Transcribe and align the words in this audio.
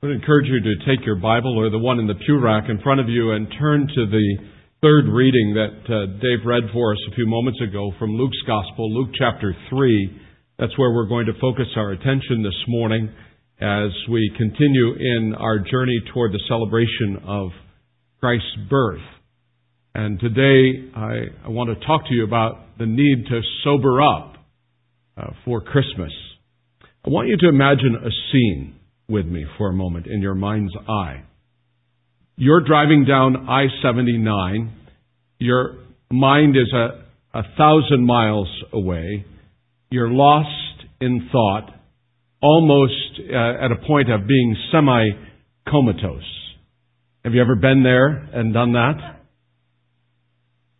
I 0.00 0.06
would 0.06 0.14
encourage 0.14 0.46
you 0.46 0.60
to 0.60 0.86
take 0.86 1.04
your 1.04 1.16
Bible 1.16 1.58
or 1.58 1.70
the 1.70 1.78
one 1.78 1.98
in 1.98 2.06
the 2.06 2.14
pew 2.14 2.38
rack 2.38 2.68
in 2.68 2.80
front 2.82 3.00
of 3.00 3.08
you 3.08 3.32
and 3.32 3.48
turn 3.58 3.88
to 3.88 4.06
the 4.06 4.36
third 4.80 5.10
reading 5.10 5.54
that 5.54 5.92
uh, 5.92 6.06
Dave 6.22 6.46
read 6.46 6.70
for 6.72 6.92
us 6.92 7.00
a 7.10 7.14
few 7.16 7.26
moments 7.26 7.58
ago 7.60 7.90
from 7.98 8.14
Luke's 8.14 8.38
Gospel, 8.46 8.94
Luke 8.94 9.10
chapter 9.18 9.56
3. 9.68 10.20
That's 10.56 10.78
where 10.78 10.94
we're 10.94 11.08
going 11.08 11.26
to 11.26 11.32
focus 11.40 11.66
our 11.74 11.90
attention 11.90 12.44
this 12.44 12.54
morning 12.68 13.10
as 13.60 13.90
we 14.08 14.30
continue 14.38 14.94
in 14.94 15.34
our 15.34 15.58
journey 15.58 15.98
toward 16.14 16.30
the 16.30 16.42
celebration 16.46 17.18
of 17.26 17.48
Christ's 18.20 18.56
birth. 18.70 19.02
And 19.96 20.20
today 20.20 20.92
I, 20.94 21.22
I 21.44 21.48
want 21.48 21.76
to 21.76 21.86
talk 21.86 22.06
to 22.06 22.14
you 22.14 22.22
about 22.22 22.78
the 22.78 22.86
need 22.86 23.26
to 23.30 23.40
sober 23.64 24.00
up 24.00 24.34
uh, 25.16 25.30
for 25.44 25.60
Christmas. 25.60 26.12
I 27.04 27.10
want 27.10 27.26
you 27.26 27.36
to 27.38 27.48
imagine 27.48 27.96
a 27.96 28.10
scene 28.30 28.77
with 29.08 29.24
me 29.24 29.46
for 29.56 29.70
a 29.70 29.72
moment 29.72 30.06
in 30.06 30.20
your 30.20 30.34
mind's 30.34 30.72
eye. 30.86 31.22
You're 32.36 32.60
driving 32.60 33.06
down 33.06 33.48
I 33.48 33.66
79. 33.82 34.72
Your 35.38 35.76
mind 36.10 36.56
is 36.56 36.72
a, 36.74 37.38
a 37.38 37.42
thousand 37.56 38.04
miles 38.04 38.48
away. 38.72 39.24
You're 39.90 40.10
lost 40.10 40.84
in 41.00 41.28
thought, 41.32 41.70
almost 42.42 42.92
uh, 43.18 43.64
at 43.64 43.72
a 43.72 43.86
point 43.86 44.10
of 44.12 44.26
being 44.28 44.56
semi 44.70 45.08
comatose. 45.66 46.22
Have 47.24 47.32
you 47.32 47.40
ever 47.40 47.56
been 47.56 47.82
there 47.82 48.08
and 48.08 48.52
done 48.52 48.72
that? 48.72 49.20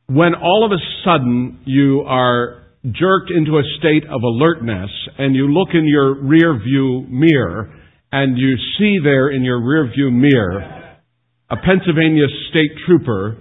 When 0.07 0.35
all 0.35 0.67
of 0.67 0.73
a 0.73 0.83
sudden 1.05 1.61
you 1.65 2.03
are 2.07 2.63
jerked 2.85 3.31
into 3.35 3.59
a 3.59 3.63
state 3.79 4.05
of 4.05 4.23
alertness 4.23 4.91
and 5.19 5.35
you 5.35 5.49
look 5.49 5.71
in 5.73 5.87
your 5.87 6.15
rear 6.15 6.59
view 6.59 7.07
mirror 7.09 7.75
and 8.11 8.39
you 8.39 8.57
see 8.79 8.99
there 9.03 9.31
in 9.31 9.43
your 9.43 9.61
rearview 9.61 10.13
mirror 10.13 10.97
a 11.51 11.57
Pennsylvania 11.57 12.27
state 12.51 12.73
trooper 12.87 13.39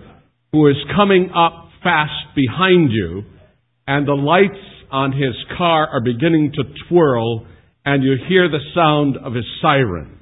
who 0.51 0.67
is 0.67 0.77
coming 0.95 1.29
up 1.35 1.69
fast 1.83 2.35
behind 2.35 2.91
you, 2.91 3.23
and 3.85 4.07
the 4.07 4.13
lights 4.13 4.63
on 4.91 5.11
his 5.11 5.35
car 5.57 5.87
are 5.87 6.01
beginning 6.01 6.53
to 6.53 6.63
twirl, 6.87 7.45
and 7.85 8.03
you 8.03 8.15
hear 8.27 8.49
the 8.49 8.59
sound 8.73 9.17
of 9.17 9.33
his 9.33 9.45
siren. 9.61 10.19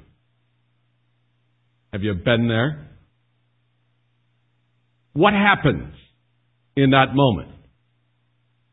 Have 1.92 2.02
you 2.02 2.14
been 2.14 2.48
there? 2.48 2.88
What 5.12 5.32
happens 5.32 5.94
in 6.76 6.90
that 6.90 7.14
moment? 7.14 7.50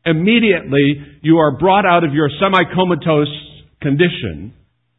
Immediately, 0.04 1.18
you 1.22 1.38
are 1.38 1.56
brought 1.56 1.86
out 1.86 2.04
of 2.04 2.12
your 2.12 2.28
semi-comatose 2.40 3.28
condition 3.80 4.52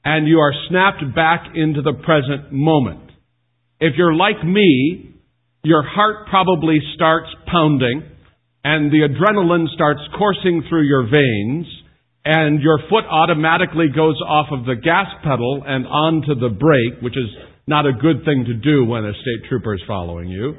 and 0.06 0.28
you 0.28 0.39
are 0.39 0.53
snapped 0.70 1.03
back 1.16 1.48
into 1.56 1.81
the 1.81 1.94
present 2.06 2.53
moment. 2.53 3.09
If 3.80 3.95
you're 3.98 4.14
like 4.14 4.45
me, 4.45 5.16
your 5.64 5.84
heart 5.84 6.28
probably 6.30 6.80
starts 6.94 7.28
pounding 7.52 8.03
and 8.64 8.92
the 8.92 9.09
adrenaline 9.09 9.67
starts 9.73 10.02
coursing 10.17 10.64
through 10.70 10.83
your 10.83 11.03
veins 11.03 11.66
and 12.23 12.61
your 12.61 12.80
foot 12.89 13.06
automatically 13.09 13.88
goes 13.94 14.20
off 14.28 14.48
of 14.52 14.66
the 14.66 14.76
gas 14.76 15.08
pedal 15.23 15.64
and 15.66 15.86
onto 15.88 16.36
the 16.36 16.50
brake, 16.50 17.02
which 17.02 17.17
is 17.17 17.30
not 17.67 17.88
a 17.88 17.94
good 17.94 18.23
thing 18.26 18.45
to 18.45 18.53
do 18.53 18.86
when 18.86 19.06
a 19.06 19.11
state 19.11 19.50
trooper 19.50 19.73
is 19.73 19.81
following 19.88 20.30
you. 20.30 20.56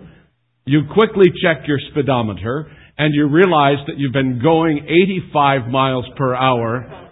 You 0.64 0.82
quickly 0.92 1.30
check 1.42 1.68
your 1.68 1.78
speedometer 1.92 2.70
and 2.98 3.14
you 3.14 3.28
realize 3.28 3.78
that 3.86 3.96
you've 3.96 4.12
been 4.12 4.40
going 4.42 4.86
85 5.32 5.68
miles 5.70 6.04
per 6.16 6.34
hour 6.34 7.05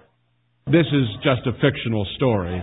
this 0.66 0.86
is 0.86 1.06
just 1.22 1.46
a 1.46 1.52
fictional 1.52 2.06
story. 2.16 2.62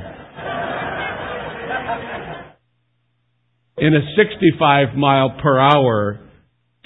In 3.77 3.95
a 3.95 4.01
65 4.15 4.97
mile 4.97 5.37
per 5.41 5.59
hour 5.59 6.19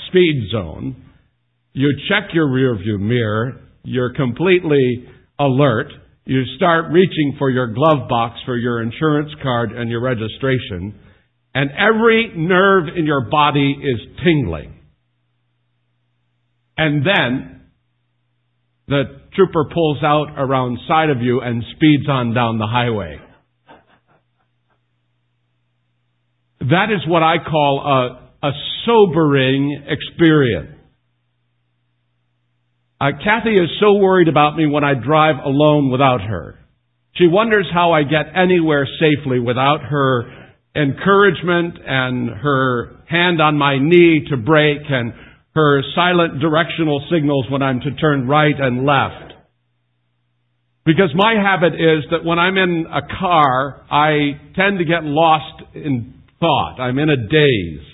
speed 0.07 0.50
zone, 0.51 0.95
you 1.73 1.94
check 2.09 2.34
your 2.34 2.47
rearview 2.47 3.00
mirror, 3.00 3.62
you're 3.84 4.13
completely 4.13 5.06
alert, 5.39 5.88
you 6.25 6.44
start 6.57 6.85
reaching 6.91 7.35
for 7.38 7.50
your 7.50 7.73
glove 7.73 8.07
box 8.09 8.39
for 8.45 8.57
your 8.57 8.81
insurance 8.81 9.29
card 9.44 9.72
and 9.72 9.89
your 9.89 10.01
registration, 10.01 10.95
and 11.53 11.69
every 11.72 12.31
nerve 12.35 12.85
in 12.95 13.06
your 13.06 13.29
body 13.29 13.75
is 13.81 14.18
tingling. 14.23 14.73
And 16.78 17.06
then 17.06 17.62
the 18.88 19.03
trooper 19.35 19.66
pulls 19.73 20.03
out 20.03 20.28
around 20.38 20.79
side 20.88 21.09
of 21.09 21.22
you 21.22 21.41
and 21.41 21.63
speeds 21.75 22.07
on 22.09 22.34
down 22.34 22.57
the 22.57 22.68
highway. 22.68 23.18
That 26.59 26.88
is 26.91 27.07
what 27.07 27.22
I 27.22 27.35
call 27.38 27.81
a, 28.41 28.47
a 28.47 28.51
sobering 28.85 29.84
experience. 29.88 30.72
Uh, 33.00 33.12
Kathy 33.24 33.56
is 33.56 33.69
so 33.79 33.94
worried 33.95 34.29
about 34.29 34.56
me 34.56 34.66
when 34.66 34.84
I 34.84 34.94
drive 34.94 35.35
alone 35.44 35.91
without 35.91 36.22
her. 36.22 36.59
She 37.16 37.28
wonders 37.28 37.68
how 37.74 37.91
I 37.91 38.03
get 38.03 38.35
anywhere 38.35 38.88
safely 39.00 39.40
without 39.40 39.81
her 39.81 40.24
encouragement 40.75 41.75
and 41.85 42.29
her 42.29 43.03
hand 43.07 43.41
on 43.41 43.57
my 43.57 43.78
knee 43.79 44.25
to 44.29 44.38
brake 44.38 44.81
and 44.90 45.13
her 45.56 45.81
silent 45.95 46.41
directional 46.41 47.06
signals 47.12 47.45
when 47.50 47.62
I'm 47.62 47.79
to 47.81 47.95
turn 47.95 48.28
right 48.28 48.56
and 48.57 48.85
left. 48.85 49.25
Because 50.85 51.09
my 51.16 51.34
habit 51.34 51.73
is 51.73 52.06
that 52.12 52.23
when 52.23 52.38
I'm 52.38 52.57
in 52.57 52.85
a 52.85 53.01
car, 53.19 53.85
I 53.90 54.38
tend 54.56 54.78
to 54.78 54.85
get 54.85 55.03
lost 55.03 55.63
in 55.73 56.13
thought. 56.40 56.79
I'm 56.79 57.00
in 57.00 57.09
a 57.09 57.18
daze. 57.18 57.88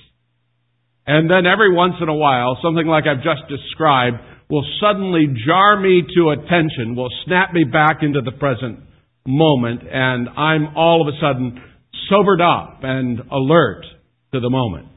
And 1.08 1.30
then 1.30 1.46
every 1.46 1.74
once 1.74 1.96
in 2.02 2.10
a 2.10 2.14
while, 2.14 2.58
something 2.62 2.86
like 2.86 3.06
I've 3.08 3.24
just 3.24 3.48
described 3.48 4.18
will 4.50 4.66
suddenly 4.82 5.28
jar 5.48 5.80
me 5.80 6.04
to 6.16 6.32
attention, 6.32 6.96
will 6.96 7.10
snap 7.26 7.54
me 7.54 7.64
back 7.64 8.00
into 8.02 8.22
the 8.22 8.34
present 8.34 8.80
moment, 9.26 9.82
and 9.90 10.28
I'm 10.28 10.76
all 10.76 11.02
of 11.02 11.08
a 11.08 11.18
sudden 11.22 11.62
sobered 12.10 12.42
up 12.42 12.80
and 12.84 13.22
alert 13.32 13.86
to 14.34 14.42
the 14.42 14.50
moment. 14.50 14.88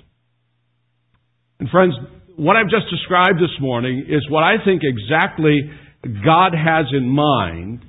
And 1.60 1.69
friends, 1.69 1.94
what 2.37 2.56
I've 2.56 2.69
just 2.69 2.91
described 2.91 3.38
this 3.38 3.54
morning 3.60 4.06
is 4.09 4.28
what 4.28 4.43
I 4.43 4.56
think 4.65 4.83
exactly 4.83 5.71
God 6.04 6.53
has 6.53 6.87
in 6.92 7.09
mind 7.09 7.81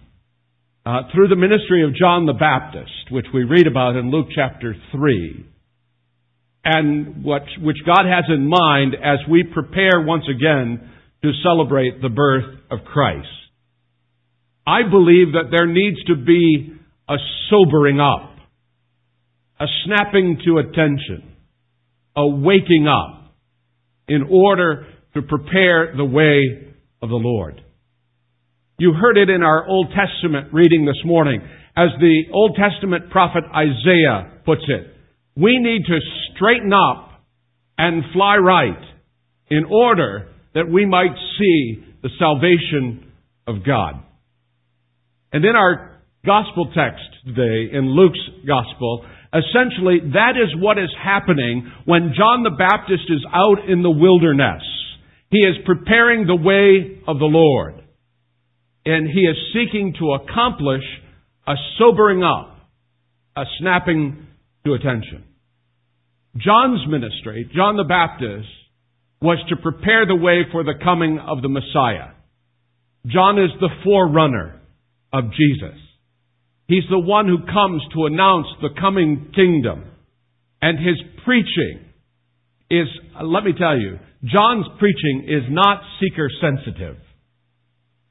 uh, 0.86 1.02
through 1.14 1.28
the 1.28 1.36
ministry 1.36 1.84
of 1.84 1.96
John 1.96 2.26
the 2.26 2.34
Baptist, 2.34 3.12
which 3.12 3.26
we 3.34 3.44
read 3.44 3.68
about 3.68 3.98
in 3.98 4.10
Luke 4.10 4.28
chapter 4.34 4.76
3, 4.94 5.46
and 6.64 7.24
what, 7.26 7.42
which 7.60 7.78
God 7.86 8.06
has 8.06 8.26
in 8.30 8.48
mind 8.48 8.96
as 8.96 9.20
we 9.30 9.44
prepare 9.44 10.00
once 10.00 10.24
again 10.30 10.90
to 11.24 11.32
celebrate 11.44 12.02
the 12.02 12.10
birth 12.10 12.46
of 12.72 12.86
Christ. 12.86 13.28
I 14.66 14.84
believe 14.90 15.34
that 15.34 15.52
there 15.52 15.68
needs 15.68 16.02
to 16.06 16.16
be 16.16 16.74
a 17.10 17.16
sobering 17.50 18.00
up, 18.00 18.32
a 19.60 19.66
snapping 19.86 20.40
to 20.46 20.60
attention, 20.60 21.36
a 22.16 22.26
waking 22.26 22.88
up 22.88 23.36
in 24.08 24.24
order 24.30 24.88
to 25.16 25.22
prepare 25.22 25.94
the 25.98 26.06
way 26.06 26.74
of 27.02 27.10
the 27.10 27.16
Lord. 27.16 27.62
You 28.78 28.92
heard 28.92 29.18
it 29.18 29.30
in 29.30 29.42
our 29.42 29.66
Old 29.66 29.88
Testament 29.96 30.54
reading 30.54 30.86
this 30.86 31.02
morning. 31.06 31.40
As 31.78 31.90
the 32.00 32.24
Old 32.34 32.58
Testament 32.58 33.10
prophet 33.10 33.44
Isaiah 33.56 34.42
puts 34.46 34.64
it, 34.68 34.88
we 35.38 35.60
need 35.60 35.86
to 35.86 36.00
straighten 36.36 36.74
up 36.74 37.22
and 37.78 38.04
fly 38.14 38.36
right 38.36 38.84
in 39.50 39.64
order 39.72 40.28
that 40.54 40.70
we 40.70 40.86
might 40.86 41.16
see 41.40 41.86
the 42.04 42.10
salvation 42.20 43.12
of 43.48 43.66
God. 43.66 44.04
And 45.32 45.46
in 45.46 45.56
our 45.56 46.02
gospel 46.26 46.66
text 46.76 47.04
today, 47.26 47.74
in 47.74 47.96
Luke's 47.96 48.20
gospel, 48.46 49.06
Essentially, 49.36 50.00
that 50.14 50.40
is 50.42 50.56
what 50.62 50.78
is 50.78 50.90
happening 51.04 51.70
when 51.84 52.14
John 52.16 52.44
the 52.44 52.56
Baptist 52.56 53.04
is 53.10 53.20
out 53.34 53.70
in 53.70 53.84
the 53.84 53.92
wilderness. 53.92 54.64
He 55.30 55.40
is 55.40 55.58
preparing 55.66 56.26
the 56.26 56.38
way 56.38 57.02
of 57.06 57.20
the 57.20 57.26
Lord. 57.26 57.85
And 58.86 59.08
he 59.08 59.22
is 59.22 59.36
seeking 59.54 59.96
to 60.00 60.14
accomplish 60.14 60.84
a 61.48 61.56
sobering 61.80 62.24
up, 62.24 62.58
a 63.36 63.44
snapping 63.60 64.28
to 64.66 64.74
attention. 64.74 65.24
John's 66.38 66.88
ministry, 66.88 67.50
John 67.56 67.78
the 67.78 67.84
Baptist, 67.84 68.48
was 69.22 69.38
to 69.50 69.56
prepare 69.56 70.06
the 70.06 70.16
way 70.16 70.42
for 70.52 70.64
the 70.64 70.76
coming 70.84 71.18
of 71.18 71.42
the 71.42 71.50
Messiah. 71.50 72.12
John 73.08 73.40
is 73.40 73.52
the 73.60 73.70
forerunner 73.84 74.60
of 75.14 75.26
Jesus. 75.32 75.80
He's 76.68 76.84
the 76.90 77.00
one 77.00 77.28
who 77.28 77.46
comes 77.46 77.82
to 77.94 78.06
announce 78.06 78.48
the 78.62 78.70
coming 78.80 79.32
kingdom. 79.36 79.86
And 80.62 80.80
his 80.80 80.96
preaching 81.24 81.86
is, 82.70 82.88
let 83.22 83.44
me 83.44 83.54
tell 83.58 83.78
you, 83.78 84.00
John's 84.24 84.66
preaching 84.80 85.28
is 85.28 85.44
not 85.50 85.82
seeker 86.02 86.30
sensitive. 86.42 86.98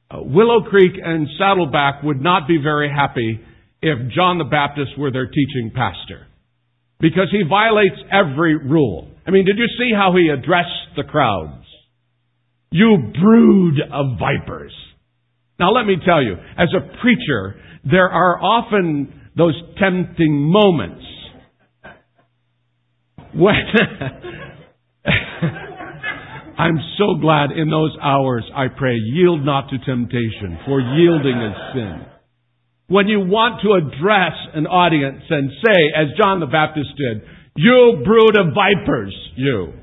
Uh, 0.09 0.17
Willow 0.21 0.61
Creek 0.61 0.93
and 1.03 1.27
Saddleback 1.39 2.03
would 2.03 2.21
not 2.21 2.47
be 2.47 2.57
very 2.61 2.89
happy 2.89 3.39
if 3.81 3.97
John 4.13 4.37
the 4.37 4.45
Baptist 4.45 4.97
were 4.97 5.11
their 5.11 5.27
teaching 5.27 5.71
pastor. 5.75 6.27
Because 6.99 7.27
he 7.31 7.43
violates 7.47 7.95
every 8.11 8.55
rule. 8.55 9.09
I 9.27 9.31
mean, 9.31 9.45
did 9.45 9.57
you 9.57 9.67
see 9.77 9.91
how 9.95 10.13
he 10.15 10.29
addressed 10.29 10.95
the 10.95 11.03
crowds? 11.03 11.65
You 12.71 13.11
brood 13.19 13.79
of 13.91 14.19
vipers. 14.19 14.73
Now 15.59 15.71
let 15.71 15.85
me 15.85 15.95
tell 16.05 16.21
you, 16.21 16.35
as 16.57 16.69
a 16.75 17.01
preacher, 17.01 17.55
there 17.83 18.09
are 18.09 18.41
often 18.41 19.21
those 19.35 19.55
tempting 19.79 20.39
moments 20.51 21.03
when 23.33 23.55
I'm 26.57 26.79
so 26.97 27.15
glad 27.19 27.51
in 27.51 27.69
those 27.69 27.95
hours 28.01 28.43
I 28.55 28.67
pray, 28.67 28.95
yield 28.95 29.45
not 29.45 29.69
to 29.69 29.77
temptation, 29.77 30.59
for 30.65 30.79
yielding 30.79 31.41
is 31.41 31.57
sin. 31.73 32.05
When 32.87 33.07
you 33.07 33.19
want 33.19 33.61
to 33.63 33.73
address 33.73 34.37
an 34.53 34.67
audience 34.67 35.23
and 35.29 35.49
say, 35.65 35.79
as 35.95 36.17
John 36.21 36.39
the 36.39 36.45
Baptist 36.45 36.89
did, 36.95 37.23
you 37.55 38.01
brood 38.05 38.37
of 38.37 38.53
vipers, 38.53 39.15
you. 39.35 39.73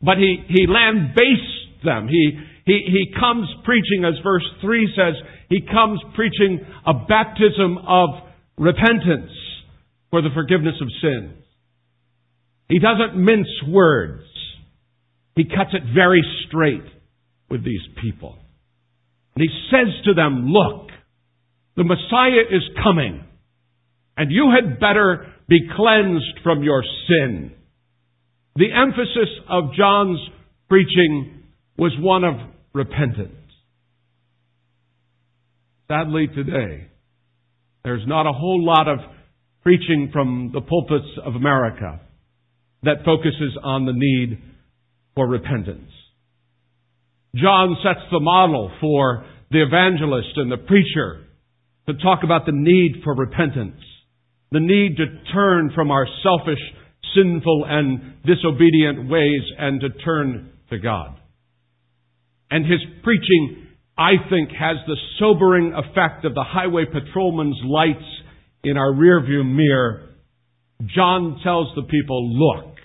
But 0.00 0.18
he, 0.18 0.42
he 0.48 0.66
lambastes 0.66 1.84
them. 1.84 2.08
He, 2.08 2.38
he, 2.64 2.86
he 2.86 3.14
comes 3.18 3.48
preaching, 3.64 4.04
as 4.04 4.14
verse 4.22 4.44
3 4.60 4.92
says, 4.96 5.14
he 5.48 5.60
comes 5.60 6.00
preaching 6.14 6.60
a 6.86 6.94
baptism 6.94 7.78
of 7.86 8.10
repentance 8.56 9.32
for 10.10 10.22
the 10.22 10.30
forgiveness 10.34 10.76
of 10.80 10.88
sins. 11.02 11.44
He 12.68 12.78
doesn't 12.78 13.16
mince 13.16 13.48
words. 13.68 14.27
He 15.38 15.44
cuts 15.44 15.70
it 15.72 15.94
very 15.94 16.20
straight 16.48 16.82
with 17.48 17.64
these 17.64 17.82
people. 18.02 18.36
And 19.36 19.46
he 19.48 19.48
says 19.70 19.94
to 20.06 20.14
them, 20.14 20.46
look, 20.48 20.88
the 21.76 21.84
Messiah 21.84 22.42
is 22.50 22.62
coming, 22.82 23.22
and 24.16 24.32
you 24.32 24.50
had 24.50 24.80
better 24.80 25.32
be 25.48 25.60
cleansed 25.76 26.40
from 26.42 26.64
your 26.64 26.82
sin. 27.06 27.52
The 28.56 28.72
emphasis 28.72 29.28
of 29.48 29.74
John's 29.78 30.18
preaching 30.68 31.44
was 31.76 31.92
one 32.00 32.24
of 32.24 32.34
repentance. 32.72 33.30
Sadly, 35.86 36.26
today, 36.34 36.88
there's 37.84 38.02
not 38.08 38.26
a 38.26 38.32
whole 38.32 38.66
lot 38.66 38.88
of 38.88 38.98
preaching 39.62 40.10
from 40.12 40.50
the 40.52 40.62
pulpits 40.62 41.16
of 41.24 41.36
America 41.36 42.00
that 42.82 43.04
focuses 43.04 43.56
on 43.62 43.86
the 43.86 43.92
need 43.94 44.42
for 45.18 45.26
repentance. 45.26 45.90
John 47.34 47.76
sets 47.82 48.06
the 48.12 48.20
model 48.20 48.70
for 48.80 49.26
the 49.50 49.64
evangelist 49.64 50.28
and 50.36 50.48
the 50.48 50.58
preacher 50.58 51.24
to 51.88 51.94
talk 51.94 52.20
about 52.22 52.46
the 52.46 52.52
need 52.54 53.02
for 53.02 53.16
repentance, 53.16 53.82
the 54.52 54.60
need 54.60 54.96
to 54.98 55.32
turn 55.32 55.72
from 55.74 55.90
our 55.90 56.06
selfish, 56.22 56.60
sinful, 57.16 57.64
and 57.66 58.22
disobedient 58.22 59.10
ways 59.10 59.42
and 59.58 59.80
to 59.80 59.88
turn 60.04 60.52
to 60.70 60.78
God. 60.78 61.18
And 62.52 62.64
his 62.64 62.80
preaching, 63.02 63.66
I 63.98 64.12
think, 64.30 64.50
has 64.50 64.76
the 64.86 64.96
sobering 65.18 65.72
effect 65.72 66.26
of 66.26 66.34
the 66.34 66.44
highway 66.46 66.84
patrolman's 66.84 67.58
lights 67.64 68.06
in 68.62 68.76
our 68.76 68.92
rearview 68.92 69.44
mirror. 69.44 70.10
John 70.94 71.40
tells 71.42 71.74
the 71.74 71.82
people, 71.82 72.38
look, 72.38 72.77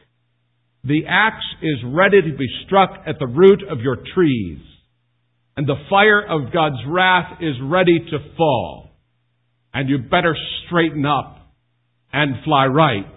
the 0.84 1.04
axe 1.08 1.46
is 1.62 1.78
ready 1.86 2.22
to 2.22 2.38
be 2.38 2.48
struck 2.66 2.92
at 3.08 3.16
the 3.20 3.28
root 3.28 3.64
of 3.70 3.80
your 3.80 3.98
trees, 4.14 4.60
and 5.56 5.66
the 5.66 5.82
fire 5.90 6.22
of 6.22 6.52
God's 6.52 6.82
wrath 6.88 7.38
is 7.42 7.56
ready 7.62 8.00
to 8.00 8.36
fall. 8.36 8.90
And 9.74 9.90
you 9.90 9.98
better 9.98 10.36
straighten 10.66 11.06
up 11.06 11.38
and 12.12 12.44
fly 12.44 12.66
right 12.66 13.08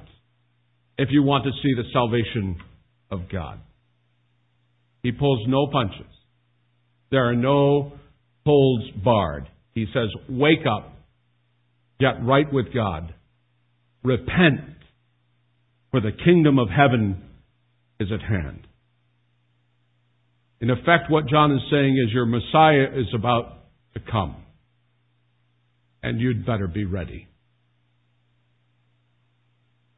if 0.97 1.09
you 1.11 1.23
want 1.23 1.45
to 1.45 1.51
see 1.63 1.75
the 1.75 1.89
salvation 1.93 2.57
of 3.11 3.29
God. 3.31 3.61
He 5.03 5.13
pulls 5.13 5.47
no 5.47 5.67
punches. 5.67 6.13
There 7.11 7.29
are 7.29 7.37
no 7.37 7.93
holds 8.45 8.91
barred. 9.05 9.49
He 9.75 9.87
says, 9.93 10.09
wake 10.29 10.67
up, 10.67 10.95
get 12.01 12.25
right 12.25 12.51
with 12.51 12.73
God, 12.73 13.13
repent, 14.03 14.61
for 15.91 16.01
the 16.01 16.13
kingdom 16.25 16.59
of 16.59 16.69
heaven 16.69 17.23
is 18.01 18.09
at 18.13 18.23
hand. 18.23 18.67
In 20.61 20.71
effect, 20.71 21.11
what 21.11 21.29
John 21.29 21.53
is 21.53 21.61
saying 21.71 22.03
is 22.03 22.13
your 22.13 22.27
Messiah 22.27 22.87
is 22.95 23.07
about 23.15 23.65
to 23.95 24.01
come. 24.01 24.37
And 26.03 26.21
you'd 26.21 26.47
better 26.47 26.67
be 26.67 26.85
ready. 26.85 27.29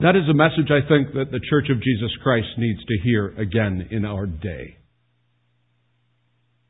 That 0.01 0.17
is 0.17 0.29
a 0.31 0.35
message 0.35 0.71
I 0.71 0.87
think 0.89 1.15
that 1.15 1.33
the 1.33 1.41
Church 1.51 1.67
of 1.71 1.83
Jesus 1.83 2.11
Christ 2.23 2.47
needs 2.57 2.81
to 2.85 2.99
hear 3.03 3.29
again 3.37 3.89
in 3.91 4.05
our 4.05 4.27
day. 4.27 4.77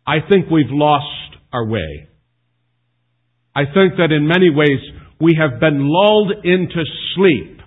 I 0.06 0.16
think 0.28 0.50
we've 0.50 0.70
lost 0.70 1.36
our 1.52 1.66
way. 1.66 2.08
I 3.54 3.64
think 3.64 3.96
that 3.98 4.12
in 4.12 4.26
many 4.26 4.48
ways 4.50 4.80
we 5.20 5.38
have 5.38 5.60
been 5.60 5.80
lulled 5.80 6.32
into 6.44 6.82
sleep. 7.14 7.60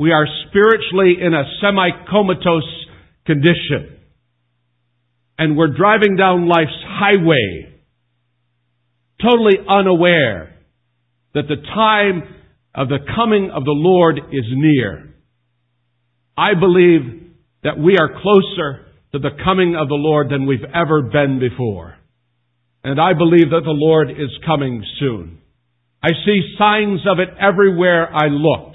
We 0.00 0.10
are 0.10 0.26
spiritually 0.48 1.16
in 1.20 1.34
a 1.34 1.44
semi-comatose 1.60 2.86
condition. 3.28 3.98
And 5.38 5.56
we're 5.56 5.76
driving 5.76 6.16
down 6.16 6.48
life's 6.48 6.82
highway, 6.84 7.80
totally 9.22 9.58
unaware 9.68 10.56
that 11.34 11.46
the 11.46 11.62
time 11.74 12.22
of 12.74 12.88
the 12.88 12.98
coming 13.14 13.50
of 13.54 13.64
the 13.64 13.70
Lord 13.70 14.18
is 14.32 14.44
near. 14.50 15.14
I 16.36 16.54
believe 16.58 17.32
that 17.62 17.78
we 17.78 17.96
are 17.98 18.20
closer 18.22 18.86
to 19.12 19.18
the 19.18 19.30
coming 19.44 19.76
of 19.76 19.88
the 19.88 19.94
Lord 19.94 20.30
than 20.30 20.46
we've 20.46 20.58
ever 20.74 21.02
been 21.02 21.38
before. 21.38 21.96
And 22.82 23.00
I 23.00 23.12
believe 23.12 23.50
that 23.50 23.62
the 23.64 23.70
Lord 23.70 24.10
is 24.10 24.30
coming 24.46 24.84
soon. 24.98 25.38
I 26.02 26.10
see 26.24 26.56
signs 26.58 27.00
of 27.10 27.18
it 27.18 27.28
everywhere 27.40 28.08
I 28.14 28.28
look. 28.28 28.74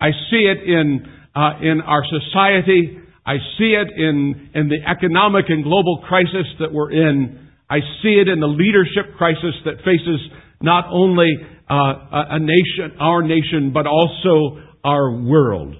I 0.00 0.10
see 0.30 0.46
it 0.46 0.68
in, 0.68 1.06
uh, 1.34 1.58
in 1.62 1.80
our 1.80 2.04
society. 2.04 2.98
I 3.26 3.36
see 3.58 3.74
it 3.74 3.88
in, 3.96 4.50
in 4.54 4.68
the 4.68 4.78
economic 4.88 5.46
and 5.48 5.64
global 5.64 6.04
crisis 6.06 6.46
that 6.60 6.72
we're 6.72 6.92
in. 6.92 7.48
I 7.70 7.80
see 8.02 8.20
it 8.20 8.28
in 8.28 8.40
the 8.40 8.46
leadership 8.46 9.16
crisis 9.16 9.54
that 9.64 9.78
faces 9.78 10.20
not 10.60 10.84
only 10.90 11.28
uh, 11.70 11.94
a 12.30 12.38
nation, 12.38 12.98
our 13.00 13.22
nation, 13.22 13.72
but 13.72 13.86
also 13.86 14.60
our 14.84 15.10
world. 15.22 15.74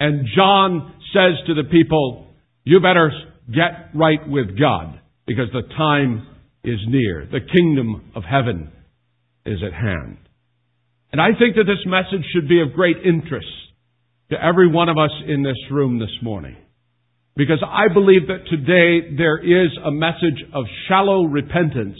And 0.00 0.26
John 0.34 0.94
says 1.12 1.46
to 1.46 1.54
the 1.54 1.68
people, 1.70 2.28
you 2.64 2.80
better 2.80 3.12
get 3.48 3.94
right 3.94 4.26
with 4.26 4.58
God 4.58 5.00
because 5.26 5.48
the 5.52 5.62
time 5.76 6.26
is 6.64 6.78
near. 6.88 7.28
The 7.30 7.40
kingdom 7.40 8.10
of 8.14 8.22
heaven 8.24 8.72
is 9.44 9.58
at 9.66 9.74
hand. 9.74 10.16
And 11.12 11.20
I 11.20 11.38
think 11.38 11.56
that 11.56 11.64
this 11.64 11.84
message 11.86 12.24
should 12.32 12.48
be 12.48 12.62
of 12.62 12.72
great 12.74 12.96
interest 13.04 13.46
to 14.32 14.42
every 14.42 14.68
one 14.68 14.88
of 14.88 14.96
us 14.96 15.10
in 15.28 15.42
this 15.42 15.58
room 15.70 15.98
this 15.98 16.16
morning. 16.22 16.56
Because 17.36 17.62
I 17.66 17.92
believe 17.92 18.28
that 18.28 18.48
today 18.50 19.14
there 19.16 19.38
is 19.38 19.70
a 19.84 19.90
message 19.90 20.42
of 20.54 20.64
shallow 20.88 21.24
repentance 21.24 21.98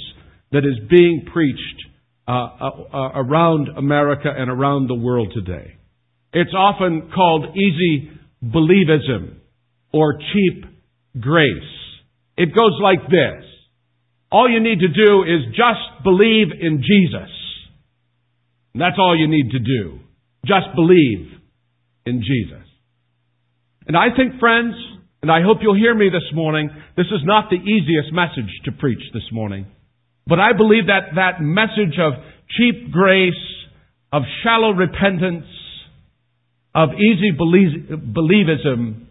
that 0.50 0.64
is 0.64 0.88
being 0.88 1.26
preached 1.32 1.82
uh, 2.26 2.32
uh, 2.32 2.70
uh, 2.92 3.12
around 3.16 3.68
America 3.76 4.28
and 4.34 4.50
around 4.50 4.88
the 4.88 4.94
world 4.94 5.32
today. 5.34 5.74
It's 6.32 6.54
often 6.56 7.10
called 7.14 7.56
easy 7.56 8.10
believism 8.42 9.36
or 9.92 10.14
cheap 10.14 10.64
grace. 11.20 11.48
It 12.38 12.54
goes 12.54 12.78
like 12.82 13.02
this. 13.10 13.44
All 14.30 14.50
you 14.50 14.60
need 14.60 14.80
to 14.80 14.88
do 14.88 15.22
is 15.22 15.54
just 15.54 16.04
believe 16.04 16.48
in 16.58 16.82
Jesus. 16.82 17.30
that's 18.74 18.96
all 18.98 19.18
you 19.18 19.28
need 19.28 19.50
to 19.50 19.58
do. 19.58 19.98
Just 20.46 20.74
believe 20.74 21.31
in 22.06 22.22
Jesus. 22.22 22.66
And 23.86 23.96
I 23.96 24.14
think, 24.16 24.38
friends, 24.38 24.74
and 25.22 25.30
I 25.30 25.42
hope 25.42 25.58
you'll 25.60 25.76
hear 25.76 25.94
me 25.94 26.08
this 26.08 26.34
morning, 26.34 26.70
this 26.96 27.06
is 27.06 27.20
not 27.24 27.50
the 27.50 27.56
easiest 27.56 28.12
message 28.12 28.50
to 28.64 28.72
preach 28.72 29.02
this 29.12 29.30
morning. 29.32 29.66
But 30.26 30.40
I 30.40 30.52
believe 30.56 30.86
that 30.86 31.14
that 31.16 31.40
message 31.40 31.98
of 31.98 32.14
cheap 32.56 32.90
grace, 32.92 33.34
of 34.12 34.22
shallow 34.42 34.72
repentance, 34.72 35.46
of 36.74 36.90
easy 36.94 37.30
believism 37.36 39.06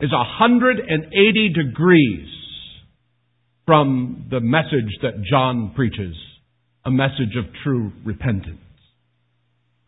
is 0.00 0.10
180 0.10 1.48
degrees 1.52 2.28
from 3.66 4.26
the 4.30 4.40
message 4.40 4.98
that 5.02 5.22
John 5.30 5.72
preaches, 5.76 6.16
a 6.84 6.90
message 6.90 7.36
of 7.38 7.44
true 7.62 7.92
repentance. 8.04 8.61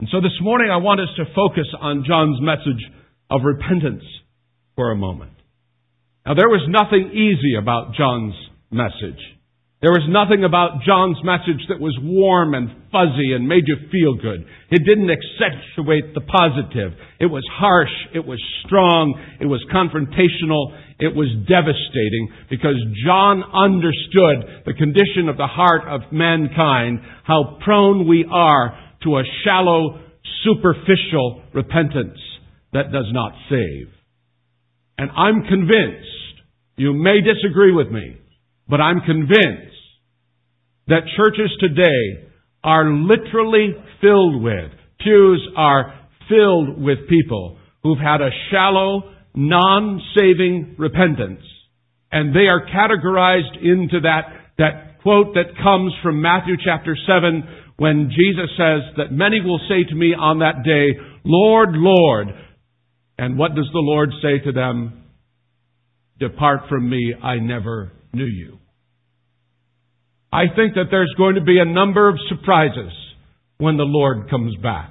And 0.01 0.09
so 0.11 0.21
this 0.21 0.37
morning 0.41 0.71
I 0.71 0.79
want 0.79 1.01
us 1.01 1.09
to 1.17 1.25
focus 1.35 1.69
on 1.81 2.05
John's 2.07 2.41
message 2.41 2.83
of 3.31 3.43
repentance 3.45 4.05
for 4.77 4.91
a 4.91 4.97
moment. 4.97 5.33
Now 6.27 6.35
there 6.35 6.49
was 6.49 6.67
nothing 6.69 7.11
easy 7.13 7.55
about 7.61 7.95
John's 7.95 8.35
message. 8.71 9.21
There 9.85 9.93
was 9.93 10.09
nothing 10.09 10.45
about 10.45 10.81
John's 10.81 11.21
message 11.23 11.61
that 11.69 11.79
was 11.79 11.93
warm 12.01 12.55
and 12.55 12.73
fuzzy 12.89 13.37
and 13.37 13.47
made 13.47 13.69
you 13.69 13.77
feel 13.93 14.17
good. 14.17 14.49
It 14.73 14.81
didn't 14.81 15.13
accentuate 15.13 16.17
the 16.17 16.25
positive. 16.25 16.97
It 17.21 17.27
was 17.27 17.45
harsh. 17.53 17.93
It 18.15 18.25
was 18.25 18.41
strong. 18.65 19.13
It 19.41 19.47
was 19.47 19.61
confrontational. 19.69 20.73
It 20.99 21.15
was 21.15 21.29
devastating 21.45 22.33
because 22.49 22.81
John 23.05 23.45
understood 23.45 24.65
the 24.65 24.73
condition 24.73 25.29
of 25.29 25.37
the 25.37 25.47
heart 25.47 25.85
of 25.85 26.11
mankind, 26.11 27.01
how 27.23 27.59
prone 27.63 28.09
we 28.09 28.25
are 28.25 28.73
to 29.05 29.19
a 29.19 29.23
shallow, 29.45 30.01
superficial 30.45 31.43
repentance 31.55 32.19
that 32.73 32.93
does 32.93 33.07
not 33.13 33.33
save. 33.49 33.89
And 34.99 35.11
I'm 35.11 35.43
convinced, 35.45 36.43
you 36.77 36.93
may 36.93 37.21
disagree 37.21 37.73
with 37.73 37.91
me, 37.91 38.17
but 38.69 38.81
I'm 38.81 39.01
convinced 39.01 39.75
that 40.89 41.03
churches 41.17 41.51
today 41.61 42.29
are 42.63 42.91
literally 42.91 43.75
filled 44.01 44.43
with, 44.43 44.71
pews 45.01 45.47
are 45.57 45.95
filled 46.29 46.81
with 46.83 47.09
people 47.09 47.59
who've 47.83 47.99
had 47.99 48.21
a 48.21 48.31
shallow, 48.51 49.15
non-saving 49.35 50.77
repentance. 50.79 51.43
And 52.11 52.35
they 52.35 52.47
are 52.47 52.67
categorized 52.67 53.57
into 53.63 54.01
that, 54.03 54.23
that 54.59 55.03
quote 55.03 55.35
that 55.35 55.57
comes 55.63 55.93
from 56.03 56.23
Matthew 56.23 56.55
chapter 56.65 56.97
7 57.07 57.43
when 57.77 58.11
Jesus 58.11 58.51
says 58.57 58.83
that 58.97 59.13
many 59.13 59.41
will 59.41 59.61
say 59.69 59.85
to 59.89 59.95
me 59.95 60.15
on 60.15 60.39
that 60.39 60.63
day, 60.65 60.99
Lord, 61.25 61.71
Lord. 61.73 62.29
And 63.19 63.39
what 63.39 63.55
does 63.55 63.69
the 63.73 63.81
Lord 63.81 64.11
say 64.23 64.45
to 64.45 64.53
them? 64.53 65.05
Depart 66.19 66.69
from 66.69 66.89
me, 66.89 67.15
I 67.21 67.37
never 67.39 67.93
knew 68.13 68.27
you. 68.27 68.59
I 70.33 70.45
think 70.55 70.75
that 70.75 70.87
there's 70.91 71.15
going 71.17 71.37
to 71.37 71.41
be 71.41 71.59
a 71.59 71.65
number 71.65 72.09
of 72.09 72.17
surprises 72.29 72.93
when 73.59 73.77
the 73.77 73.85
Lord 73.85 74.31
comes 74.31 74.55
back. 74.63 74.91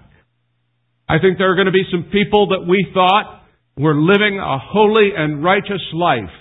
I 1.07 1.19
think 1.19 1.37
there 1.37 1.51
are 1.51 1.55
going 1.55 1.67
to 1.67 1.71
be 1.71 1.83
some 1.91 2.09
people 2.11 2.47
that 2.49 2.65
we 2.67 2.87
thought 2.93 3.43
were 3.77 3.95
living 3.95 4.39
a 4.39 4.57
holy 4.57 5.11
and 5.15 5.43
righteous 5.43 5.81
life, 5.93 6.31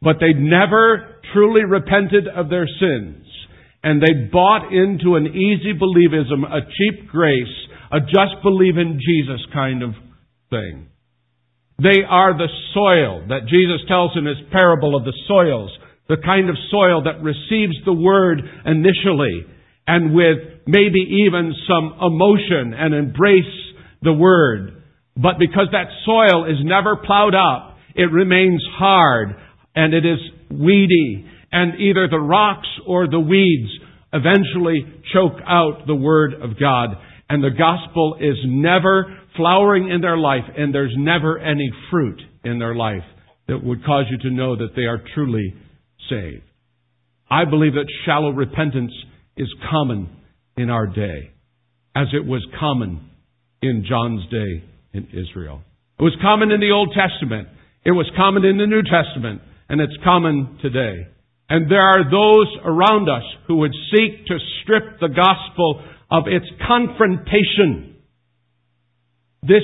but 0.00 0.16
they'd 0.20 0.40
never 0.40 1.20
truly 1.32 1.64
repented 1.64 2.26
of 2.28 2.48
their 2.48 2.66
sins. 2.66 3.26
And 3.82 4.00
they 4.00 4.30
bought 4.30 4.72
into 4.72 5.16
an 5.16 5.26
easy 5.26 5.72
believism, 5.74 6.44
a 6.44 6.60
cheap 6.60 7.08
grace, 7.08 7.54
a 7.90 8.00
just 8.00 8.42
believe 8.42 8.78
in 8.78 9.00
Jesus 9.00 9.44
kind 9.52 9.82
of 9.82 9.90
thing. 10.50 10.88
They 11.82 12.02
are 12.08 12.36
the 12.36 12.48
soil 12.74 13.26
that 13.28 13.48
Jesus 13.48 13.80
tells 13.88 14.12
in 14.16 14.24
his 14.24 14.36
parable 14.52 14.94
of 14.94 15.04
the 15.04 15.14
soils 15.26 15.70
the 16.08 16.16
kind 16.22 16.50
of 16.50 16.56
soil 16.70 17.04
that 17.04 17.22
receives 17.22 17.74
the 17.84 17.92
word 17.92 18.42
initially 18.66 19.46
and 19.86 20.14
with 20.14 20.38
maybe 20.66 21.26
even 21.26 21.54
some 21.66 21.94
emotion 22.00 22.74
and 22.76 22.94
embrace 22.94 23.44
the 24.02 24.12
word. 24.12 24.82
But 25.16 25.38
because 25.38 25.68
that 25.72 25.88
soil 26.04 26.44
is 26.44 26.58
never 26.62 26.96
plowed 26.96 27.34
up, 27.34 27.78
it 27.94 28.12
remains 28.12 28.62
hard 28.76 29.36
and 29.74 29.94
it 29.94 30.04
is 30.04 30.18
weedy 30.50 31.26
and 31.52 31.78
either 31.80 32.08
the 32.08 32.18
rocks 32.18 32.68
or 32.86 33.06
the 33.06 33.20
weeds 33.20 33.70
eventually 34.12 34.84
choke 35.12 35.38
out 35.46 35.86
the 35.86 35.94
word 35.94 36.34
of 36.34 36.58
God 36.58 36.96
and 37.28 37.42
the 37.42 37.50
gospel 37.50 38.16
is 38.20 38.36
never 38.44 39.18
flowering 39.36 39.90
in 39.90 40.00
their 40.00 40.18
life 40.18 40.44
and 40.56 40.74
there's 40.74 40.94
never 40.98 41.38
any 41.38 41.70
fruit 41.90 42.20
in 42.44 42.58
their 42.58 42.74
life 42.74 43.04
that 43.48 43.62
would 43.64 43.84
cause 43.84 44.04
you 44.10 44.18
to 44.18 44.34
know 44.34 44.56
that 44.56 44.74
they 44.76 44.82
are 44.82 45.02
truly 45.14 45.54
saved. 46.10 46.42
I 47.30 47.44
believe 47.46 47.72
that 47.74 47.86
shallow 48.04 48.30
repentance 48.30 48.92
is 49.36 49.48
common 49.70 50.10
in 50.56 50.68
our 50.68 50.86
day, 50.86 51.30
as 51.96 52.08
it 52.12 52.26
was 52.26 52.46
common 52.60 53.08
in 53.62 53.86
John's 53.88 54.28
day 54.30 54.64
in 54.92 55.08
Israel. 55.12 55.62
It 55.98 56.02
was 56.02 56.16
common 56.20 56.50
in 56.50 56.60
the 56.60 56.70
Old 56.70 56.94
Testament. 56.94 57.48
It 57.84 57.92
was 57.92 58.10
common 58.16 58.44
in 58.44 58.58
the 58.58 58.66
New 58.66 58.82
Testament, 58.82 59.40
and 59.68 59.80
it's 59.80 59.96
common 60.04 60.58
today. 60.60 61.06
And 61.52 61.70
there 61.70 61.82
are 61.82 62.10
those 62.10 62.48
around 62.64 63.10
us 63.10 63.24
who 63.46 63.56
would 63.56 63.74
seek 63.92 64.24
to 64.24 64.38
strip 64.62 65.00
the 65.00 65.12
gospel 65.12 65.84
of 66.10 66.24
its 66.26 66.46
confrontation. 66.66 67.96
This, 69.42 69.60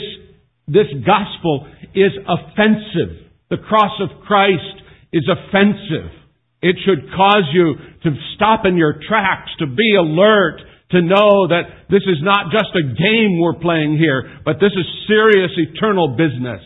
this 0.66 0.92
gospel 1.06 1.66
is 1.94 2.12
offensive. 2.28 3.32
The 3.48 3.56
cross 3.56 4.02
of 4.02 4.20
Christ 4.26 4.84
is 5.14 5.24
offensive. 5.32 6.12
It 6.60 6.76
should 6.84 7.08
cause 7.16 7.48
you 7.54 7.76
to 8.02 8.10
stop 8.36 8.66
in 8.66 8.76
your 8.76 9.00
tracks, 9.08 9.48
to 9.60 9.66
be 9.66 9.96
alert, 9.98 10.60
to 10.90 11.00
know 11.00 11.48
that 11.48 11.88
this 11.88 12.02
is 12.02 12.20
not 12.20 12.52
just 12.52 12.68
a 12.76 12.82
game 12.82 13.40
we're 13.40 13.60
playing 13.62 13.96
here, 13.96 14.40
but 14.44 14.56
this 14.60 14.72
is 14.76 14.84
serious 15.08 15.52
eternal 15.56 16.18
business. 16.18 16.60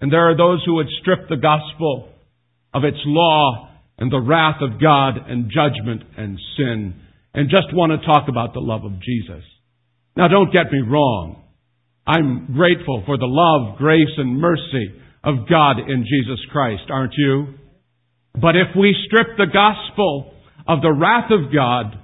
And 0.00 0.10
there 0.10 0.30
are 0.30 0.36
those 0.38 0.62
who 0.64 0.76
would 0.76 0.88
strip 1.02 1.28
the 1.28 1.36
gospel 1.36 2.08
of 2.72 2.84
its 2.84 2.96
law 3.04 3.68
and 3.98 4.10
the 4.10 4.20
wrath 4.20 4.60
of 4.60 4.80
God 4.80 5.14
and 5.28 5.50
judgment 5.50 6.02
and 6.16 6.38
sin 6.56 6.94
and 7.34 7.50
just 7.50 7.74
want 7.74 7.92
to 7.92 8.06
talk 8.06 8.28
about 8.28 8.52
the 8.52 8.60
love 8.60 8.84
of 8.84 9.00
Jesus. 9.00 9.44
Now 10.16 10.28
don't 10.28 10.52
get 10.52 10.70
me 10.70 10.80
wrong. 10.80 11.42
I'm 12.06 12.52
grateful 12.54 13.02
for 13.06 13.16
the 13.16 13.28
love, 13.28 13.78
grace, 13.78 14.10
and 14.16 14.40
mercy 14.40 14.92
of 15.22 15.48
God 15.48 15.78
in 15.78 16.04
Jesus 16.04 16.44
Christ, 16.50 16.82
aren't 16.90 17.14
you? 17.16 17.54
But 18.34 18.56
if 18.56 18.76
we 18.76 18.94
strip 19.06 19.36
the 19.36 19.46
gospel 19.46 20.34
of 20.66 20.82
the 20.82 20.92
wrath 20.92 21.30
of 21.30 21.52
God, 21.54 21.98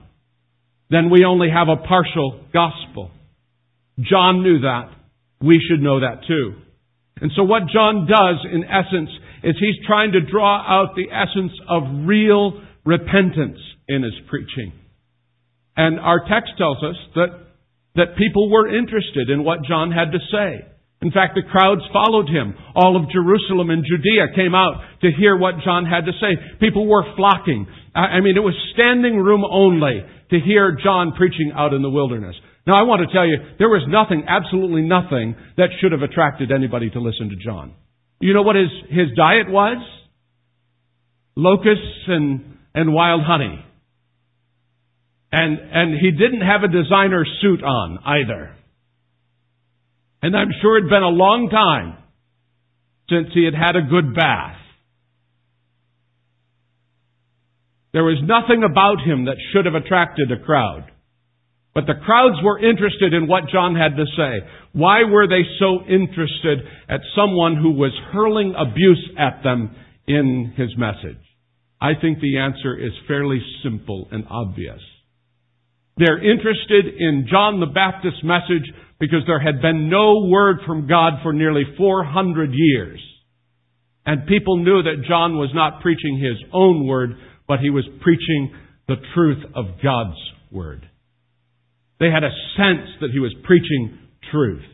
then 0.90 1.11
we 1.11 1.25
only 1.25 1.49
have 1.50 1.68
a 1.68 1.76
partial 1.76 2.45
gospel. 2.52 3.11
John 3.99 4.42
knew 4.42 4.61
that. 4.61 4.90
We 5.40 5.61
should 5.68 5.80
know 5.80 6.00
that 6.00 6.26
too. 6.26 6.54
And 7.21 7.33
so 7.35 7.42
what 7.42 7.68
John 7.73 8.07
does 8.07 8.47
in 8.52 8.64
essence 8.64 9.11
is 9.42 9.57
he's 9.59 9.87
trying 9.87 10.12
to 10.12 10.21
draw 10.21 10.61
out 10.61 10.95
the 10.97 11.11
essence 11.11 11.52
of 11.68 12.07
real 12.07 12.61
repentance 12.85 13.59
in 13.88 14.02
his 14.02 14.14
preaching. 14.28 14.73
And 15.76 16.00
our 16.00 16.21
text 16.28 16.52
tells 16.59 16.78
us 16.83 16.97
that, 17.14 17.28
that 17.95 18.16
people 18.18 18.50
were 18.50 18.66
interested 18.66 19.30
in 19.30 19.45
what 19.45 19.62
John 19.68 19.92
had 19.92 20.12
to 20.12 20.18
say. 20.33 20.66
In 21.00 21.12
fact, 21.12 21.37
the 21.37 21.47
crowds 21.47 21.83
followed 21.92 22.28
him. 22.28 22.54
All 22.75 22.97
of 22.97 23.11
Jerusalem 23.12 23.71
and 23.71 23.85
Judea 23.87 24.35
came 24.35 24.54
out 24.54 24.83
to 25.02 25.12
hear 25.16 25.37
what 25.37 25.62
John 25.64 25.87
had 25.87 26.07
to 26.07 26.12
say. 26.18 26.35
People 26.59 26.88
were 26.88 27.04
flocking. 27.14 27.68
I 27.95 28.21
mean, 28.21 28.37
it 28.37 28.42
was 28.42 28.59
standing 28.75 29.16
room 29.18 29.45
only 29.45 30.02
to 30.30 30.40
hear 30.40 30.76
John 30.83 31.12
preaching 31.16 31.52
out 31.54 31.73
in 31.73 31.83
the 31.83 31.90
wilderness. 31.90 32.35
Now, 32.66 32.75
I 32.75 32.83
want 32.83 33.07
to 33.07 33.14
tell 33.14 33.26
you, 33.26 33.38
there 33.59 33.68
was 33.68 33.87
nothing, 33.88 34.25
absolutely 34.28 34.83
nothing, 34.83 35.37
that 35.57 35.71
should 35.80 35.92
have 35.92 36.02
attracted 36.02 36.50
anybody 36.50 36.90
to 36.90 37.00
listen 37.00 37.30
to 37.30 37.37
John. 37.37 37.75
You 38.20 38.34
know 38.34 38.42
what 38.42 38.56
his, 38.56 38.70
his 38.88 39.16
diet 39.16 39.48
was? 39.48 39.78
Locusts 41.37 42.04
and, 42.08 42.58
and 42.75 42.92
wild 42.92 43.22
honey. 43.25 43.64
And, 45.30 45.58
and 45.58 46.00
he 46.00 46.10
didn't 46.10 46.40
have 46.40 46.62
a 46.62 46.68
designer 46.68 47.25
suit 47.42 47.62
on 47.62 47.98
either. 48.04 48.56
And 50.22 50.37
I'm 50.37 50.48
sure 50.60 50.78
it'd 50.78 50.90
been 50.90 51.02
a 51.02 51.08
long 51.08 51.48
time 51.50 51.96
since 53.08 53.28
he 53.34 53.44
had 53.44 53.54
had 53.54 53.76
a 53.76 53.82
good 53.82 54.14
bath. 54.14 54.56
There 57.92 58.04
was 58.04 58.18
nothing 58.22 58.64
about 58.64 59.00
him 59.00 59.26
that 59.26 59.37
should 59.52 59.64
have 59.64 59.75
attracted 59.75 60.30
a 60.32 60.44
crowd. 60.44 60.90
But 61.78 61.87
the 61.87 62.04
crowds 62.04 62.35
were 62.42 62.58
interested 62.58 63.14
in 63.14 63.28
what 63.28 63.49
John 63.52 63.76
had 63.76 63.94
to 63.94 64.04
say. 64.16 64.44
Why 64.73 65.04
were 65.04 65.28
they 65.28 65.47
so 65.61 65.87
interested 65.87 66.58
at 66.88 66.99
someone 67.14 67.54
who 67.54 67.70
was 67.70 67.92
hurling 68.11 68.52
abuse 68.58 69.11
at 69.16 69.44
them 69.44 69.76
in 70.08 70.54
his 70.56 70.76
message? 70.76 71.23
I 71.80 71.92
think 71.94 72.18
the 72.18 72.38
answer 72.38 72.76
is 72.76 72.90
fairly 73.06 73.40
simple 73.62 74.08
and 74.11 74.25
obvious. 74.28 74.80
They're 75.99 76.18
interested 76.18 76.87
in 76.99 77.28
John 77.30 77.61
the 77.61 77.66
Baptist's 77.66 78.25
message 78.25 78.68
because 78.99 79.23
there 79.28 79.38
had 79.38 79.62
been 79.62 79.88
no 79.88 80.26
word 80.26 80.56
from 80.66 80.88
God 80.88 81.23
for 81.23 81.32
nearly 81.32 81.62
400 81.76 82.50
years. 82.54 83.00
And 84.04 84.26
people 84.26 84.56
knew 84.56 84.82
that 84.82 85.06
John 85.08 85.37
was 85.37 85.50
not 85.54 85.80
preaching 85.80 86.18
his 86.18 86.42
own 86.52 86.88
word, 86.88 87.11
but 87.47 87.61
he 87.61 87.70
was 87.70 87.87
preaching 88.02 88.52
the 88.88 88.97
truth 89.14 89.44
of 89.54 89.80
God's 89.80 90.18
word. 90.50 90.85
They 92.00 92.11
had 92.11 92.25
a 92.25 92.35
sense 92.57 92.88
that 93.00 93.11
he 93.12 93.19
was 93.19 93.35
preaching 93.45 93.99
truth. 94.31 94.64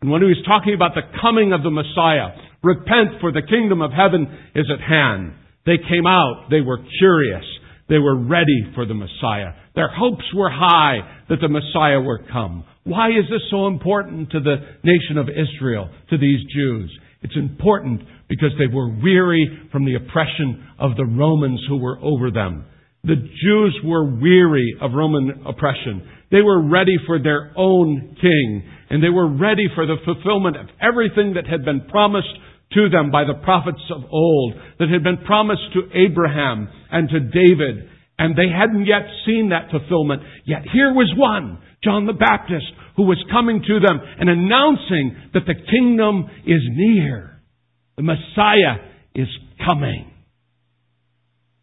And 0.00 0.10
when 0.10 0.22
he 0.22 0.28
was 0.28 0.42
talking 0.46 0.74
about 0.74 0.94
the 0.94 1.06
coming 1.20 1.52
of 1.52 1.62
the 1.62 1.70
Messiah, 1.70 2.30
repent 2.62 3.20
for 3.20 3.32
the 3.32 3.42
kingdom 3.42 3.82
of 3.82 3.90
heaven 3.92 4.26
is 4.54 4.66
at 4.72 4.80
hand. 4.80 5.32
They 5.66 5.76
came 5.76 6.06
out. 6.06 6.46
They 6.50 6.60
were 6.60 6.78
curious. 6.98 7.44
They 7.88 7.98
were 7.98 8.16
ready 8.16 8.70
for 8.74 8.86
the 8.86 8.94
Messiah. 8.94 9.52
Their 9.74 9.88
hopes 9.88 10.24
were 10.34 10.50
high 10.50 11.24
that 11.28 11.40
the 11.40 11.48
Messiah 11.48 12.00
would 12.00 12.30
come. 12.30 12.64
Why 12.84 13.08
is 13.08 13.24
this 13.30 13.42
so 13.50 13.66
important 13.66 14.30
to 14.30 14.40
the 14.40 14.56
nation 14.84 15.18
of 15.18 15.28
Israel, 15.28 15.90
to 16.10 16.18
these 16.18 16.40
Jews? 16.54 16.96
It's 17.22 17.36
important 17.36 18.02
because 18.28 18.52
they 18.58 18.72
were 18.72 18.88
weary 18.88 19.68
from 19.72 19.84
the 19.84 19.96
oppression 19.96 20.68
of 20.78 20.96
the 20.96 21.04
Romans 21.04 21.60
who 21.68 21.78
were 21.78 21.98
over 22.00 22.30
them. 22.30 22.64
The 23.04 23.16
Jews 23.16 23.80
were 23.84 24.04
weary 24.04 24.76
of 24.80 24.92
Roman 24.92 25.42
oppression. 25.46 26.06
They 26.30 26.42
were 26.42 26.68
ready 26.68 26.96
for 27.06 27.18
their 27.18 27.52
own 27.56 28.16
king, 28.20 28.62
and 28.90 29.02
they 29.02 29.08
were 29.08 29.28
ready 29.28 29.66
for 29.74 29.86
the 29.86 29.96
fulfillment 30.04 30.56
of 30.56 30.66
everything 30.80 31.34
that 31.34 31.46
had 31.46 31.64
been 31.64 31.88
promised 31.88 32.34
to 32.72 32.88
them 32.90 33.10
by 33.10 33.24
the 33.24 33.40
prophets 33.44 33.82
of 33.94 34.04
old, 34.10 34.54
that 34.78 34.90
had 34.90 35.02
been 35.02 35.24
promised 35.24 35.72
to 35.72 35.88
Abraham 35.98 36.68
and 36.90 37.08
to 37.08 37.20
David, 37.20 37.88
and 38.18 38.36
they 38.36 38.48
hadn't 38.48 38.84
yet 38.84 39.08
seen 39.24 39.50
that 39.50 39.70
fulfillment. 39.70 40.22
Yet 40.44 40.62
here 40.72 40.92
was 40.92 41.12
one, 41.16 41.58
John 41.82 42.06
the 42.06 42.12
Baptist, 42.12 42.66
who 42.96 43.04
was 43.04 43.24
coming 43.30 43.62
to 43.66 43.80
them 43.80 44.00
and 44.18 44.28
announcing 44.28 45.16
that 45.32 45.46
the 45.46 45.54
kingdom 45.54 46.28
is 46.44 46.60
near. 46.70 47.40
The 47.96 48.02
Messiah 48.02 48.84
is 49.14 49.28
coming. 49.66 50.10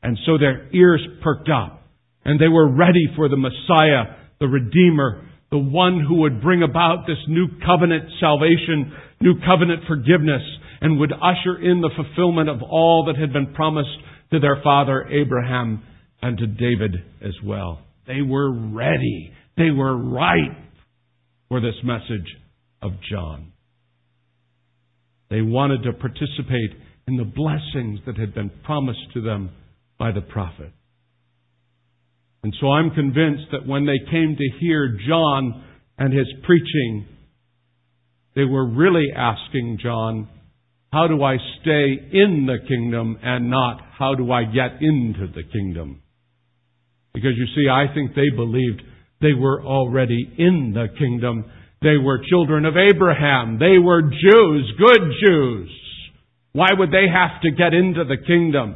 And 0.02 0.18
so 0.26 0.38
their 0.38 0.70
ears 0.74 1.06
perked 1.22 1.50
up, 1.50 1.84
and 2.24 2.40
they 2.40 2.48
were 2.48 2.74
ready 2.74 3.08
for 3.16 3.28
the 3.28 3.38
Messiah, 3.38 4.25
the 4.40 4.48
Redeemer, 4.48 5.28
the 5.52 5.58
one 5.58 6.04
who 6.06 6.22
would 6.22 6.42
bring 6.42 6.64
about 6.64 7.06
this 7.08 7.18
new 7.28 7.48
covenant 7.66 8.10
salvation, 8.20 8.94
new 9.22 9.36
covenant 9.46 9.84
forgiveness, 9.88 10.42
and 10.82 11.00
would 11.00 11.14
usher 11.14 11.58
in 11.62 11.82
the 11.82 11.92
fulfillment 11.96 12.50
of 12.50 12.62
all 12.62 13.06
that 13.06 13.20
had 13.20 13.32
been 13.32 13.54
promised 13.54 13.90
to 14.32 14.40
their 14.40 14.60
father 14.64 15.08
Abraham 15.08 15.84
and 16.22 16.38
to 16.38 16.48
David 16.48 16.96
as 17.22 17.34
well. 17.44 17.82
They 18.08 18.22
were 18.22 18.52
ready. 18.52 19.32
They 19.58 19.70
were 19.70 19.96
ripe 19.96 20.58
for 21.48 21.62
this 21.62 21.76
message 21.84 22.28
of 22.82 22.92
John. 23.10 23.52
They 25.30 25.42
wanted 25.42 25.84
to 25.84 25.94
participate 25.94 26.72
in 27.08 27.18
the 27.18 27.24
blessings 27.24 28.00
that 28.06 28.18
had 28.18 28.34
been 28.34 28.52
promised 28.64 29.14
to 29.14 29.22
them 29.22 29.52
by 29.98 30.12
the 30.12 30.22
prophet. 30.22 30.72
And 32.46 32.54
so 32.62 32.70
I'm 32.70 32.92
convinced 32.92 33.46
that 33.54 33.66
when 33.66 33.88
they 33.88 33.98
came 34.12 34.36
to 34.38 34.60
hear 34.60 35.00
John 35.10 35.64
and 35.98 36.14
his 36.14 36.28
preaching, 36.44 37.08
they 38.36 38.44
were 38.44 38.68
really 38.70 39.08
asking 39.18 39.80
John, 39.82 40.30
how 40.94 41.08
do 41.08 41.24
I 41.24 41.38
stay 41.62 41.98
in 42.14 42.46
the 42.46 42.60
kingdom 42.68 43.18
and 43.24 43.50
not 43.50 43.82
how 43.98 44.14
do 44.14 44.32
I 44.32 44.44
get 44.44 44.80
into 44.80 45.26
the 45.34 45.42
kingdom? 45.52 46.04
Because 47.16 47.32
you 47.36 47.48
see, 47.56 47.68
I 47.68 47.92
think 47.92 48.14
they 48.14 48.30
believed 48.30 48.84
they 49.22 49.34
were 49.34 49.64
already 49.64 50.32
in 50.38 50.72
the 50.76 50.86
kingdom. 51.00 51.46
They 51.82 51.98
were 51.98 52.22
children 52.30 52.66
of 52.66 52.76
Abraham. 52.78 53.58
They 53.58 53.80
were 53.80 54.04
Jews, 54.04 54.72
good 54.78 55.02
Jews. 55.26 55.72
Why 56.52 56.68
would 56.78 56.92
they 56.92 57.08
have 57.12 57.42
to 57.42 57.50
get 57.50 57.74
into 57.74 58.04
the 58.04 58.18
kingdom? 58.24 58.76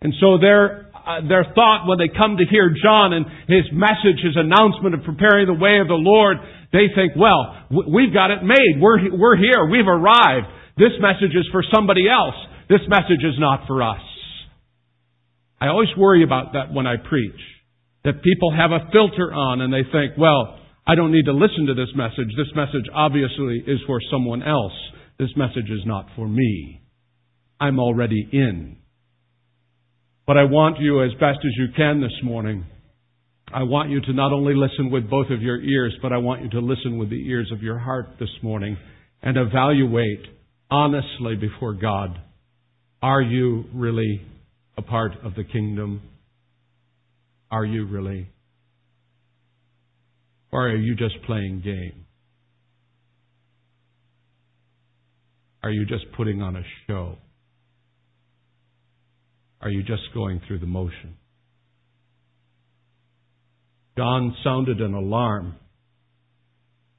And 0.00 0.14
so 0.18 0.38
their, 0.38 0.91
uh, 1.06 1.26
their 1.28 1.44
thought 1.54 1.86
when 1.86 1.98
they 1.98 2.08
come 2.08 2.36
to 2.38 2.46
hear 2.48 2.70
John 2.70 3.12
and 3.12 3.26
his 3.48 3.66
message, 3.72 4.22
his 4.22 4.36
announcement 4.36 4.94
of 4.94 5.02
preparing 5.02 5.46
the 5.46 5.58
way 5.58 5.78
of 5.80 5.88
the 5.88 5.98
Lord, 5.98 6.38
they 6.72 6.88
think, 6.94 7.12
well, 7.18 7.66
we've 7.70 8.14
got 8.14 8.30
it 8.30 8.42
made. 8.42 8.80
We're, 8.80 9.10
we're 9.12 9.36
here. 9.36 9.66
We've 9.70 9.86
arrived. 9.86 10.46
This 10.78 10.94
message 11.00 11.36
is 11.36 11.46
for 11.52 11.62
somebody 11.74 12.08
else. 12.08 12.38
This 12.68 12.80
message 12.88 13.20
is 13.20 13.36
not 13.38 13.66
for 13.66 13.82
us. 13.82 14.00
I 15.60 15.68
always 15.68 15.90
worry 15.96 16.24
about 16.24 16.54
that 16.54 16.72
when 16.72 16.86
I 16.86 16.96
preach. 16.96 17.38
That 18.04 18.22
people 18.22 18.50
have 18.50 18.72
a 18.72 18.90
filter 18.90 19.32
on 19.32 19.60
and 19.60 19.72
they 19.72 19.84
think, 19.92 20.18
well, 20.18 20.58
I 20.86 20.96
don't 20.96 21.12
need 21.12 21.26
to 21.26 21.32
listen 21.32 21.66
to 21.66 21.74
this 21.74 21.94
message. 21.94 22.34
This 22.36 22.50
message 22.56 22.90
obviously 22.92 23.62
is 23.66 23.78
for 23.86 24.00
someone 24.10 24.42
else. 24.42 24.72
This 25.18 25.30
message 25.36 25.70
is 25.70 25.86
not 25.86 26.06
for 26.16 26.26
me. 26.26 26.82
I'm 27.60 27.78
already 27.78 28.26
in. 28.32 28.81
But 30.26 30.36
I 30.38 30.44
want 30.44 30.78
you, 30.78 31.02
as 31.02 31.12
best 31.14 31.38
as 31.44 31.52
you 31.56 31.68
can 31.76 32.00
this 32.00 32.12
morning, 32.22 32.64
I 33.52 33.64
want 33.64 33.90
you 33.90 34.00
to 34.00 34.12
not 34.12 34.32
only 34.32 34.54
listen 34.54 34.90
with 34.90 35.10
both 35.10 35.30
of 35.30 35.42
your 35.42 35.60
ears, 35.60 35.94
but 36.00 36.12
I 36.12 36.18
want 36.18 36.42
you 36.42 36.50
to 36.50 36.60
listen 36.60 36.96
with 36.96 37.10
the 37.10 37.28
ears 37.28 37.50
of 37.52 37.62
your 37.62 37.78
heart 37.78 38.06
this 38.20 38.30
morning 38.42 38.76
and 39.22 39.36
evaluate 39.36 40.24
honestly 40.70 41.36
before 41.36 41.74
God. 41.74 42.18
Are 43.02 43.20
you 43.20 43.64
really 43.74 44.22
a 44.78 44.82
part 44.82 45.12
of 45.24 45.34
the 45.34 45.44
kingdom? 45.44 46.02
Are 47.50 47.64
you 47.64 47.86
really? 47.86 48.28
Or 50.52 50.68
are 50.68 50.76
you 50.76 50.94
just 50.94 51.22
playing 51.26 51.62
game? 51.62 52.06
Are 55.62 55.70
you 55.70 55.84
just 55.84 56.04
putting 56.16 56.42
on 56.42 56.56
a 56.56 56.62
show? 56.86 57.16
Are 59.62 59.70
you 59.70 59.82
just 59.82 60.02
going 60.12 60.40
through 60.46 60.58
the 60.58 60.66
motion? 60.66 61.16
John 63.96 64.34
sounded 64.42 64.80
an 64.80 64.94
alarm 64.94 65.54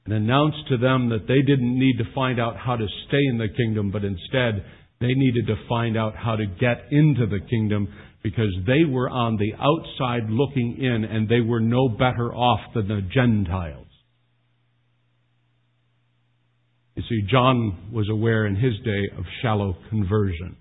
and 0.06 0.14
announced 0.14 0.68
to 0.68 0.78
them 0.78 1.10
that 1.10 1.26
they 1.26 1.42
didn't 1.42 1.78
need 1.78 1.98
to 1.98 2.14
find 2.14 2.40
out 2.40 2.56
how 2.56 2.76
to 2.76 2.86
stay 3.08 3.22
in 3.28 3.38
the 3.38 3.48
kingdom, 3.48 3.90
but 3.90 4.04
instead 4.04 4.64
they 5.00 5.12
needed 5.12 5.46
to 5.48 5.56
find 5.68 5.96
out 5.96 6.14
how 6.16 6.36
to 6.36 6.46
get 6.46 6.86
into 6.90 7.26
the 7.26 7.40
kingdom 7.50 7.88
because 8.22 8.54
they 8.66 8.84
were 8.88 9.10
on 9.10 9.36
the 9.36 9.52
outside 9.54 10.30
looking 10.30 10.78
in 10.80 11.04
and 11.04 11.28
they 11.28 11.40
were 11.40 11.60
no 11.60 11.88
better 11.88 12.34
off 12.34 12.60
than 12.74 12.88
the 12.88 13.02
Gentiles. 13.12 13.86
You 16.94 17.02
see, 17.08 17.22
John 17.30 17.90
was 17.92 18.08
aware 18.08 18.46
in 18.46 18.54
his 18.56 18.74
day 18.84 19.18
of 19.18 19.24
shallow 19.42 19.76
conversion. 19.90 20.56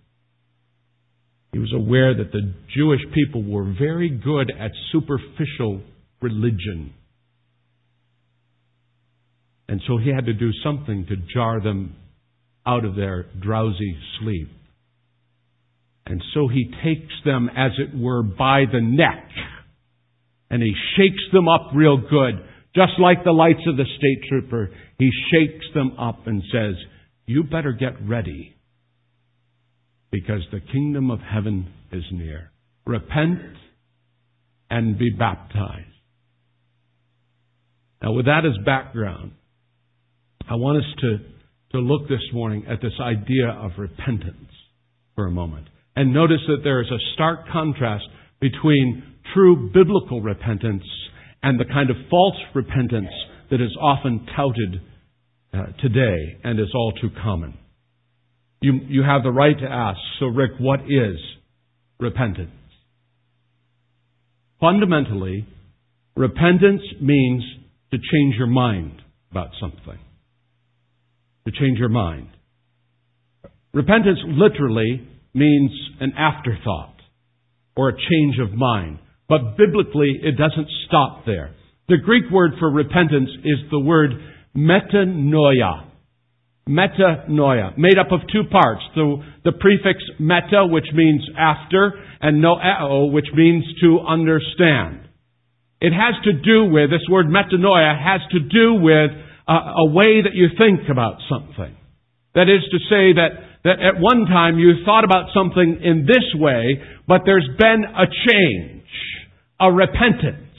He 1.54 1.60
was 1.60 1.72
aware 1.72 2.16
that 2.16 2.32
the 2.32 2.52
Jewish 2.76 3.02
people 3.14 3.44
were 3.44 3.76
very 3.80 4.10
good 4.10 4.52
at 4.60 4.72
superficial 4.92 5.82
religion. 6.20 6.94
And 9.70 9.80
so 9.88 9.98
he 9.98 10.10
had 10.10 10.26
to 10.26 10.34
do 10.34 10.50
something 10.64 11.06
to 11.06 11.16
jar 11.32 11.62
them 11.62 11.96
out 12.66 12.86
of 12.86 12.96
their 12.96 13.28
drowsy 13.40 13.96
sleep. 14.20 14.50
And 16.08 16.24
so 16.34 16.48
he 16.48 16.72
takes 16.84 17.14
them, 17.24 17.50
as 17.56 17.72
it 17.78 17.98
were, 17.98 18.24
by 18.24 18.64
the 18.72 18.82
neck. 18.82 19.30
And 20.50 20.62
he 20.62 20.74
shakes 20.98 21.24
them 21.32 21.48
up 21.48 21.70
real 21.76 21.98
good. 21.98 22.44
Just 22.76 22.94
like 23.00 23.24
the 23.24 23.32
lights 23.32 23.62
of 23.68 23.78
the 23.78 23.86
state 23.86 24.28
trooper, 24.28 24.72
he 24.98 25.10
shakes 25.32 25.66
them 25.76 25.92
up 26.00 26.26
and 26.26 26.42
says, 26.52 26.76
You 27.28 27.44
better 27.44 27.74
get 27.74 27.94
ready. 28.08 28.53
Because 30.14 30.42
the 30.52 30.60
kingdom 30.60 31.10
of 31.10 31.20
heaven 31.22 31.74
is 31.92 32.04
near. 32.12 32.52
Repent 32.86 33.40
and 34.70 34.96
be 34.96 35.10
baptized. 35.10 35.88
Now, 38.00 38.12
with 38.14 38.26
that 38.26 38.46
as 38.46 38.64
background, 38.64 39.32
I 40.48 40.54
want 40.54 40.78
us 40.78 40.92
to, 41.00 41.18
to 41.72 41.80
look 41.80 42.08
this 42.08 42.22
morning 42.32 42.66
at 42.70 42.80
this 42.80 42.94
idea 43.02 43.50
of 43.50 43.72
repentance 43.80 44.52
for 45.16 45.26
a 45.26 45.32
moment. 45.32 45.68
And 45.96 46.14
notice 46.14 46.42
that 46.48 46.62
there 46.64 46.82
is 46.82 46.92
a 46.92 47.14
stark 47.16 47.48
contrast 47.52 48.06
between 48.40 49.02
true 49.34 49.72
biblical 49.74 50.22
repentance 50.22 50.84
and 51.42 51.60
the 51.60 51.66
kind 51.66 51.90
of 51.90 51.96
false 52.12 52.38
repentance 52.54 53.10
that 53.50 53.62
is 53.62 53.76
often 53.82 54.28
touted 54.36 54.80
uh, 55.56 55.72
today 55.82 56.38
and 56.44 56.60
is 56.60 56.70
all 56.76 56.92
too 57.02 57.10
common. 57.24 57.58
You, 58.64 58.80
you 58.88 59.04
have 59.04 59.24
the 59.24 59.30
right 59.30 59.60
to 59.60 59.66
ask, 59.66 60.00
so 60.22 60.28
Rick, 60.28 60.52
what 60.58 60.84
is 60.84 61.18
repentance? 62.00 62.50
Fundamentally, 64.62 65.46
repentance 66.16 66.82
means 67.02 67.44
to 67.92 67.98
change 67.98 68.36
your 68.38 68.48
mind 68.48 69.02
about 69.32 69.50
something. 69.60 70.00
To 71.46 71.52
change 71.52 71.78
your 71.78 71.90
mind. 71.90 72.30
Repentance 73.74 74.20
literally 74.28 75.10
means 75.34 75.72
an 76.00 76.14
afterthought 76.18 76.96
or 77.76 77.90
a 77.90 77.94
change 77.94 78.38
of 78.42 78.58
mind. 78.58 79.00
But 79.28 79.58
biblically, 79.58 80.22
it 80.24 80.38
doesn't 80.38 80.70
stop 80.88 81.26
there. 81.26 81.54
The 81.90 81.98
Greek 81.98 82.32
word 82.32 82.52
for 82.60 82.72
repentance 82.72 83.30
is 83.44 83.70
the 83.70 83.80
word 83.82 84.12
metanoia. 84.56 85.90
Metanoia, 86.68 87.78
made 87.78 87.98
up 88.00 88.12
of 88.12 88.22
two 88.32 88.44
parts. 88.50 88.82
The, 88.96 89.24
the 89.44 89.52
prefix 89.52 90.00
meta, 90.20 90.66
which 90.66 90.88
means 90.94 91.22
after, 91.38 91.94
and 92.22 92.44
noeo, 92.44 93.12
which 93.12 93.28
means 93.34 93.66
to 93.82 94.00
understand. 94.00 95.02
It 95.82 95.92
has 95.92 96.16
to 96.24 96.34
do 96.34 96.72
with, 96.72 96.90
this 96.90 97.06
word 97.10 97.28
metanoia 97.28 97.98
has 98.02 98.22
to 98.32 98.40
do 98.40 98.76
with 98.76 99.12
a, 99.48 99.54
a 99.54 99.90
way 99.90 100.22
that 100.24 100.34
you 100.34 100.48
think 100.58 100.90
about 100.90 101.18
something. 101.30 101.76
That 102.36 102.50
is 102.50 102.64
to 102.72 102.80
say 102.90 103.14
that 103.14 103.54
that 103.64 103.80
at 103.80 104.00
one 104.00 104.26
time 104.26 104.60
you 104.60 104.84
thought 104.86 105.04
about 105.04 105.28
something 105.34 105.80
in 105.82 106.06
this 106.06 106.26
way, 106.36 106.82
but 107.08 107.22
there's 107.26 107.48
been 107.58 107.84
a 107.86 108.06
change, 108.28 108.84
a 109.60 109.72
repentance, 109.72 110.52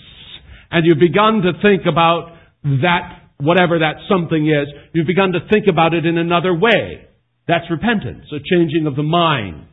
and 0.71 0.87
you've 0.87 0.99
begun 0.99 1.43
to 1.43 1.53
think 1.63 1.83
about 1.91 2.33
that, 2.65 3.24
whatever 3.39 3.81
that 3.81 3.97
something 4.09 4.47
is, 4.47 4.69
you've 4.93 5.07
begun 5.07 5.33
to 5.33 5.41
think 5.53 5.67
about 5.69 5.95
it 5.95 6.07
in 6.07 6.19
another 6.19 6.55
way. 6.55 7.07
That's 7.47 7.65
repentance, 7.71 8.25
a 8.33 8.39
changing 8.39 8.87
of 8.87 8.97
the 8.97 9.03
mind, 9.03 9.67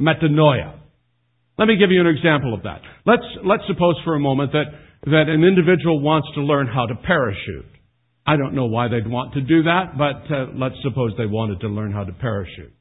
metanoia. 0.00 0.78
Let 1.58 1.68
me 1.68 1.76
give 1.76 1.90
you 1.90 2.00
an 2.00 2.08
example 2.08 2.54
of 2.54 2.64
that. 2.64 2.80
Let's, 3.06 3.22
let's 3.44 3.62
suppose 3.68 3.94
for 4.04 4.16
a 4.16 4.20
moment 4.20 4.52
that, 4.52 4.64
that 5.04 5.28
an 5.28 5.44
individual 5.44 6.00
wants 6.00 6.28
to 6.34 6.40
learn 6.40 6.66
how 6.66 6.86
to 6.86 6.94
parachute. 6.96 7.66
I 8.26 8.36
don't 8.36 8.54
know 8.54 8.66
why 8.66 8.88
they'd 8.88 9.06
want 9.06 9.34
to 9.34 9.40
do 9.42 9.64
that, 9.64 9.96
but 9.96 10.34
uh, 10.34 10.46
let's 10.54 10.76
suppose 10.82 11.12
they 11.16 11.26
wanted 11.26 11.60
to 11.60 11.68
learn 11.68 11.92
how 11.92 12.04
to 12.04 12.12
parachute. 12.12 12.72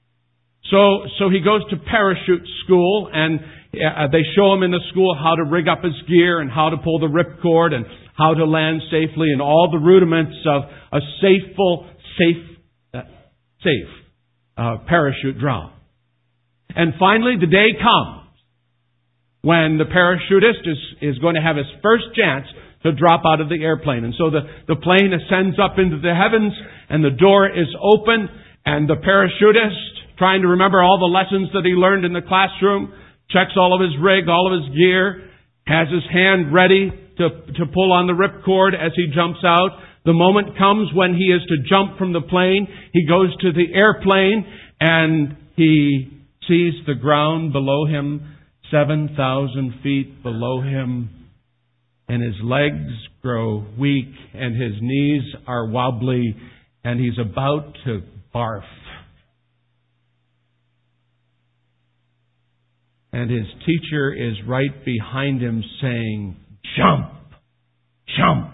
So, 0.72 1.04
so 1.20 1.30
he 1.30 1.42
goes 1.42 1.62
to 1.70 1.76
parachute 1.78 2.48
school 2.64 3.10
and 3.14 3.40
uh, 3.40 4.08
they 4.12 4.24
show 4.36 4.54
him 4.54 4.64
in 4.64 4.72
the 4.72 4.80
school 4.92 5.14
how 5.14 5.36
to 5.36 5.44
rig 5.44 5.68
up 5.68 5.84
his 5.84 5.94
gear 6.08 6.40
and 6.40 6.50
how 6.50 6.70
to 6.70 6.78
pull 6.78 7.00
the 7.00 7.08
ripcord 7.08 7.74
and 7.74 7.86
how 8.13 8.34
to 8.34 8.45
land 8.45 8.82
safely 8.91 9.32
and 9.32 9.41
all 9.41 9.69
the 9.71 9.80
rudiments 9.80 10.38
of 10.45 10.63
a 10.91 10.99
safeful, 11.21 11.88
safe, 12.17 12.58
uh, 12.93 13.02
safe 13.63 13.89
uh, 14.58 14.78
parachute 14.88 15.39
drop. 15.39 15.73
And 16.76 16.93
finally, 16.99 17.36
the 17.39 17.47
day 17.47 17.73
comes 17.78 18.30
when 19.41 19.78
the 19.78 19.86
parachutist 19.86 20.65
is, 20.65 20.78
is 21.02 21.17
going 21.19 21.36
to 21.36 21.41
have 21.41 21.58
his 21.58 21.67
first 21.82 22.06
chance 22.15 22.45
to 22.84 22.91
drop 22.91 23.23
out 23.26 23.41
of 23.41 23.49
the 23.49 23.62
airplane. 23.63 24.04
And 24.04 24.13
so 24.17 24.30
the, 24.30 24.41
the 24.67 24.76
plane 24.76 25.12
ascends 25.13 25.58
up 25.60 25.78
into 25.78 25.99
the 25.99 26.13
heavens 26.13 26.54
and 26.89 27.04
the 27.04 27.12
door 27.12 27.47
is 27.49 27.67
open 27.82 28.30
and 28.65 28.88
the 28.89 28.95
parachutist, 28.95 30.17
trying 30.17 30.41
to 30.41 30.47
remember 30.47 30.82
all 30.82 30.99
the 30.99 31.12
lessons 31.12 31.49
that 31.54 31.65
he 31.65 31.71
learned 31.71 32.06
in 32.06 32.13
the 32.13 32.21
classroom, 32.21 32.93
checks 33.30 33.54
all 33.58 33.76
of 33.76 33.82
his 33.82 33.99
rig, 33.99 34.30
all 34.30 34.47
of 34.47 34.62
his 34.62 34.76
gear, 34.76 35.30
has 35.65 35.88
his 35.89 36.04
hand 36.12 36.54
ready 36.54 36.91
to, 37.17 37.30
to 37.30 37.65
pull 37.73 37.91
on 37.91 38.08
the 38.08 38.13
ripcord 38.13 38.73
as 38.73 38.91
he 38.95 39.08
jumps 39.13 39.39
out. 39.45 39.71
The 40.06 40.13
moment 40.13 40.58
comes 40.58 40.89
when 40.93 41.13
he 41.13 41.26
is 41.26 41.41
to 41.47 41.69
jump 41.69 41.97
from 41.97 42.13
the 42.13 42.21
plane. 42.21 42.67
He 42.91 43.08
goes 43.08 43.36
to 43.41 43.52
the 43.54 43.73
airplane 43.73 44.45
and 44.80 45.38
he 45.56 46.23
sees 46.47 46.73
the 46.86 46.95
ground 46.95 47.54
below 47.54 47.86
him, 47.86 48.36
7,000 48.71 49.80
feet 49.82 50.23
below 50.23 50.62
him, 50.62 51.10
and 52.08 52.21
his 52.21 52.36
legs 52.43 52.91
grow 53.21 53.65
weak 53.80 54.13
and 54.34 54.62
his 54.62 54.73
knees 54.82 55.23
are 55.47 55.69
wobbly 55.69 56.36
and 56.84 56.99
he's 56.99 57.17
about 57.19 57.78
to 57.86 58.02
barf. 58.36 58.63
And 63.13 63.30
his 63.30 63.45
teacher 63.65 64.12
is 64.12 64.34
right 64.47 64.84
behind 64.84 65.41
him 65.41 65.63
saying, 65.82 66.36
Jump! 66.78 67.12
Jump! 68.17 68.54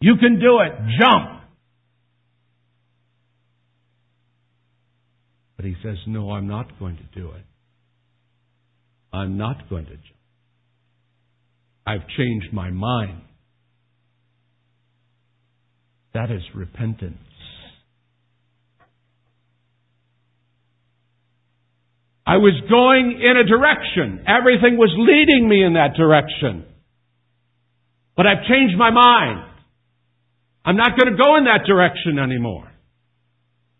You 0.00 0.16
can 0.16 0.38
do 0.40 0.60
it! 0.60 0.72
Jump! 1.00 1.42
But 5.56 5.64
he 5.64 5.76
says, 5.82 5.96
No, 6.06 6.32
I'm 6.32 6.48
not 6.48 6.78
going 6.78 6.96
to 6.96 7.20
do 7.20 7.30
it. 7.30 7.44
I'm 9.12 9.38
not 9.38 9.68
going 9.70 9.84
to 9.84 9.92
jump. 9.92 10.06
I've 11.86 12.08
changed 12.16 12.52
my 12.52 12.70
mind. 12.70 13.22
That 16.14 16.30
is 16.30 16.42
repentance. 16.54 17.18
I 22.26 22.36
was 22.36 22.54
going 22.68 23.20
in 23.20 23.36
a 23.36 23.44
direction. 23.44 24.24
Everything 24.26 24.76
was 24.78 24.94
leading 24.96 25.48
me 25.48 25.64
in 25.64 25.74
that 25.74 25.94
direction. 25.96 26.64
But 28.16 28.26
I've 28.26 28.44
changed 28.48 28.76
my 28.76 28.90
mind. 28.90 29.44
I'm 30.64 30.76
not 30.76 30.98
going 30.98 31.14
to 31.14 31.20
go 31.20 31.36
in 31.36 31.44
that 31.44 31.66
direction 31.66 32.18
anymore. 32.18 32.70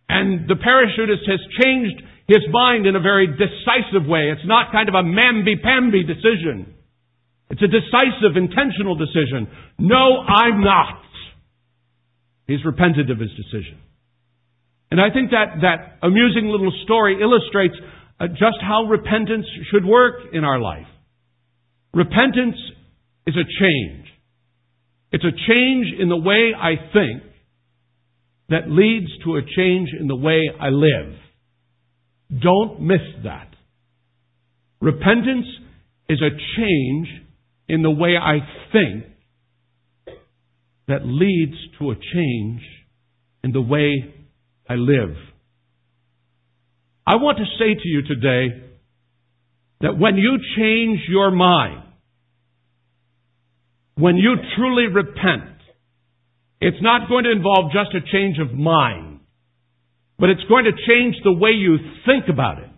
And 0.09 0.49
the 0.49 0.55
parachutist 0.55 1.29
has 1.31 1.40
changed 1.62 2.03
his 2.29 2.42
mind 2.51 2.87
in 2.87 2.97
a 2.97 3.01
very 3.01 3.27
decisive 3.27 4.07
way. 4.07 4.31
It's 4.33 4.47
not 4.47 4.73
kind 4.73 4.88
of 4.88 4.95
a 4.95 5.03
mamby-pamby 5.03 6.05
decision. 6.05 6.75
It's 7.51 7.62
a 7.62 7.68
decisive, 7.68 8.37
intentional 8.37 8.97
decision. 8.97 9.49
No, 9.79 10.21
I'm 10.21 10.64
not. 10.64 11.03
He's 12.47 12.64
repented 12.64 13.11
of 13.11 13.18
his 13.18 13.31
decision. 13.31 13.79
And 14.90 15.01
I 15.01 15.09
think 15.12 15.31
that, 15.31 15.61
that 15.62 15.99
amusing 16.03 16.49
little 16.49 16.73
story 16.85 17.18
illustrates 17.21 17.75
uh, 18.21 18.29
just 18.29 18.61
how 18.61 18.85
repentance 18.85 19.47
should 19.71 19.85
work 19.85 20.33
in 20.33 20.45
our 20.45 20.59
life. 20.59 20.87
Repentance 21.95 22.57
is 23.27 23.35
a 23.37 23.45
change. 23.45 24.01
It's 25.12 25.25
a 25.25 25.31
change 25.31 25.87
in 26.01 26.09
the 26.09 26.16
way 26.16 26.53
I 26.59 26.75
think 26.92 27.22
that 28.48 28.68
leads 28.68 29.11
to 29.25 29.37
a 29.37 29.42
change 29.42 29.90
in 29.98 30.09
the 30.09 30.16
way 30.16 30.42
I 30.61 30.68
live. 30.68 31.14
Don't 32.40 32.81
miss 32.81 33.01
that. 33.25 33.48
Repentance 34.81 35.46
is 36.09 36.20
a 36.20 36.31
change 36.57 37.09
in 37.68 37.83
the 37.83 37.90
way 37.90 38.16
I 38.20 38.38
think 38.72 39.05
that 40.88 41.03
leads 41.05 41.57
to 41.79 41.90
a 41.90 41.94
change 41.94 42.62
in 43.44 43.53
the 43.53 43.61
way 43.61 44.14
I 44.68 44.75
live. 44.75 45.14
I 47.07 47.16
want 47.16 47.38
to 47.38 47.44
say 47.59 47.75
to 47.75 47.88
you 47.88 48.03
today 48.03 48.62
that 49.81 49.98
when 49.98 50.16
you 50.16 50.38
change 50.57 51.01
your 51.09 51.31
mind, 51.31 51.83
when 53.96 54.16
you 54.16 54.37
truly 54.57 54.87
repent, 54.87 55.59
it's 56.61 56.81
not 56.81 57.09
going 57.09 57.24
to 57.24 57.33
involve 57.33 57.72
just 57.72 57.94
a 57.94 58.00
change 58.12 58.38
of 58.38 58.57
mind, 58.57 59.20
but 60.18 60.31
it's 60.31 60.44
going 60.48 60.64
to 60.64 60.72
change 60.72 61.16
the 61.24 61.33
way 61.33 61.50
you 61.50 61.76
think 62.07 62.24
about 62.28 62.59
it, 62.59 62.70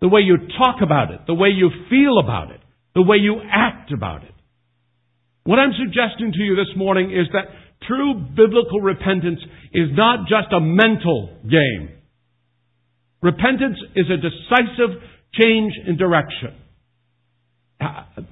the 0.00 0.08
way 0.08 0.20
you 0.20 0.36
talk 0.58 0.76
about 0.82 1.10
it, 1.10 1.20
the 1.26 1.34
way 1.34 1.48
you 1.48 1.70
feel 1.90 2.18
about 2.18 2.50
it, 2.50 2.60
the 2.94 3.02
way 3.02 3.16
you 3.16 3.40
act 3.50 3.92
about 3.92 4.22
it. 4.22 4.34
What 5.44 5.58
I'm 5.58 5.72
suggesting 5.72 6.32
to 6.32 6.38
you 6.38 6.56
this 6.56 6.76
morning 6.76 7.10
is 7.10 7.26
that 7.32 7.48
true 7.86 8.14
biblical 8.14 8.80
repentance 8.80 9.40
is 9.72 9.88
not 9.92 10.28
just 10.28 10.52
a 10.52 10.60
mental 10.60 11.36
game. 11.42 11.90
Repentance 13.22 13.78
is 13.96 14.06
a 14.10 14.16
decisive 14.16 15.00
change 15.32 15.72
in 15.86 15.96
direction. 15.96 16.54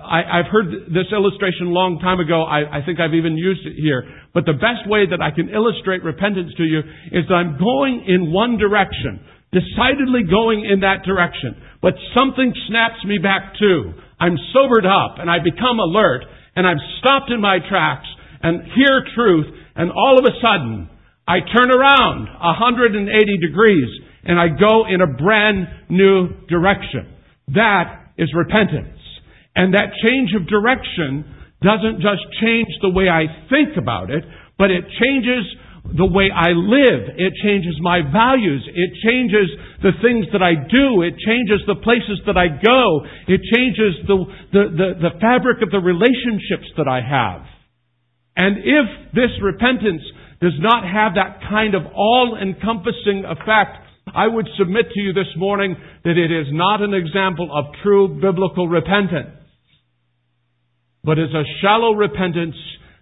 I, 0.01 0.43
have 0.43 0.51
heard 0.51 0.89
this 0.89 1.11
illustration 1.13 1.69
a 1.69 1.75
long 1.75 1.99
time 1.99 2.21
ago. 2.21 2.43
I, 2.43 2.81
I 2.81 2.87
think 2.87 3.01
I've 3.01 3.15
even 3.15 3.37
used 3.37 3.67
it 3.67 3.77
here. 3.77 4.05
But 4.33 4.47
the 4.47 4.57
best 4.57 4.89
way 4.89 5.07
that 5.07 5.21
I 5.21 5.31
can 5.31 5.49
illustrate 5.49 6.03
repentance 6.03 6.53
to 6.57 6.65
you 6.65 6.81
is 7.13 7.29
that 7.29 7.35
I'm 7.35 7.59
going 7.59 8.05
in 8.09 8.33
one 8.33 8.57
direction, 8.57 9.21
decidedly 9.53 10.25
going 10.25 10.65
in 10.65 10.81
that 10.81 11.05
direction. 11.05 11.57
But 11.81 11.95
something 12.17 12.53
snaps 12.69 13.05
me 13.05 13.19
back 13.19 13.59
too. 13.59 13.93
I'm 14.19 14.39
sobered 14.55 14.87
up 14.87 15.19
and 15.19 15.29
I 15.29 15.43
become 15.43 15.83
alert 15.83 16.25
and 16.55 16.67
I'm 16.67 16.79
stopped 17.01 17.31
in 17.31 17.41
my 17.41 17.59
tracks 17.69 18.07
and 18.43 18.63
hear 18.75 19.03
truth 19.15 19.47
and 19.75 19.91
all 19.91 20.19
of 20.19 20.25
a 20.25 20.35
sudden 20.39 20.89
I 21.27 21.43
turn 21.43 21.71
around 21.71 22.31
180 22.31 23.03
degrees 23.39 23.91
and 24.25 24.39
I 24.39 24.49
go 24.49 24.87
in 24.87 25.01
a 25.01 25.11
brand 25.11 25.67
new 25.91 26.47
direction. 26.47 27.11
That 27.55 28.15
is 28.17 28.31
repentance. 28.35 29.02
And 29.55 29.75
that 29.75 29.93
change 30.03 30.33
of 30.35 30.49
direction 30.49 31.25
doesn't 31.61 32.01
just 32.01 32.25
change 32.41 32.69
the 32.81 32.91
way 32.91 33.09
I 33.09 33.27
think 33.49 33.77
about 33.77 34.11
it, 34.11 34.25
but 34.59 34.71
it 34.71 34.85
changes 34.99 35.45
the 35.85 36.07
way 36.07 36.31
I 36.31 36.55
live. 36.55 37.15
It 37.19 37.35
changes 37.43 37.75
my 37.83 38.01
values. 38.01 38.63
It 38.71 38.91
changes 39.03 39.51
the 39.83 39.93
things 40.01 40.27
that 40.33 40.43
I 40.43 40.55
do. 40.55 41.03
It 41.03 41.19
changes 41.19 41.61
the 41.67 41.77
places 41.83 42.23
that 42.27 42.39
I 42.39 42.49
go. 42.49 43.03
It 43.27 43.43
changes 43.51 43.99
the, 44.07 44.17
the, 44.53 44.63
the, 44.73 44.89
the 45.11 45.13
fabric 45.21 45.61
of 45.63 45.71
the 45.71 45.83
relationships 45.83 46.71
that 46.79 46.89
I 46.89 47.03
have. 47.03 47.43
And 48.37 48.59
if 48.59 49.13
this 49.13 49.31
repentance 49.43 50.03
does 50.41 50.57
not 50.59 50.83
have 50.83 51.15
that 51.15 51.43
kind 51.51 51.75
of 51.75 51.83
all-encompassing 51.95 53.27
effect, 53.27 53.79
I 54.15 54.27
would 54.27 54.49
submit 54.59 54.87
to 54.95 55.01
you 55.01 55.13
this 55.13 55.31
morning 55.37 55.77
that 56.05 56.17
it 56.17 56.31
is 56.31 56.47
not 56.51 56.81
an 56.81 56.95
example 56.95 57.51
of 57.53 57.75
true 57.83 58.21
biblical 58.21 58.67
repentance, 58.67 59.31
but 61.05 61.19
is 61.19 61.35
a 61.35 61.45
shallow 61.61 61.93
repentance 61.95 62.57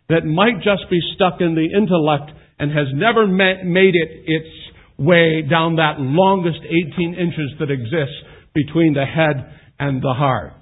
that 0.09 0.25
might 0.25 0.57
just 0.57 0.91
be 0.91 0.99
stuck 1.15 1.41
in 1.41 1.55
the 1.55 1.69
intellect 1.77 2.31
and 2.59 2.71
has 2.71 2.89
never 2.95 3.27
made 3.27 3.95
it 3.95 4.25
its 4.27 4.49
way 4.99 5.43
down 5.49 5.77
that 5.77 5.95
longest 5.99 6.61
18 6.95 7.15
inches 7.15 7.53
that 7.59 7.71
exists 7.71 8.17
between 8.55 8.93
the 8.95 9.05
head 9.05 9.55
and 9.79 10.03
the 10.03 10.13
heart. 10.13 10.53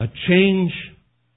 A 0.00 0.06
change 0.28 0.72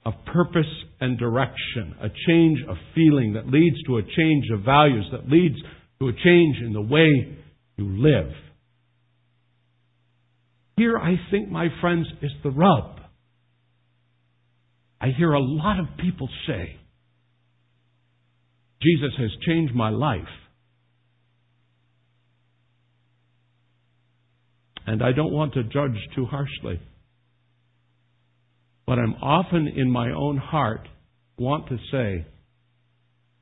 of 0.04 0.14
purpose 0.32 0.66
and 1.00 1.18
direction, 1.18 1.94
a 2.00 2.08
change 2.28 2.58
of 2.68 2.76
feeling 2.94 3.34
that 3.34 3.48
leads 3.48 3.76
to 3.86 3.98
a 3.98 4.02
change 4.02 4.44
of 4.52 4.64
values, 4.64 5.06
that 5.12 5.28
leads 5.28 5.56
to 5.98 6.08
a 6.08 6.12
change 6.12 6.56
in 6.64 6.72
the 6.72 6.80
way 6.80 7.36
you 7.76 8.02
live. 8.02 8.32
Here, 10.76 10.98
I 10.98 11.14
think, 11.30 11.50
my 11.50 11.68
friends, 11.80 12.06
is 12.22 12.32
the 12.42 12.50
rub. 12.50 13.00
I 15.00 15.08
hear 15.16 15.32
a 15.32 15.42
lot 15.42 15.80
of 15.80 15.86
people 15.98 16.28
say, 16.46 16.76
Jesus 18.82 19.12
has 19.18 19.30
changed 19.46 19.74
my 19.74 19.90
life. 19.90 20.22
and 24.86 25.02
I 25.02 25.12
don't 25.12 25.32
want 25.32 25.54
to 25.54 25.64
judge 25.64 25.98
too 26.14 26.26
harshly, 26.26 26.80
but 28.86 28.98
I'm 28.98 29.14
often 29.14 29.66
in 29.66 29.90
my 29.90 30.12
own 30.12 30.36
heart 30.36 30.88
want 31.36 31.68
to 31.68 31.76
say, 31.90 32.26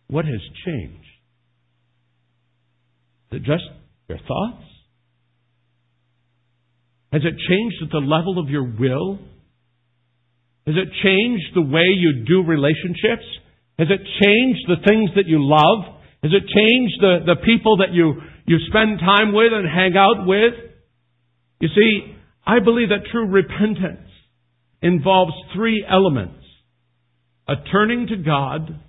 what 0.07 0.25
has 0.25 0.41
changed? 0.65 1.05
Is 3.31 3.41
it 3.41 3.43
just 3.45 3.65
your 4.09 4.19
thoughts? 4.19 4.65
Has 7.15 7.23
it 7.23 7.39
changed 7.49 7.77
at 7.81 7.91
the 7.93 7.99
level 7.99 8.41
of 8.41 8.51
your 8.51 8.65
will? 8.65 9.21
Has 10.67 10.75
it 10.75 10.91
changed 11.01 11.55
the 11.55 11.63
way 11.63 11.87
you 11.95 12.25
do 12.27 12.43
relationships? 12.43 13.23
Has 13.79 13.87
it 13.89 14.01
changed 14.21 14.67
the 14.67 14.83
things 14.85 15.11
that 15.15 15.29
you 15.29 15.39
love? 15.39 15.95
Has 16.25 16.33
it 16.33 16.43
changed 16.43 16.95
the, 17.01 17.19
the 17.25 17.37
people 17.47 17.77
that 17.77 17.93
you, 17.93 18.15
you 18.47 18.59
spend 18.67 18.99
time 18.99 19.33
with 19.33 19.53
and 19.53 19.65
hang 19.65 19.97
out 19.97 20.27
with? 20.27 20.55
You 21.61 21.69
see, 21.69 22.17
I 22.45 22.59
believe 22.59 22.89
that 22.89 23.09
true 23.13 23.29
repentance 23.29 24.11
involves 24.83 25.35
three 25.55 25.87
elements. 25.89 26.43
A 27.47 27.55
turning 27.71 28.09
to 28.09 28.17
God, 28.17 28.81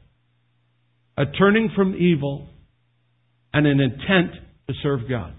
a 1.16 1.26
turning 1.28 1.70
from 1.76 1.94
evil, 1.94 2.50
and 3.54 3.68
an 3.68 3.80
intent 3.80 4.32
to 4.68 4.74
serve 4.82 5.02
God. 5.08 5.36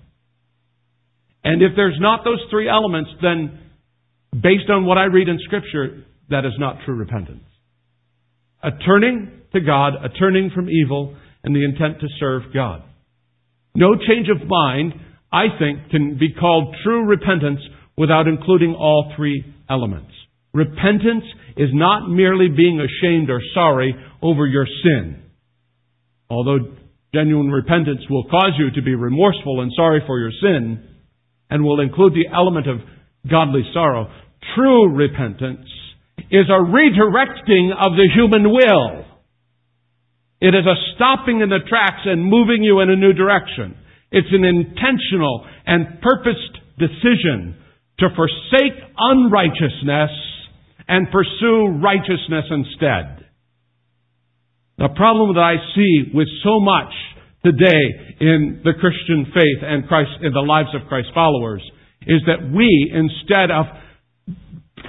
And 1.46 1.62
if 1.62 1.76
there's 1.76 1.96
not 2.00 2.24
those 2.24 2.40
three 2.50 2.68
elements, 2.68 3.09
then 3.22 3.61
based 4.32 4.68
on 4.68 4.85
what 4.85 4.98
I 4.98 5.04
read 5.04 5.28
in 5.28 5.38
Scripture, 5.44 6.02
that 6.28 6.44
is 6.44 6.54
not 6.59 6.78
true 6.85 6.96
repentance. 6.96 7.44
A 8.64 8.72
turning 8.85 9.30
to 9.52 9.61
God, 9.61 9.92
a 10.04 10.09
turning 10.09 10.50
from 10.52 10.68
evil, 10.68 11.16
and 11.44 11.54
the 11.54 11.64
intent 11.64 12.00
to 12.00 12.09
serve 12.18 12.42
God. 12.52 12.82
No 13.76 13.94
change 13.94 14.26
of 14.28 14.48
mind, 14.48 14.94
I 15.32 15.44
think, 15.56 15.90
can 15.90 16.18
be 16.18 16.32
called 16.32 16.74
true 16.82 17.04
repentance 17.04 17.61
without 17.96 18.26
including 18.26 18.74
all 18.74 19.12
three 19.14 19.44
elements. 19.70 20.11
Repentance 20.52 21.24
is 21.56 21.70
not 21.72 22.09
merely 22.09 22.48
being 22.48 22.80
ashamed 22.80 23.30
or 23.30 23.40
sorry 23.54 23.94
over 24.20 24.48
your 24.48 24.66
sin. 24.82 25.22
Although 26.28 26.74
genuine 27.14 27.52
repentance 27.52 28.00
will 28.11 28.24
cause 28.24 28.54
you 28.59 28.72
to 28.72 28.82
be 28.82 28.96
remorseful 28.96 29.61
and 29.61 29.70
sorry 29.76 30.02
for 30.09 30.18
your 30.18 30.32
sin, 30.42 30.95
and 31.50 31.64
will 31.64 31.80
include 31.80 32.14
the 32.14 32.32
element 32.32 32.66
of 32.66 32.78
godly 33.30 33.62
sorrow, 33.72 34.11
true 34.54 34.94
repentance 34.94 35.68
is 36.30 36.46
a 36.48 36.62
redirecting 36.64 37.70
of 37.72 37.92
the 37.94 38.09
human 38.14 38.50
will. 38.50 39.04
It 40.40 40.54
is 40.54 40.66
a 40.66 40.76
stopping 40.94 41.40
in 41.40 41.48
the 41.48 41.64
tracks 41.68 42.02
and 42.04 42.24
moving 42.24 42.62
you 42.62 42.80
in 42.80 42.90
a 42.90 42.96
new 42.96 43.12
direction. 43.12 43.76
It's 44.11 44.28
an 44.32 44.44
intentional 44.44 45.46
and 45.66 46.00
purposed 46.00 46.59
decision 46.78 47.56
to 47.98 48.09
forsake 48.14 48.78
unrighteousness 48.98 50.11
and 50.88 51.11
pursue 51.11 51.80
righteousness 51.82 52.44
instead. 52.50 53.24
The 54.78 54.88
problem 54.94 55.35
that 55.35 55.40
I 55.40 55.56
see 55.74 56.11
with 56.12 56.28
so 56.44 56.61
much 56.61 56.92
today 57.46 58.18
in 58.18 58.66
the 58.66 58.74
Christian 58.74 59.30
faith 59.30 59.62
and 59.62 59.87
Christ, 59.87 60.18
in 60.22 60.35
the 60.35 60.42
lives 60.42 60.74
of 60.74 60.88
Christ 60.88 61.14
followers 61.14 61.62
is 62.02 62.22
that 62.26 62.42
we, 62.50 62.66
instead 62.90 63.54
of 63.54 63.66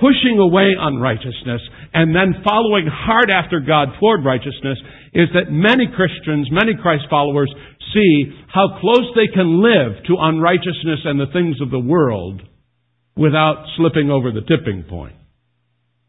pushing 0.01 0.37
away 0.41 0.73
unrighteousness 0.73 1.61
and 1.93 2.13
then 2.13 2.41
following 2.41 2.89
hard 2.89 3.29
after 3.29 3.61
God 3.61 3.93
toward 3.99 4.25
righteousness, 4.25 4.77
is 5.13 5.29
that 5.33 5.53
many 5.53 5.85
Christians, 5.93 6.49
many 6.49 6.73
Christ 6.73 7.05
followers 7.09 7.53
see 7.93 8.33
how 8.53 8.77
close 8.81 9.13
they 9.15 9.29
can 9.33 9.61
live 9.61 10.03
to 10.07 10.17
unrighteousness 10.17 11.05
and 11.05 11.19
the 11.19 11.31
things 11.33 11.61
of 11.61 11.69
the 11.69 11.79
world 11.79 12.41
without 13.15 13.65
slipping 13.77 14.09
over 14.09 14.31
the 14.31 14.45
tipping 14.45 14.83
point. 14.89 15.15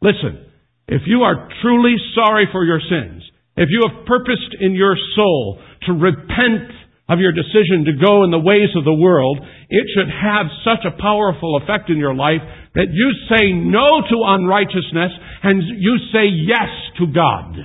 Listen, 0.02 0.44
if 0.88 1.02
you 1.06 1.22
are 1.22 1.48
truly 1.62 1.96
sorry 2.14 2.48
for 2.52 2.64
your 2.64 2.80
sins, 2.80 3.22
if 3.56 3.68
you 3.70 3.82
have 3.88 4.06
purposed 4.06 4.54
in 4.60 4.72
your 4.72 4.96
soul 5.16 5.58
to 5.86 5.92
repent 5.92 6.70
of 7.08 7.20
your 7.20 7.32
decision 7.32 7.86
to 7.86 8.04
go 8.04 8.24
in 8.24 8.30
the 8.30 8.38
ways 8.38 8.68
of 8.76 8.84
the 8.84 8.92
world, 8.92 9.38
it 9.70 9.86
should 9.94 10.08
have 10.08 10.46
such 10.64 10.84
a 10.84 11.00
powerful 11.00 11.56
effect 11.56 11.88
in 11.88 11.96
your 11.96 12.14
life 12.14 12.42
that 12.74 12.92
you 12.92 13.12
say 13.30 13.52
no 13.52 14.02
to 14.08 14.16
unrighteousness 14.24 15.12
and 15.42 15.62
you 15.78 15.96
say 16.12 16.26
yes 16.28 16.68
to 16.98 17.06
God. 17.06 17.56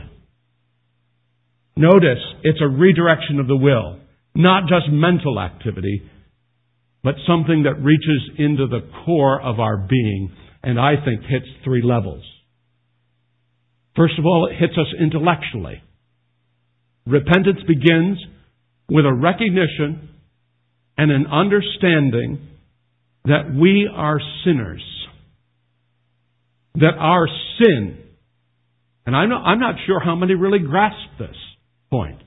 Notice 1.76 2.24
it's 2.44 2.62
a 2.62 2.68
redirection 2.68 3.40
of 3.40 3.48
the 3.48 3.58
will, 3.58 4.00
not 4.36 4.64
just 4.70 4.92
mental 4.92 5.40
activity, 5.40 6.04
but 7.04 7.16
something 7.28 7.64
that 7.64 7.84
reaches 7.84 8.32
into 8.38 8.68
the 8.68 8.88
core 9.06 9.42
of 9.42 9.60
our 9.60 9.78
being 9.78 10.32
and 10.64 10.80
I 10.80 10.94
think 11.04 11.22
hits 11.24 11.48
three 11.66 11.82
levels. 11.84 12.24
First 13.96 14.18
of 14.18 14.26
all, 14.26 14.48
it 14.50 14.58
hits 14.58 14.74
us 14.78 14.88
intellectually. 15.00 15.84
Repentance 17.06 17.60
begins 17.68 18.18
with 18.90 19.06
a 19.06 19.14
recognition 19.14 20.10
and 20.98 21.12
an 21.12 21.26
understanding 21.28 22.48
that 23.26 23.54
we 23.54 23.90
are 23.94 24.20
sinners. 24.46 24.84
That 26.76 26.96
our 26.98 27.28
sin, 27.60 27.98
and 29.06 29.16
I'm 29.16 29.30
not, 29.30 29.44
I'm 29.44 29.60
not 29.60 29.76
sure 29.86 30.00
how 30.00 30.16
many 30.16 30.34
really 30.34 30.60
grasp 30.60 31.20
this 31.20 31.36
point, 31.92 32.22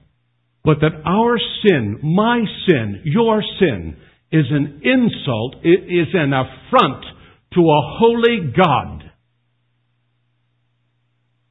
but 0.65 0.79
that 0.81 1.03
our 1.05 1.39
sin, 1.65 2.01
my 2.03 2.43
sin, 2.69 3.03
your 3.05 3.43
sin, 3.59 3.97
is 4.33 4.47
an 4.51 4.83
insult, 4.83 5.57
it 5.62 5.85
is 5.89 6.09
an 6.15 6.33
affront 6.33 7.05
to 7.55 7.61
a 7.61 7.97
holy 7.99 8.53
God. 8.57 9.03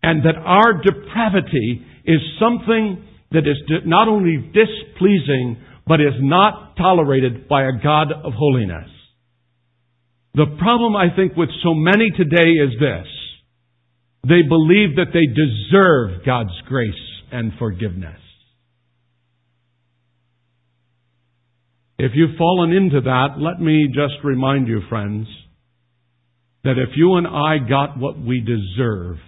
And 0.04 0.24
that 0.24 0.36
our 0.38 0.82
depravity 0.84 1.82
is 2.06 2.20
something 2.40 3.04
that 3.32 3.48
is 3.48 3.58
not 3.86 4.08
only 4.08 4.38
displeasing, 4.38 5.58
but 5.88 6.02
is 6.02 6.16
not 6.20 6.76
tolerated 6.78 7.48
by 7.48 7.64
a 7.64 7.74
God 7.84 8.12
of 8.12 8.34
holiness. 8.34 8.90
The 10.34 10.46
problem, 10.60 10.96
I 10.96 11.16
think, 11.16 11.36
with 11.36 11.50
so 11.64 11.74
many 11.74 12.12
today 12.12 12.50
is 12.50 12.80
this. 12.80 13.08
They 14.28 14.42
believe 14.42 14.96
that 14.98 15.14
they 15.14 15.28
deserve 15.28 16.26
God's 16.26 16.60
grace 16.68 16.94
and 17.32 17.54
forgiveness. 17.60 18.20
If 21.98 22.12
you've 22.16 22.38
fallen 22.38 22.74
into 22.74 23.02
that, 23.02 23.36
let 23.38 23.62
me 23.62 23.88
just 23.88 24.24
remind 24.24 24.68
you, 24.68 24.82
friends, 24.90 25.28
that 26.64 26.78
if 26.78 26.90
you 26.98 27.16
and 27.16 27.28
I 27.28 27.58
got 27.60 27.98
what 27.98 28.20
we 28.20 28.42
deserved, 28.42 29.22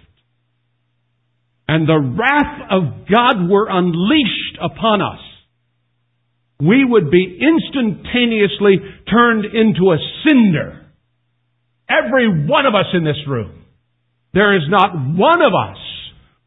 and 1.68 1.86
the 1.86 2.00
wrath 2.00 2.60
of 2.70 3.06
God 3.06 3.48
were 3.48 3.68
unleashed 3.68 4.56
upon 4.60 5.02
us, 5.02 5.20
we 6.60 6.82
would 6.84 7.10
be 7.10 7.38
instantaneously 7.38 8.78
turned 9.08 9.44
into 9.44 9.92
a 9.92 9.98
cinder. 10.26 10.86
Every 11.88 12.46
one 12.46 12.66
of 12.66 12.74
us 12.74 12.86
in 12.94 13.04
this 13.04 13.20
room. 13.28 13.64
There 14.32 14.56
is 14.56 14.64
not 14.68 14.92
one 14.94 15.40
of 15.40 15.52
us 15.54 15.78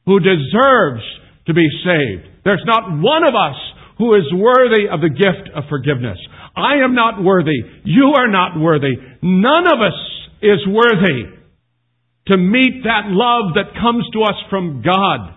who 0.06 0.20
deserves 0.20 1.04
to 1.48 1.54
be 1.54 1.68
saved. 1.86 2.28
There's 2.44 2.64
not 2.66 2.90
one 2.90 3.24
of 3.24 3.36
us 3.36 3.56
who 3.98 4.16
is 4.16 4.26
worthy 4.34 4.90
of 4.92 5.02
the 5.02 5.10
gift 5.10 5.50
of 5.56 5.64
forgiveness. 5.70 6.18
I 6.56 6.84
am 6.84 6.96
not 6.96 7.24
worthy. 7.24 7.62
You 7.86 8.14
are 8.18 8.28
not 8.28 8.60
worthy. 8.60 8.98
None 9.22 9.68
of 9.68 9.80
us 9.80 9.98
is 10.42 10.60
worthy 10.68 11.41
to 12.28 12.38
meet 12.38 12.84
that 12.84 13.08
love 13.08 13.56
that 13.56 13.80
comes 13.80 14.06
to 14.14 14.24
us 14.24 14.36
from 14.50 14.82
God. 14.84 15.36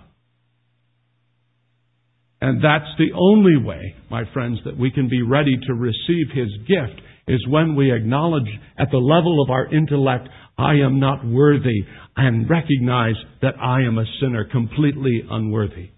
And 2.41 2.63
that's 2.63 2.91
the 2.99 3.13
only 3.17 3.57
way, 3.57 3.95
my 4.11 4.25
friends, 4.35 4.59
that 4.65 4.79
we 4.79 4.91
can 4.91 5.09
be 5.09 5.23
ready 5.23 5.57
to 5.67 5.75
receive 5.75 6.27
His 6.35 6.51
gift 6.69 7.01
is 7.27 7.47
when 7.49 7.75
we 7.75 7.91
acknowledge 7.91 8.49
at 8.79 8.91
the 8.91 8.99
level 8.99 9.43
of 9.43 9.51
our 9.51 9.73
intellect, 9.75 10.29
I 10.59 10.75
am 10.75 11.01
not 11.01 11.25
worthy, 11.25 11.87
and 12.17 12.49
recognize 12.49 13.15
that 13.41 13.55
I 13.59 13.83
am 13.83 13.99
a 13.99 14.05
sinner, 14.21 14.45
completely 14.45 15.23
unworthy. 15.29 15.91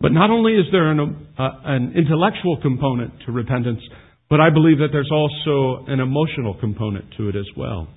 But 0.00 0.12
not 0.12 0.30
only 0.30 0.52
is 0.52 0.66
there 0.70 0.90
an, 0.92 1.26
uh, 1.36 1.48
an 1.64 1.94
intellectual 1.96 2.58
component 2.62 3.14
to 3.26 3.32
repentance, 3.32 3.80
but 4.30 4.40
I 4.40 4.50
believe 4.50 4.78
that 4.78 4.90
there's 4.92 5.10
also 5.10 5.84
an 5.88 5.98
emotional 5.98 6.54
component 6.60 7.06
to 7.16 7.28
it 7.28 7.34
as 7.34 7.46
well. 7.56 7.88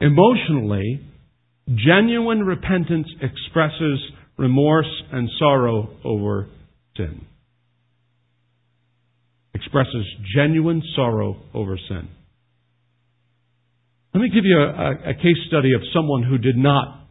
Emotionally, 0.00 1.00
genuine 1.74 2.40
repentance 2.44 3.08
expresses 3.20 4.00
remorse 4.36 5.02
and 5.12 5.28
sorrow 5.38 5.90
over 6.04 6.48
sin. 6.96 7.24
Expresses 9.54 10.06
genuine 10.36 10.82
sorrow 10.94 11.42
over 11.52 11.76
sin. 11.88 12.08
Let 14.14 14.20
me 14.20 14.30
give 14.30 14.44
you 14.44 14.56
a, 14.56 15.10
a, 15.10 15.14
case 15.14 15.36
study 15.48 15.74
of 15.74 15.82
someone 15.92 16.22
who 16.22 16.38
did 16.38 16.56
not 16.56 17.08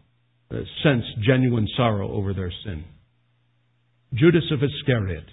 uh, 0.50 0.56
sense 0.82 1.04
genuine 1.26 1.68
sorrow 1.76 2.12
over 2.12 2.34
their 2.34 2.52
sin. 2.64 2.86
Judas 4.14 4.46
of 4.52 4.60
Iscariot, 4.64 5.26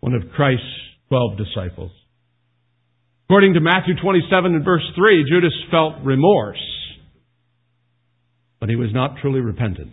one 0.00 0.14
of 0.14 0.30
Christ's 0.34 0.64
twelve 1.08 1.36
disciples. 1.36 1.90
According 3.28 3.52
to 3.54 3.60
Matthew 3.60 3.94
27 4.00 4.54
and 4.54 4.64
verse 4.64 4.84
3, 4.96 5.26
Judas 5.28 5.52
felt 5.70 5.96
remorse, 6.02 6.62
but 8.58 8.70
he 8.70 8.74
was 8.76 8.88
not 8.94 9.16
truly 9.20 9.40
repentant. 9.40 9.92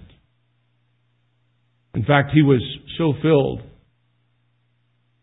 In 1.95 2.06
fact, 2.06 2.32
he 2.34 2.41
was 2.41 2.62
so 2.98 3.13
filled 3.21 3.62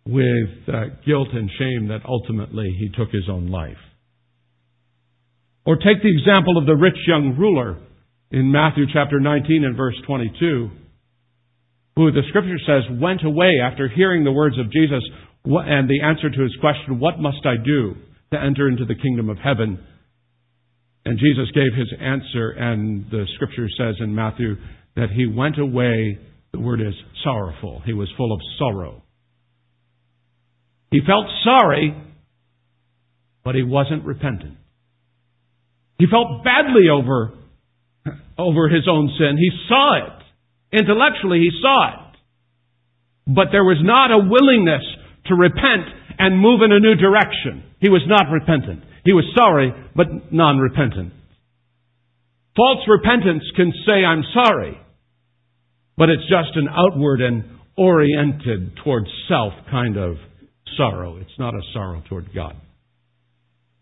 with 0.07 0.68
uh, 0.68 0.94
guilt 1.07 1.29
and 1.33 1.51
shame 1.59 1.88
that 1.88 2.01
ultimately 2.07 2.77
he 2.79 2.90
took 2.90 3.11
his 3.11 3.31
own 3.31 3.51
life. 3.51 3.81
Or 5.64 5.77
take 5.77 6.03
the 6.03 6.12
example 6.12 6.59
of 6.59 6.66
the 6.66 6.77
rich 6.77 6.98
young 7.09 7.35
ruler 7.38 7.79
in 8.31 8.53
Matthew 8.53 8.85
chapter 8.92 9.20
19 9.20 9.64
and 9.64 9.75
verse 9.75 9.96
22, 10.07 10.70
who 11.96 12.12
the 12.12 12.22
scripture 12.29 12.59
says 12.66 12.83
went 13.01 13.25
away 13.25 13.53
after 13.62 13.88
hearing 13.88 14.25
the 14.25 14.33
words 14.33 14.59
of 14.59 14.70
Jesus 14.70 15.03
and 15.44 15.88
the 15.88 16.02
answer 16.02 16.31
to 16.31 16.42
his 16.42 16.57
question, 16.61 17.00
What 17.00 17.18
must 17.18 17.44
I 17.44 17.57
do 17.57 17.94
to 18.33 18.40
enter 18.40 18.68
into 18.68 18.85
the 18.85 18.94
kingdom 18.94 19.28
of 19.28 19.38
heaven? 19.38 19.78
And 21.05 21.18
Jesus 21.18 21.50
gave 21.52 21.74
his 21.76 21.92
answer, 22.00 22.50
and 22.50 23.11
the 23.11 23.26
scripture 23.35 23.68
says 23.76 23.96
in 24.00 24.14
Matthew 24.14 24.57
that 24.94 25.11
he 25.11 25.26
went 25.26 25.59
away, 25.59 26.18
the 26.52 26.61
word 26.61 26.81
is 26.81 26.94
sorrowful. 27.24 27.83
He 27.85 27.92
was 27.92 28.09
full 28.16 28.33
of 28.33 28.40
sorrow. 28.59 29.02
He 30.90 31.00
felt 31.07 31.26
sorry, 31.42 31.96
but 33.42 33.55
he 33.55 33.62
wasn't 33.62 34.05
repentant. 34.05 34.59
He 35.98 36.07
felt 36.07 36.44
badly 36.44 36.88
over, 36.92 37.33
over 38.38 38.68
his 38.68 38.87
own 38.88 39.11
sin. 39.18 39.38
He 39.38 39.50
saw 39.68 39.96
it. 39.96 40.78
Intellectually, 40.78 41.38
he 41.38 41.50
saw 41.61 41.88
it. 41.88 42.18
But 43.26 43.46
there 43.50 43.64
was 43.64 43.78
not 43.81 44.11
a 44.11 44.18
willingness 44.18 44.83
to 45.26 45.35
repent 45.35 45.88
and 46.18 46.38
move 46.38 46.61
in 46.64 46.72
a 46.72 46.80
new 46.80 46.94
direction. 46.94 47.64
He 47.80 47.88
was 47.88 48.02
not 48.06 48.30
repentant. 48.30 48.82
He 49.04 49.12
was 49.12 49.24
sorry, 49.37 49.72
but 49.96 50.32
non-repentant. 50.32 51.12
False 52.56 52.87
repentance 52.87 53.42
can 53.56 53.72
say, 53.87 54.04
I'm 54.04 54.22
sorry, 54.35 54.78
but 55.96 56.11
it's 56.11 56.22
just 56.22 56.56
an 56.56 56.68
outward 56.68 57.20
and 57.20 57.44
oriented 57.76 58.76
towards 58.85 59.08
self 59.28 59.52
kind 59.70 59.96
of 59.96 60.16
sorrow. 60.76 61.16
It's 61.16 61.38
not 61.38 61.54
a 61.54 61.62
sorrow 61.72 62.02
toward 62.08 62.35
God. 62.35 62.54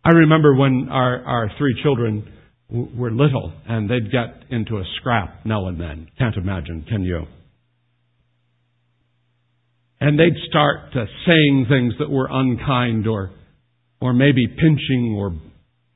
I 0.05 0.11
remember 0.11 0.55
when 0.55 0.88
our, 0.90 1.22
our 1.24 1.50
three 1.59 1.79
children 1.83 2.33
were 2.70 3.11
little 3.11 3.53
and 3.66 3.90
they'd 3.90 4.11
get 4.11 4.44
into 4.50 4.76
a 4.76 4.85
scrap 4.96 5.44
now 5.44 5.66
and 5.66 5.81
then. 5.81 6.09
Can't 6.18 6.37
imagine, 6.37 6.87
can 6.88 7.03
you? 7.03 7.26
And 10.01 10.19
they'd 10.19 10.37
start 10.49 10.95
uh, 10.95 11.05
saying 11.27 11.67
things 11.69 11.95
that 11.99 12.11
were 12.11 12.29
unkind 12.31 13.07
or, 13.07 13.31
or 14.01 14.13
maybe 14.15 14.47
pinching 14.47 15.15
or 15.19 15.39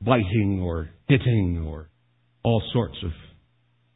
biting 0.01 0.61
or 0.63 0.89
hitting 1.07 1.65
or 1.67 1.89
all 2.43 2.61
sorts 2.71 2.97
of 3.03 3.11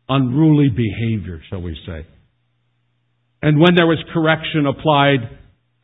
unruly 0.07 0.69
behavior, 0.69 1.41
shall 1.49 1.61
we 1.61 1.77
say. 1.85 2.07
And 3.41 3.59
when 3.59 3.75
there 3.75 3.85
was 3.85 4.03
correction 4.11 4.65
applied, 4.65 5.39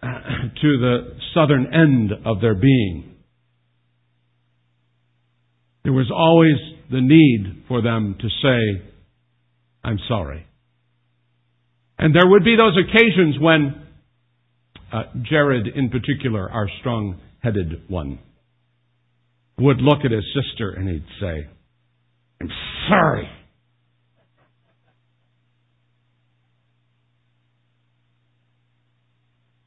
to 0.62 0.78
the 0.80 1.18
southern 1.34 1.74
end 1.74 2.12
of 2.26 2.42
their 2.42 2.56
being. 2.56 3.16
There 5.84 5.94
was 5.94 6.12
always 6.16 6.58
the 6.92 7.02
need 7.02 7.64
for 7.68 7.82
them 7.82 8.16
to 8.20 8.28
say, 8.28 8.90
I'm 9.84 10.00
sorry. 10.08 10.46
And 11.98 12.14
there 12.14 12.28
would 12.28 12.44
be 12.44 12.56
those 12.56 12.78
occasions 12.78 13.38
when 13.40 13.85
uh, 14.92 15.04
Jared, 15.24 15.68
in 15.68 15.90
particular, 15.90 16.50
our 16.50 16.68
strong 16.80 17.20
headed 17.40 17.90
one, 17.90 18.20
would 19.58 19.78
look 19.82 20.00
at 20.04 20.12
his 20.12 20.26
sister 20.34 20.72
and 20.72 20.90
he'd 20.90 21.06
say, 21.20 21.48
I'm 22.42 22.50
sorry. 22.90 23.30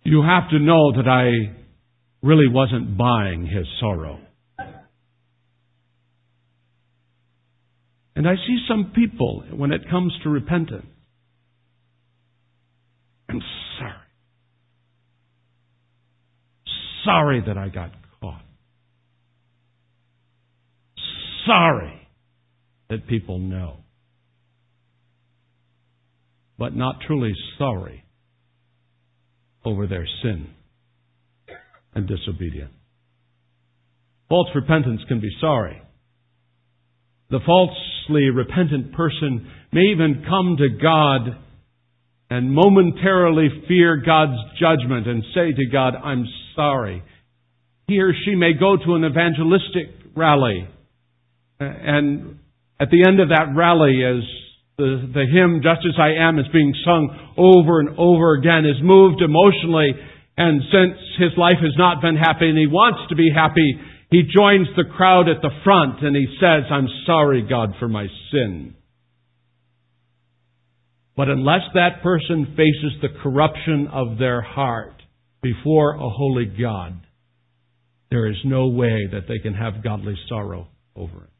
you 0.08 0.22
have 0.22 0.48
to 0.50 0.58
know 0.58 0.92
that 0.92 1.06
I 1.06 1.54
really 2.22 2.48
wasn't 2.48 2.96
buying 2.96 3.46
his 3.46 3.66
sorrow. 3.78 4.18
And 8.16 8.26
I 8.26 8.34
see 8.34 8.58
some 8.66 8.92
people, 8.94 9.44
when 9.52 9.70
it 9.70 9.88
comes 9.90 10.12
to 10.22 10.30
repentance, 10.30 10.86
I'm 13.28 13.40
sorry. 17.04 17.42
That 17.46 17.58
I 17.58 17.68
got 17.68 17.90
caught. 18.20 18.42
Sorry 21.46 22.08
that 22.90 23.06
people 23.06 23.38
know. 23.38 23.78
But 26.58 26.74
not 26.74 26.96
truly 27.06 27.32
sorry 27.58 28.04
over 29.64 29.86
their 29.86 30.06
sin 30.22 30.48
and 31.94 32.08
disobedience. 32.08 32.72
False 34.28 34.48
repentance 34.54 35.00
can 35.08 35.20
be 35.20 35.30
sorry. 35.40 35.80
The 37.30 37.40
falsely 37.44 38.30
repentant 38.30 38.92
person 38.92 39.50
may 39.72 39.92
even 39.92 40.24
come 40.28 40.56
to 40.58 40.68
God 40.82 41.36
and 42.30 42.52
momentarily 42.52 43.48
fear 43.66 43.96
God's 44.04 44.38
judgment 44.60 45.06
and 45.06 45.22
say 45.34 45.52
to 45.52 45.66
God, 45.70 45.94
I'm 45.94 46.26
sorry. 46.54 47.02
He 47.86 48.00
or 48.00 48.12
she 48.24 48.34
may 48.34 48.52
go 48.52 48.76
to 48.76 48.94
an 48.94 49.04
evangelistic 49.04 49.94
rally 50.14 50.68
and 51.60 52.38
at 52.80 52.90
the 52.90 53.04
end 53.06 53.20
of 53.20 53.30
that 53.30 53.54
rally, 53.54 54.02
as 54.06 54.22
the, 54.78 55.10
the 55.12 55.26
hymn, 55.26 55.60
Just 55.62 55.82
as 55.86 55.98
I 55.98 56.14
Am, 56.22 56.38
is 56.38 56.46
being 56.52 56.74
sung 56.84 57.10
over 57.36 57.80
and 57.80 57.98
over 57.98 58.34
again, 58.34 58.64
is 58.64 58.78
moved 58.82 59.20
emotionally, 59.20 59.90
and 60.36 60.62
since 60.70 60.98
his 61.18 61.34
life 61.36 61.58
has 61.60 61.74
not 61.76 62.00
been 62.00 62.14
happy 62.14 62.48
and 62.48 62.58
he 62.58 62.70
wants 62.70 63.10
to 63.10 63.16
be 63.16 63.30
happy, 63.34 63.74
he 64.10 64.22
joins 64.22 64.68
the 64.76 64.86
crowd 64.86 65.28
at 65.28 65.42
the 65.42 65.50
front 65.64 66.00
and 66.06 66.14
he 66.14 66.26
says, 66.38 66.70
I'm 66.70 66.86
sorry, 67.04 67.42
God, 67.42 67.74
for 67.80 67.88
my 67.88 68.06
sin. 68.30 68.74
But 71.18 71.28
unless 71.28 71.62
that 71.74 72.00
person 72.00 72.54
faces 72.56 72.92
the 73.02 73.08
corruption 73.20 73.88
of 73.92 74.18
their 74.18 74.40
heart 74.40 75.02
before 75.42 75.94
a 75.96 76.08
holy 76.08 76.44
God, 76.44 76.94
there 78.08 78.28
is 78.28 78.36
no 78.44 78.68
way 78.68 79.08
that 79.10 79.26
they 79.26 79.40
can 79.40 79.52
have 79.52 79.82
godly 79.82 80.14
sorrow 80.28 80.68
over 80.94 81.24
it. 81.24 81.30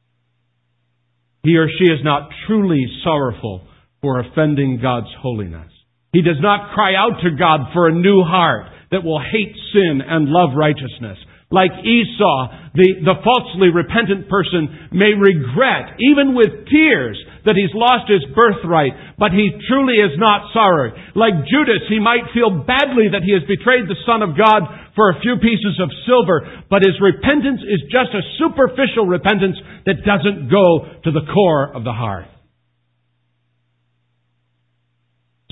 He 1.44 1.56
or 1.56 1.68
she 1.68 1.84
is 1.84 2.00
not 2.02 2.28
truly 2.48 2.84
sorrowful 3.04 3.68
for 4.02 4.18
offending 4.18 4.80
God's 4.82 5.14
holiness. 5.22 5.70
He 6.12 6.22
does 6.22 6.40
not 6.40 6.74
cry 6.74 6.96
out 6.96 7.20
to 7.22 7.38
God 7.38 7.72
for 7.72 7.86
a 7.86 7.94
new 7.94 8.24
heart 8.24 8.66
that 8.90 9.04
will 9.04 9.20
hate 9.20 9.54
sin 9.72 10.00
and 10.04 10.26
love 10.28 10.56
righteousness. 10.56 11.18
Like 11.48 11.72
Esau, 11.80 12.76
the, 12.76 13.08
the 13.08 13.16
falsely 13.24 13.72
repentant 13.72 14.28
person 14.28 14.92
may 14.92 15.16
regret, 15.16 15.96
even 15.96 16.36
with 16.36 16.68
tears, 16.68 17.16
that 17.48 17.56
he's 17.56 17.72
lost 17.72 18.04
his 18.04 18.20
birthright, 18.36 19.16
but 19.16 19.32
he 19.32 19.56
truly 19.64 19.96
is 19.96 20.12
not 20.20 20.52
sorry. 20.52 20.92
Like 21.16 21.48
Judas, 21.48 21.88
he 21.88 22.04
might 22.04 22.28
feel 22.36 22.52
badly 22.68 23.08
that 23.16 23.24
he 23.24 23.32
has 23.32 23.48
betrayed 23.48 23.88
the 23.88 23.96
Son 24.04 24.20
of 24.20 24.36
God 24.36 24.68
for 24.92 25.08
a 25.08 25.20
few 25.24 25.40
pieces 25.40 25.80
of 25.80 25.88
silver, 26.04 26.44
but 26.68 26.84
his 26.84 27.00
repentance 27.00 27.64
is 27.64 27.80
just 27.88 28.12
a 28.12 28.28
superficial 28.36 29.08
repentance 29.08 29.56
that 29.88 30.04
doesn't 30.04 30.52
go 30.52 31.00
to 31.00 31.10
the 31.10 31.24
core 31.32 31.72
of 31.72 31.80
the 31.80 31.96
heart. 31.96 32.28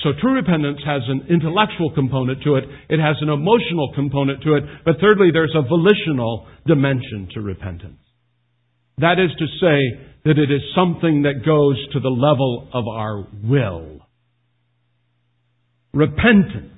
So 0.01 0.11
true 0.21 0.35
repentance 0.35 0.79
has 0.85 1.03
an 1.09 1.27
intellectual 1.31 1.91
component 1.95 2.43
to 2.43 2.57
it. 2.57 2.65
It 2.91 3.01
has 3.01 3.17
an 3.21 3.31
emotional 3.31 3.93
component 3.95 4.43
to 4.43 4.57
it. 4.57 4.65
But 4.85 4.97
thirdly, 5.01 5.31
there's 5.33 5.55
a 5.55 5.63
volitional 5.63 6.47
dimension 6.67 7.29
to 7.33 7.41
repentance. 7.41 7.99
That 8.99 9.19
is 9.19 9.31
to 9.39 9.47
say 9.61 10.07
that 10.25 10.39
it 10.39 10.51
is 10.51 10.61
something 10.75 11.23
that 11.23 11.45
goes 11.47 11.77
to 11.93 12.01
the 12.01 12.11
level 12.11 12.69
of 12.75 12.85
our 12.89 13.27
will. 13.43 14.01
Repentance, 15.95 16.73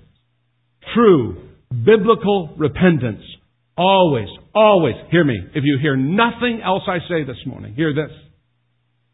true 0.95 1.49
biblical 1.71 2.55
repentance, 2.57 3.23
always, 3.77 4.29
always, 4.55 4.95
hear 5.11 5.25
me, 5.25 5.39
if 5.55 5.65
you 5.65 5.79
hear 5.81 5.97
nothing 5.97 6.61
else 6.65 6.83
I 6.87 6.99
say 7.09 7.25
this 7.25 7.37
morning, 7.47 7.75
hear 7.75 7.93
this. 7.93 8.11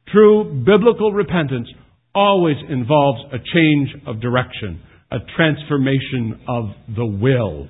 True 0.09 0.63
biblical 0.65 1.13
repentance 1.13 1.69
always 2.15 2.57
involves 2.69 3.21
a 3.33 3.39
change 3.39 3.89
of 4.07 4.21
direction, 4.21 4.81
a 5.11 5.19
transformation 5.37 6.41
of 6.49 6.67
the 6.95 7.05
will. 7.05 7.69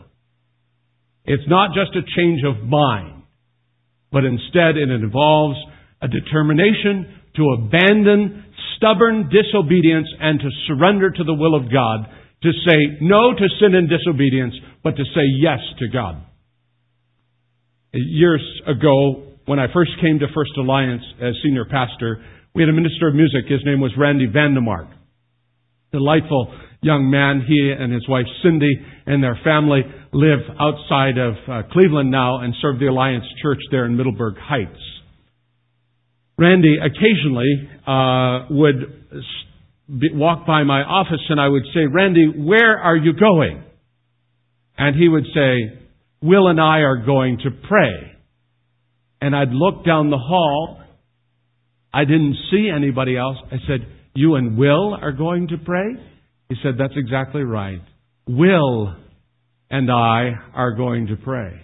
It's 1.24 1.48
not 1.48 1.70
just 1.74 1.96
a 1.96 2.02
change 2.16 2.42
of 2.44 2.68
mind, 2.68 3.22
but 4.12 4.24
instead 4.24 4.76
it 4.76 4.90
involves 4.90 5.58
a 6.02 6.08
determination 6.08 7.20
to 7.36 7.56
abandon 7.58 8.44
stubborn 8.76 9.30
disobedience 9.30 10.08
and 10.20 10.38
to 10.38 10.48
surrender 10.66 11.10
to 11.10 11.24
the 11.24 11.34
will 11.34 11.54
of 11.54 11.72
God, 11.72 12.06
to 12.42 12.52
say 12.66 12.98
no 13.00 13.32
to 13.32 13.48
sin 13.60 13.74
and 13.74 13.88
disobedience, 13.88 14.54
but 14.82 14.96
to 14.96 15.04
say 15.04 15.24
yes 15.38 15.58
to 15.78 15.88
God. 15.88 16.22
Years 17.92 18.42
ago, 18.66 19.34
when 19.46 19.58
I 19.58 19.72
first 19.72 19.92
came 20.00 20.18
to 20.18 20.26
First 20.34 20.52
Alliance 20.58 21.02
as 21.22 21.34
senior 21.42 21.64
pastor, 21.64 22.22
we 22.54 22.62
had 22.62 22.68
a 22.68 22.72
minister 22.72 23.08
of 23.08 23.14
music. 23.14 23.46
His 23.48 23.60
name 23.64 23.80
was 23.80 23.92
Randy 23.98 24.28
Vandemark. 24.28 24.88
Delightful 25.90 26.54
young 26.82 27.10
man. 27.10 27.44
He 27.46 27.72
and 27.76 27.92
his 27.92 28.06
wife 28.08 28.26
Cindy 28.42 28.72
and 29.06 29.22
their 29.22 29.38
family 29.42 29.82
live 30.12 30.40
outside 30.60 31.18
of 31.18 31.34
uh, 31.48 31.62
Cleveland 31.72 32.10
now 32.10 32.40
and 32.40 32.54
serve 32.62 32.78
the 32.78 32.86
Alliance 32.86 33.24
Church 33.42 33.58
there 33.70 33.86
in 33.86 33.96
Middleburg 33.96 34.36
Heights. 34.38 34.78
Randy 36.38 36.76
occasionally 36.78 37.68
uh, 37.86 38.46
would 38.50 39.08
be, 39.88 40.10
walk 40.12 40.46
by 40.46 40.62
my 40.62 40.82
office 40.82 41.24
and 41.28 41.40
I 41.40 41.48
would 41.48 41.64
say, 41.74 41.86
Randy, 41.90 42.26
where 42.36 42.78
are 42.78 42.96
you 42.96 43.14
going? 43.14 43.64
And 44.76 44.96
he 44.96 45.08
would 45.08 45.26
say, 45.34 45.80
Will 46.22 46.48
and 46.48 46.60
I 46.60 46.78
are 46.78 47.04
going 47.04 47.38
to 47.38 47.50
pray. 47.68 48.12
And 49.20 49.34
I'd 49.34 49.50
look 49.50 49.84
down 49.84 50.10
the 50.10 50.18
hall. 50.18 50.83
I 51.94 52.04
didn't 52.04 52.36
see 52.50 52.68
anybody 52.74 53.16
else. 53.16 53.36
I 53.52 53.56
said, 53.68 53.86
You 54.14 54.34
and 54.34 54.58
Will 54.58 54.94
are 55.00 55.12
going 55.12 55.48
to 55.48 55.58
pray? 55.58 55.92
He 56.48 56.56
said, 56.60 56.72
That's 56.76 56.94
exactly 56.96 57.42
right. 57.42 57.80
Will 58.26 58.96
and 59.70 59.90
I 59.90 60.32
are 60.54 60.74
going 60.74 61.06
to 61.06 61.16
pray. 61.16 61.60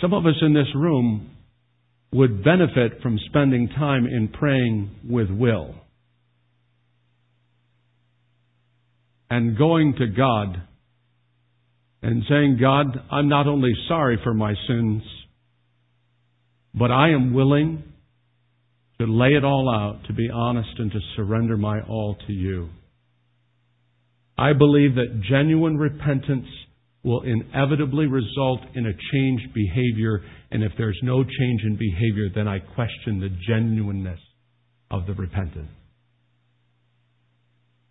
Some 0.00 0.14
of 0.14 0.24
us 0.26 0.36
in 0.42 0.54
this 0.54 0.68
room 0.76 1.30
would 2.12 2.44
benefit 2.44 3.02
from 3.02 3.18
spending 3.28 3.68
time 3.68 4.06
in 4.06 4.28
praying 4.28 4.90
with 5.08 5.30
Will 5.30 5.74
and 9.28 9.56
going 9.56 9.94
to 9.98 10.06
God 10.06 10.62
and 12.02 12.22
saying, 12.28 12.58
God, 12.60 12.86
I'm 13.10 13.28
not 13.28 13.46
only 13.46 13.72
sorry 13.88 14.20
for 14.22 14.34
my 14.34 14.54
sins, 14.68 15.02
but 16.74 16.90
I 16.90 17.10
am 17.10 17.34
willing 17.34 17.82
to 18.98 19.06
lay 19.06 19.34
it 19.34 19.44
all 19.44 19.68
out, 19.68 20.04
to 20.06 20.12
be 20.12 20.28
honest, 20.32 20.70
and 20.78 20.90
to 20.92 21.00
surrender 21.16 21.56
my 21.56 21.80
all 21.80 22.16
to 22.26 22.32
you. 22.32 22.68
I 24.38 24.52
believe 24.52 24.94
that 24.94 25.22
genuine 25.28 25.76
repentance 25.76 26.46
will 27.04 27.22
inevitably 27.22 28.06
result 28.06 28.60
in 28.74 28.86
a 28.86 28.92
changed 29.12 29.52
behavior, 29.54 30.22
and 30.50 30.62
if 30.62 30.72
there's 30.78 30.98
no 31.02 31.24
change 31.24 31.62
in 31.64 31.76
behavior, 31.76 32.28
then 32.34 32.46
I 32.46 32.60
question 32.60 33.20
the 33.20 33.30
genuineness 33.48 34.20
of 34.90 35.06
the 35.06 35.14
repentance. 35.14 35.70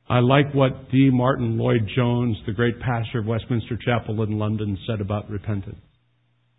I 0.10 0.20
like 0.20 0.54
what 0.54 0.92
D. 0.92 1.10
Martyn 1.12 1.58
Lloyd-Jones, 1.58 2.38
the 2.46 2.54
great 2.54 2.80
pastor 2.80 3.20
of 3.20 3.26
Westminster 3.26 3.78
Chapel 3.78 4.22
in 4.24 4.38
London, 4.38 4.78
said 4.88 5.02
about 5.02 5.30
repentance. 5.30 5.80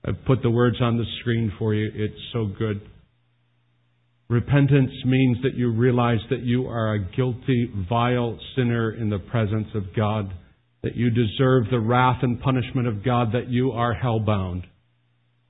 I've 0.04 0.24
put 0.26 0.42
the 0.42 0.50
words 0.50 0.76
on 0.80 0.96
the 0.96 1.04
screen 1.20 1.52
for 1.58 1.74
you. 1.74 1.90
It's 1.94 2.20
so 2.32 2.46
good. 2.46 2.80
Repentance 4.28 4.90
means 5.04 5.38
that 5.42 5.54
you 5.54 5.70
realize 5.70 6.20
that 6.30 6.42
you 6.42 6.66
are 6.66 6.94
a 6.94 7.04
guilty, 7.14 7.70
vile 7.88 8.38
sinner 8.56 8.92
in 8.92 9.10
the 9.10 9.18
presence 9.18 9.68
of 9.74 9.94
God, 9.94 10.32
that 10.82 10.96
you 10.96 11.10
deserve 11.10 11.64
the 11.70 11.78
wrath 11.78 12.18
and 12.22 12.40
punishment 12.40 12.88
of 12.88 13.04
God, 13.04 13.32
that 13.34 13.48
you 13.48 13.72
are 13.72 13.94
hellbound. 13.94 14.64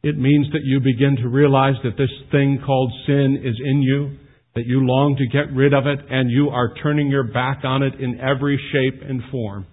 It 0.02 0.18
means 0.18 0.48
that 0.52 0.64
you 0.64 0.80
begin 0.80 1.16
to 1.22 1.28
realize 1.28 1.76
that 1.84 1.96
this 1.96 2.10
thing 2.32 2.60
called 2.66 2.92
sin 3.06 3.38
is 3.42 3.54
in 3.64 3.82
you, 3.82 4.18
that 4.56 4.66
you 4.66 4.84
long 4.84 5.16
to 5.16 5.26
get 5.28 5.54
rid 5.54 5.72
of 5.72 5.86
it, 5.86 6.00
and 6.10 6.28
you 6.30 6.48
are 6.48 6.74
turning 6.82 7.08
your 7.08 7.32
back 7.32 7.60
on 7.64 7.82
it 7.82 7.94
in 8.00 8.20
every 8.20 8.60
shape 8.72 9.00
and 9.08 9.22
form. 9.30 9.64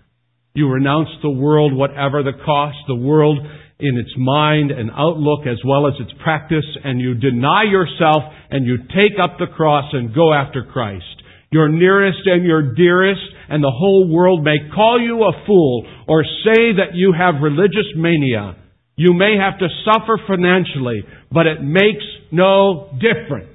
You 0.53 0.69
renounce 0.69 1.09
the 1.23 1.32
world, 1.32 1.73
whatever 1.73 2.21
the 2.21 2.38
cost, 2.45 2.77
the 2.88 2.95
world 2.95 3.39
in 3.80 3.97
its 3.97 4.11
mind 4.17 4.71
and 4.71 4.91
outlook 4.91 5.47
as 5.47 5.57
well 5.65 5.88
as 5.88 5.93
its 5.99 6.11
practice, 6.21 6.65
and 6.84 6.99
you 6.99 7.13
deny 7.15 7.63
yourself 7.63 8.23
and 8.49 8.65
you 8.65 8.77
take 8.77 9.17
up 9.21 9.38
the 9.39 9.47
cross 9.47 9.86
and 9.93 10.13
go 10.13 10.34
after 10.34 10.63
Christ. 10.63 11.05
Your 11.51 11.69
nearest 11.69 12.19
and 12.25 12.45
your 12.45 12.75
dearest 12.75 13.21
and 13.49 13.63
the 13.63 13.71
whole 13.71 14.07
world 14.13 14.43
may 14.43 14.57
call 14.75 15.01
you 15.01 15.23
a 15.23 15.45
fool 15.47 15.88
or 16.07 16.23
say 16.23 16.73
that 16.77 16.93
you 16.93 17.13
have 17.17 17.41
religious 17.41 17.88
mania. 17.95 18.55
You 18.95 19.13
may 19.13 19.36
have 19.39 19.57
to 19.59 19.67
suffer 19.86 20.19
financially, 20.27 21.03
but 21.32 21.47
it 21.47 21.63
makes 21.63 22.03
no 22.32 22.91
difference. 22.99 23.47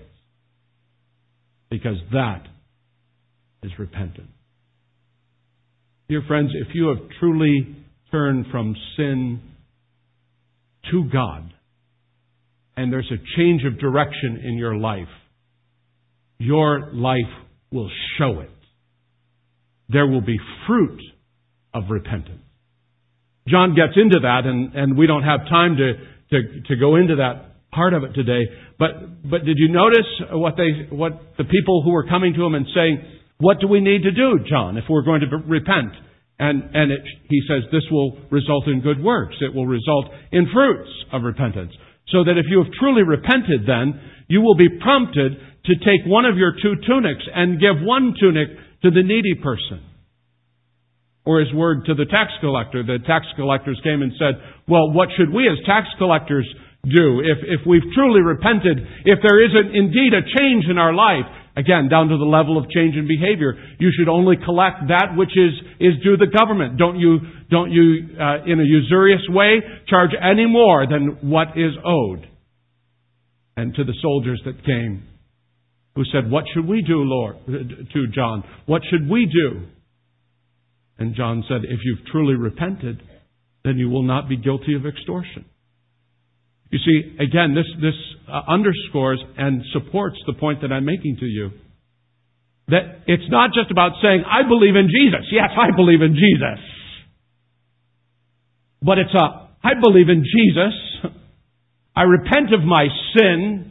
Because 1.71 1.99
that 2.13 2.47
is 3.63 3.73
repentance. 3.79 4.31
Dear 6.09 6.23
friends, 6.27 6.51
if 6.55 6.75
you 6.75 6.89
have 6.89 6.99
truly 7.21 7.77
turned 8.11 8.47
from 8.51 8.75
sin 8.97 9.41
to 10.91 11.05
God, 11.13 11.53
and 12.77 12.93
there's 12.93 13.11
a 13.11 13.37
change 13.37 13.63
of 13.65 13.79
direction 13.79 14.43
in 14.45 14.59
your 14.59 14.77
life, 14.77 15.09
your 16.39 16.93
life 16.93 17.33
will 17.73 17.91
show 18.19 18.41
it. 18.41 18.51
There 19.89 20.07
will 20.07 20.21
be 20.21 20.37
fruit 20.67 21.01
of 21.73 21.85
repentance. 21.91 22.41
John 23.47 23.75
gets 23.75 23.93
into 23.97 24.21
that, 24.21 24.43
and, 24.47 24.75
and 24.75 24.97
we 24.97 25.07
don't 25.07 25.23
have 25.23 25.41
time 25.49 25.77
to, 25.77 25.93
to, 26.31 26.63
to 26.69 26.77
go 26.77 26.97
into 26.97 27.17
that 27.17 27.71
part 27.71 27.93
of 27.93 28.05
it 28.05 28.15
today. 28.15 28.43
But, 28.79 29.29
but 29.29 29.45
did 29.45 29.59
you 29.59 29.69
notice 29.69 30.07
what 30.31 30.55
they, 30.57 30.95
what 30.95 31.21
the 31.37 31.45
people 31.45 31.83
who 31.85 31.93
were 31.93 32.07
coming 32.07 32.33
to 32.35 32.45
him 32.45 32.55
and 32.55 32.67
saying, 32.75 33.03
what 33.39 33.61
do 33.61 33.69
we 33.69 33.81
need 33.81 34.03
to 34.05 34.13
do, 34.13 34.39
John, 34.49 34.79
if 34.79 34.85
we're 34.89 35.03
going 35.03 35.21
to 35.21 35.37
repent? 35.47 35.93
And, 36.39 36.75
and 36.75 36.91
it, 36.91 37.01
he 37.29 37.41
says 37.47 37.63
this 37.71 37.87
will 37.91 38.19
result 38.31 38.67
in 38.67 38.81
good 38.81 39.03
works. 39.03 39.37
It 39.41 39.55
will 39.55 39.67
result 39.67 40.07
in 40.33 40.49
fruits 40.53 40.91
of 41.13 41.23
repentance. 41.23 41.73
So 42.09 42.25
that 42.25 42.37
if 42.37 42.47
you 42.51 42.59
have 42.63 42.73
truly 42.79 43.03
repented 43.03 43.67
then, 43.67 44.01
you 44.29 44.41
will 44.43 44.57
be 44.57 44.69
prompted 44.83 45.33
to 45.67 45.75
take 45.81 46.05
one 46.07 46.25
of 46.25 46.37
your 46.37 46.53
two 46.53 46.75
tunics 46.87 47.25
and 47.33 47.61
give 47.61 47.81
one 47.81 48.15
tunic 48.19 48.49
to 48.83 48.91
the 48.91 49.03
needy 49.03 49.35
person. 49.41 49.81
Or 51.25 51.41
his 51.41 51.53
word 51.55 51.87
to 51.87 51.95
the 51.95 52.05
tax 52.05 52.33
collector. 52.41 52.83
The 52.83 52.99
tax 53.07 53.25
collectors 53.37 53.81
came 53.83 54.03
and 54.03 54.13
said, 54.19 54.35
well, 54.69 54.93
what 54.93 55.09
should 55.17 55.33
we 55.33 55.49
as 55.49 55.57
tax 55.65 55.89
collectors 55.97 56.47
do? 56.85 57.25
If, 57.25 57.39
if 57.41 57.67
we've 57.67 57.89
truly 57.95 58.21
repented, 58.21 58.77
if 59.07 59.21
there 59.23 59.41
isn't 59.41 59.75
indeed 59.75 60.13
a 60.13 60.21
change 60.37 60.67
in 60.69 60.77
our 60.77 60.93
life, 60.93 61.25
Again, 61.57 61.89
down 61.89 62.09
to 62.09 62.19
the 62.19 62.25
level 62.25 62.59
of 62.59 62.69
change 62.71 62.97
in 62.97 63.07
behavior. 63.07 63.55
You 63.79 63.91
should 63.97 64.09
only 64.09 64.37
collect 64.37 64.89
that 64.89 65.17
which 65.17 65.31
is, 65.37 65.53
is 65.79 66.03
due 66.03 66.17
the 66.17 66.27
government. 66.27 66.79
Don't 66.79 66.99
you, 66.99 67.19
don't 67.49 67.71
you, 67.71 68.17
uh, 68.19 68.45
in 68.45 68.59
a 68.59 68.65
usurious 68.65 69.23
way, 69.29 69.63
charge 69.89 70.11
any 70.21 70.47
more 70.47 70.87
than 70.89 71.31
what 71.31 71.57
is 71.57 71.73
owed. 71.85 72.27
And 73.57 73.73
to 73.77 73.85
the 73.85 73.95
soldiers 74.03 74.43
that 74.45 74.65
came, 74.65 75.05
who 75.95 76.03
said, 76.13 76.29
What 76.29 76.45
should 76.53 76.67
we 76.67 76.83
do, 76.83 77.03
Lord? 77.05 77.37
To 77.47 78.07
John, 78.09 78.43
What 78.67 78.83
should 78.91 79.09
we 79.09 79.27
do? 79.27 79.67
And 80.99 81.15
John 81.15 81.45
said, 81.49 81.63
If 81.65 81.81
you've 81.85 82.07
truly 82.11 82.35
repented, 82.35 83.01
then 83.65 83.79
you 83.79 83.89
will 83.91 84.03
not 84.03 84.29
be 84.29 84.37
guilty 84.37 84.75
of 84.75 84.87
extortion. 84.87 85.45
You 86.71 86.79
see, 86.79 87.17
again, 87.23 87.55
this, 87.55 87.67
this 87.81 87.95
uh, 88.29 88.43
underscores 88.49 89.23
and 89.37 89.63
supports 89.73 90.17
the 90.27 90.33
point 90.33 90.63
that 90.63 90.73
I'm 90.73 90.85
making 90.85 91.19
to 91.21 91.27
you. 91.27 91.51
That 92.69 93.05
it's 93.07 93.29
not 93.29 93.51
just 93.53 93.71
about 93.71 93.93
saying, 94.03 94.25
I 94.27 94.49
believe 94.49 94.75
in 94.75 94.89
Jesus. 94.89 95.29
Yes, 95.31 95.51
I 95.57 95.77
believe 95.77 96.01
in 96.01 96.15
Jesus. 96.15 96.59
But 98.83 98.99
it's 98.99 99.15
a, 99.15 99.51
I 99.63 99.75
believe 99.81 100.09
in 100.09 100.25
Jesus. 100.25 101.13
I 101.97 102.03
repent 102.03 102.53
of 102.53 102.65
my 102.65 102.89
sin. 103.17 103.71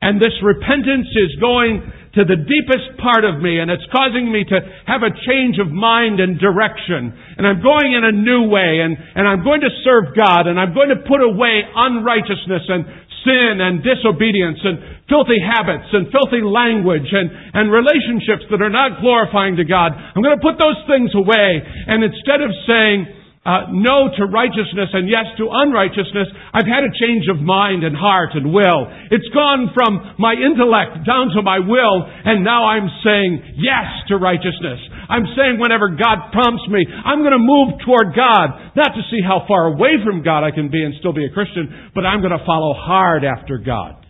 And 0.00 0.20
this 0.20 0.32
repentance 0.42 1.08
is 1.10 1.40
going 1.40 1.92
to 2.14 2.24
the 2.24 2.40
deepest 2.40 2.96
part 3.02 3.24
of 3.24 3.40
me 3.42 3.60
and 3.60 3.68
it's 3.68 3.84
causing 3.92 4.32
me 4.32 4.44
to 4.48 4.58
have 4.88 5.04
a 5.04 5.12
change 5.28 5.60
of 5.60 5.68
mind 5.68 6.20
and 6.20 6.40
direction. 6.40 7.12
And 7.36 7.44
I'm 7.44 7.60
going 7.60 7.92
in 7.92 8.04
a 8.04 8.14
new 8.14 8.48
way 8.48 8.80
and, 8.80 8.96
and 8.96 9.28
I'm 9.28 9.44
going 9.44 9.60
to 9.60 9.72
serve 9.84 10.16
God 10.16 10.48
and 10.48 10.56
I'm 10.56 10.72
going 10.72 10.88
to 10.88 11.04
put 11.04 11.20
away 11.20 11.62
unrighteousness 11.68 12.64
and 12.68 12.84
sin 13.26 13.60
and 13.60 13.82
disobedience 13.82 14.62
and 14.62 15.04
filthy 15.10 15.42
habits 15.42 15.90
and 15.92 16.08
filthy 16.08 16.40
language 16.40 17.08
and, 17.12 17.28
and 17.28 17.68
relationships 17.68 18.46
that 18.48 18.62
are 18.62 18.72
not 18.72 19.02
glorifying 19.02 19.56
to 19.60 19.66
God. 19.66 19.92
I'm 19.92 20.22
going 20.22 20.38
to 20.38 20.44
put 20.44 20.56
those 20.56 20.78
things 20.86 21.12
away 21.12 21.60
and 21.60 22.00
instead 22.04 22.40
of 22.40 22.54
saying, 22.64 23.17
uh, 23.48 23.72
no 23.72 24.12
to 24.12 24.28
righteousness 24.28 24.92
and 24.92 25.08
yes 25.08 25.24
to 25.40 25.48
unrighteousness, 25.48 26.28
I've 26.52 26.68
had 26.68 26.84
a 26.84 26.92
change 27.00 27.32
of 27.32 27.40
mind 27.40 27.80
and 27.80 27.96
heart 27.96 28.36
and 28.36 28.52
will. 28.52 28.92
It's 29.08 29.32
gone 29.32 29.72
from 29.72 30.20
my 30.20 30.36
intellect 30.36 31.08
down 31.08 31.32
to 31.32 31.40
my 31.40 31.56
will, 31.56 32.04
and 32.04 32.44
now 32.44 32.68
I'm 32.68 32.92
saying 33.00 33.56
yes 33.56 33.88
to 34.12 34.20
righteousness. 34.20 34.84
I'm 35.08 35.24
saying 35.32 35.56
whenever 35.56 35.96
God 35.96 36.28
prompts 36.28 36.68
me, 36.68 36.84
I'm 36.84 37.24
going 37.24 37.32
to 37.32 37.40
move 37.40 37.80
toward 37.88 38.12
God, 38.12 38.76
not 38.76 38.92
to 38.92 39.02
see 39.08 39.24
how 39.24 39.48
far 39.48 39.72
away 39.72 39.96
from 40.04 40.20
God 40.20 40.44
I 40.44 40.52
can 40.52 40.68
be 40.68 40.84
and 40.84 40.92
still 41.00 41.16
be 41.16 41.24
a 41.24 41.32
Christian, 41.32 41.92
but 41.96 42.04
I'm 42.04 42.20
going 42.20 42.36
to 42.36 42.44
follow 42.44 42.76
hard 42.76 43.24
after 43.24 43.56
God. 43.56 44.04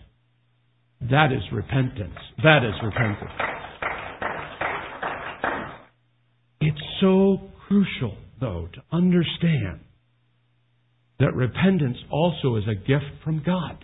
That 0.99 1.31
is 1.31 1.47
repentance. 1.53 2.19
That 2.43 2.67
is 2.67 2.75
repentance. 2.83 3.31
It's 6.59 6.83
so 6.99 7.39
crucial 7.69 8.17
though, 8.39 8.69
to 8.73 8.81
understand 8.91 9.81
that 11.19 11.35
repentance 11.35 11.97
also 12.11 12.55
is 12.55 12.63
a 12.67 12.75
gift 12.75 13.23
from 13.23 13.43
God. 13.45 13.83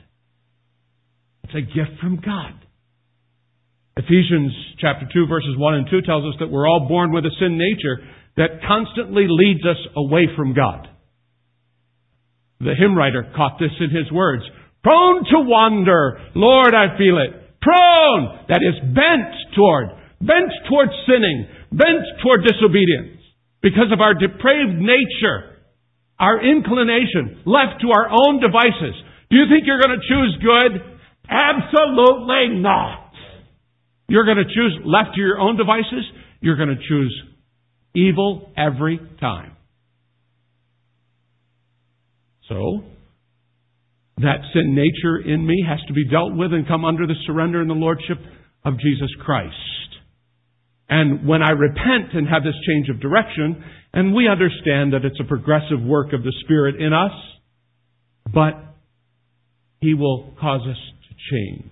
It's 1.44 1.54
a 1.54 1.62
gift 1.62 2.00
from 2.02 2.18
God. 2.18 2.54
Ephesians 3.98 4.52
chapter 4.80 5.08
2 5.12 5.28
verses 5.28 5.56
1 5.58 5.74
and 5.76 5.88
2 5.90 6.02
tells 6.02 6.26
us 6.26 6.40
that 6.40 6.52
we're 6.52 6.68
all 6.68 6.88
born 6.88 7.12
with 7.14 7.26
a 7.26 7.32
sin 7.40 7.58
nature 7.58 8.04
that 8.36 8.60
constantly 8.68 9.26
leads 9.30 9.64
us 9.66 9.80
away 9.96 10.28
from 10.36 10.54
God. 10.54 10.88
The 12.60 12.76
hymn 12.78 12.98
writer 12.98 13.32
caught 13.36 13.60
this 13.60 13.72
in 13.80 13.96
his 13.96 14.12
words. 14.12 14.44
Prone 14.84 15.24
to 15.32 15.40
wander, 15.48 16.20
Lord, 16.36 16.74
I 16.74 16.98
feel 16.98 17.18
it. 17.20 17.60
Prone, 17.62 18.46
that 18.50 18.62
is 18.62 18.76
bent 18.94 19.34
toward, 19.56 19.90
bent 20.22 20.52
toward 20.70 20.90
sinning, 21.08 21.48
bent 21.72 22.04
toward 22.22 22.44
disobedience. 22.44 23.15
Because 23.66 23.90
of 23.92 24.00
our 24.00 24.14
depraved 24.14 24.78
nature, 24.78 25.58
our 26.20 26.38
inclination, 26.38 27.42
left 27.48 27.82
to 27.82 27.90
our 27.90 28.08
own 28.14 28.40
devices. 28.40 28.94
Do 29.32 29.38
you 29.38 29.46
think 29.50 29.66
you're 29.66 29.82
going 29.82 29.98
to 29.98 30.06
choose 30.08 30.38
good? 30.38 31.00
Absolutely 31.28 32.62
not. 32.62 33.10
You're 34.08 34.26
going 34.26 34.38
to 34.38 34.44
choose 34.44 34.80
left 34.86 35.16
to 35.16 35.20
your 35.20 35.40
own 35.40 35.58
devices? 35.58 36.06
You're 36.42 36.58
going 36.58 36.78
to 36.78 36.88
choose 36.88 37.24
evil 37.96 38.54
every 38.56 39.00
time. 39.20 39.58
So, 42.48 42.84
that 44.18 44.42
sin 44.54 44.76
nature 44.76 45.18
in 45.18 45.44
me 45.44 45.66
has 45.68 45.80
to 45.88 45.94
be 45.94 46.08
dealt 46.08 46.36
with 46.36 46.54
and 46.54 46.68
come 46.68 46.86
under 46.86 47.08
the 47.08 47.16
surrender 47.26 47.62
and 47.62 47.70
the 47.70 47.74
lordship 47.74 48.20
of 48.64 48.80
Jesus 48.80 49.10
Christ. 49.26 49.56
And 50.88 51.28
when 51.28 51.42
I 51.42 51.52
repent 51.52 52.14
and 52.14 52.28
have 52.28 52.44
this 52.44 52.56
change 52.68 52.90
of 52.90 53.00
direction, 53.00 53.64
and 53.94 54.14
we 54.14 54.28
understand 54.28 54.94
that 54.94 55.04
it's 55.04 55.20
a 55.20 55.28
progressive 55.28 55.82
work 55.82 56.14
of 56.14 56.24
the 56.24 56.34
Spirit 56.44 56.76
in 56.80 56.94
us, 56.94 57.12
but 58.32 58.54
He 59.82 59.94
will 59.94 60.36
cause 60.40 60.62
us 60.62 60.78
to 61.10 61.16
change. 61.32 61.72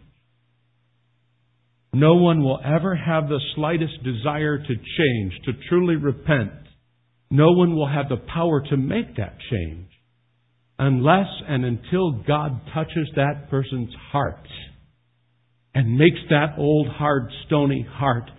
No 1.93 2.15
one 2.15 2.43
will 2.43 2.59
ever 2.65 2.95
have 2.95 3.29
the 3.29 3.39
slightest 3.55 4.03
desire 4.03 4.57
to 4.57 4.75
change, 4.75 5.33
to 5.45 5.51
truly 5.69 5.95
repent. 5.95 6.51
No 7.29 7.51
one 7.51 7.75
will 7.75 7.87
have 7.87 8.09
the 8.09 8.17
power 8.17 8.63
to 8.69 8.77
make 8.77 9.17
that 9.17 9.37
change 9.51 9.87
unless 10.79 11.27
and 11.47 11.63
until 11.63 12.23
God 12.27 12.61
touches 12.73 13.07
that 13.15 13.49
person's 13.49 13.93
heart 14.11 14.47
and 15.75 15.97
makes 15.97 16.19
that 16.29 16.55
old, 16.57 16.87
hard, 16.87 17.29
stony 17.45 17.85
heart 17.87 18.29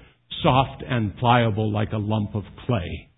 soft 0.42 0.82
and 0.86 1.16
pliable 1.16 1.72
like 1.72 1.92
a 1.92 1.98
lump 1.98 2.34
of 2.34 2.44
clay. 2.66 3.08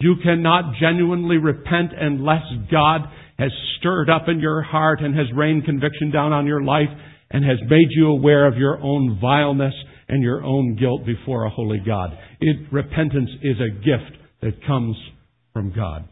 You 0.00 0.16
cannot 0.22 0.74
genuinely 0.80 1.36
repent 1.36 1.92
unless 1.98 2.42
God 2.70 3.02
has 3.38 3.50
stirred 3.78 4.10
up 4.10 4.28
in 4.28 4.40
your 4.40 4.62
heart 4.62 5.00
and 5.00 5.14
has 5.16 5.26
rained 5.34 5.64
conviction 5.64 6.10
down 6.10 6.32
on 6.32 6.46
your 6.46 6.62
life 6.62 6.88
and 7.30 7.44
has 7.44 7.58
made 7.68 7.88
you 7.90 8.08
aware 8.08 8.46
of 8.46 8.56
your 8.56 8.80
own 8.80 9.18
vileness 9.20 9.74
and 10.08 10.22
your 10.22 10.44
own 10.44 10.76
guilt 10.76 11.06
before 11.06 11.44
a 11.44 11.50
holy 11.50 11.80
God. 11.84 12.10
It, 12.40 12.72
repentance 12.72 13.30
is 13.42 13.56
a 13.58 13.74
gift 13.78 14.18
that 14.42 14.64
comes 14.66 14.96
from 15.52 15.72
God. 15.74 16.08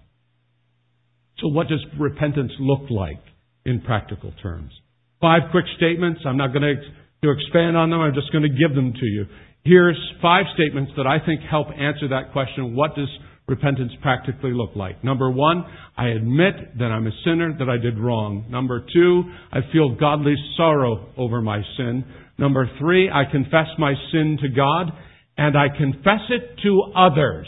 So 1.38 1.49
what 1.49 1.68
does 1.68 1.84
repentance 1.99 2.53
look 2.61 2.88
like 2.90 3.20
in 3.66 3.80
practical 3.82 4.32
terms? 4.43 4.70
Five 5.20 5.43
quick 5.51 5.66
statements. 5.76 6.20
I'm 6.24 6.36
not 6.36 6.53
going 6.53 6.62
to, 6.62 6.74
to 7.26 7.30
expand 7.32 7.76
on 7.76 7.90
them. 7.90 8.01
I'm 8.01 8.14
just 8.14 8.32
going 8.32 8.43
to 8.43 8.49
give 8.49 8.74
them 8.74 8.93
to 8.93 9.07
you. 9.07 9.26
Here's 9.64 9.98
five 10.20 10.46
statements 10.54 10.92
that 10.96 11.06
I 11.06 11.24
think 11.24 11.40
help 11.48 11.68
answer 11.68 12.08
that 12.08 12.32
question. 12.32 12.74
What 12.74 12.96
does 12.96 13.08
repentance 13.46 13.92
practically 14.02 14.52
look 14.52 14.74
like? 14.74 15.04
Number 15.04 15.30
one, 15.30 15.64
I 15.96 16.08
admit 16.08 16.78
that 16.78 16.86
I'm 16.86 17.06
a 17.06 17.12
sinner, 17.24 17.56
that 17.58 17.68
I 17.68 17.76
did 17.76 17.98
wrong. 17.98 18.46
Number 18.50 18.84
two, 18.92 19.22
I 19.52 19.60
feel 19.72 19.94
godly 19.94 20.34
sorrow 20.56 21.12
over 21.16 21.40
my 21.40 21.62
sin. 21.76 22.04
Number 22.38 22.68
three, 22.80 23.08
I 23.08 23.30
confess 23.30 23.68
my 23.78 23.94
sin 24.10 24.38
to 24.42 24.48
God 24.48 24.90
and 25.36 25.56
I 25.56 25.68
confess 25.68 26.20
it 26.30 26.58
to 26.64 26.92
others. 26.96 27.46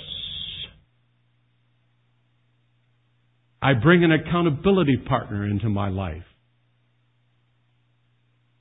I 3.60 3.72
bring 3.74 4.04
an 4.04 4.12
accountability 4.12 4.98
partner 5.08 5.46
into 5.46 5.68
my 5.68 5.88
life. 5.88 6.22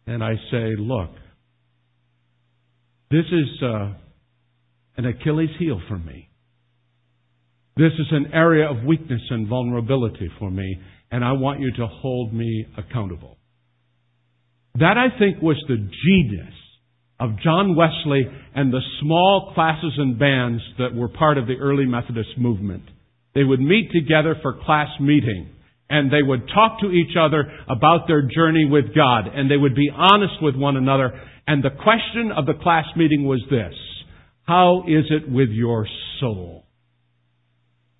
And 0.08 0.24
I 0.24 0.36
say, 0.50 0.76
look, 0.78 1.10
this 3.14 3.26
is 3.32 3.62
uh, 3.62 3.94
an 4.98 5.06
Achilles 5.06 5.52
heel 5.60 5.80
for 5.88 6.00
me. 6.00 6.30
This 7.78 7.92
is 7.94 8.08
an 8.10 8.32
area 8.34 8.68
of 8.68 8.84
weakness 8.86 9.22
and 9.30 9.48
vulnerability 9.48 10.32
for 10.40 10.50
me, 10.50 10.78
and 11.12 11.24
I 11.24 11.34
want 11.34 11.60
you 11.60 11.72
to 11.74 11.86
hold 11.86 12.34
me 12.34 12.66
accountable. 12.76 13.38
That, 14.76 14.98
I 14.98 15.16
think, 15.20 15.44
was 15.44 15.64
the 15.68 15.78
genius 15.78 16.54
of 17.20 17.40
John 17.44 17.76
Wesley 17.76 18.24
and 18.56 18.74
the 18.74 18.82
small 19.00 19.52
classes 19.54 19.94
and 19.98 20.18
bands 20.18 20.64
that 20.80 20.96
were 20.96 21.08
part 21.08 21.38
of 21.38 21.46
the 21.46 21.58
early 21.62 21.86
Methodist 21.86 22.38
movement. 22.40 22.84
They 23.36 23.44
would 23.44 23.60
meet 23.60 23.92
together 23.92 24.36
for 24.42 24.58
class 24.66 24.90
meeting, 25.00 25.50
and 25.90 26.12
they 26.12 26.24
would 26.24 26.48
talk 26.54 26.80
to 26.82 26.92
each 26.92 27.16
other 27.20 27.52
about 27.70 28.08
their 28.08 28.22
journey 28.22 28.66
with 28.66 28.96
God, 28.96 29.28
and 29.34 29.50
they 29.50 29.58
would 29.58 29.76
be 29.76 29.90
honest 29.94 30.36
with 30.42 30.56
one 30.56 30.78
another. 30.78 31.12
And 31.46 31.64
the 31.64 31.70
question 31.70 32.32
of 32.36 32.46
the 32.46 32.54
class 32.54 32.86
meeting 32.96 33.26
was 33.26 33.42
this 33.50 33.74
How 34.44 34.84
is 34.88 35.06
it 35.10 35.32
with 35.32 35.50
your 35.50 35.88
soul? 36.20 36.66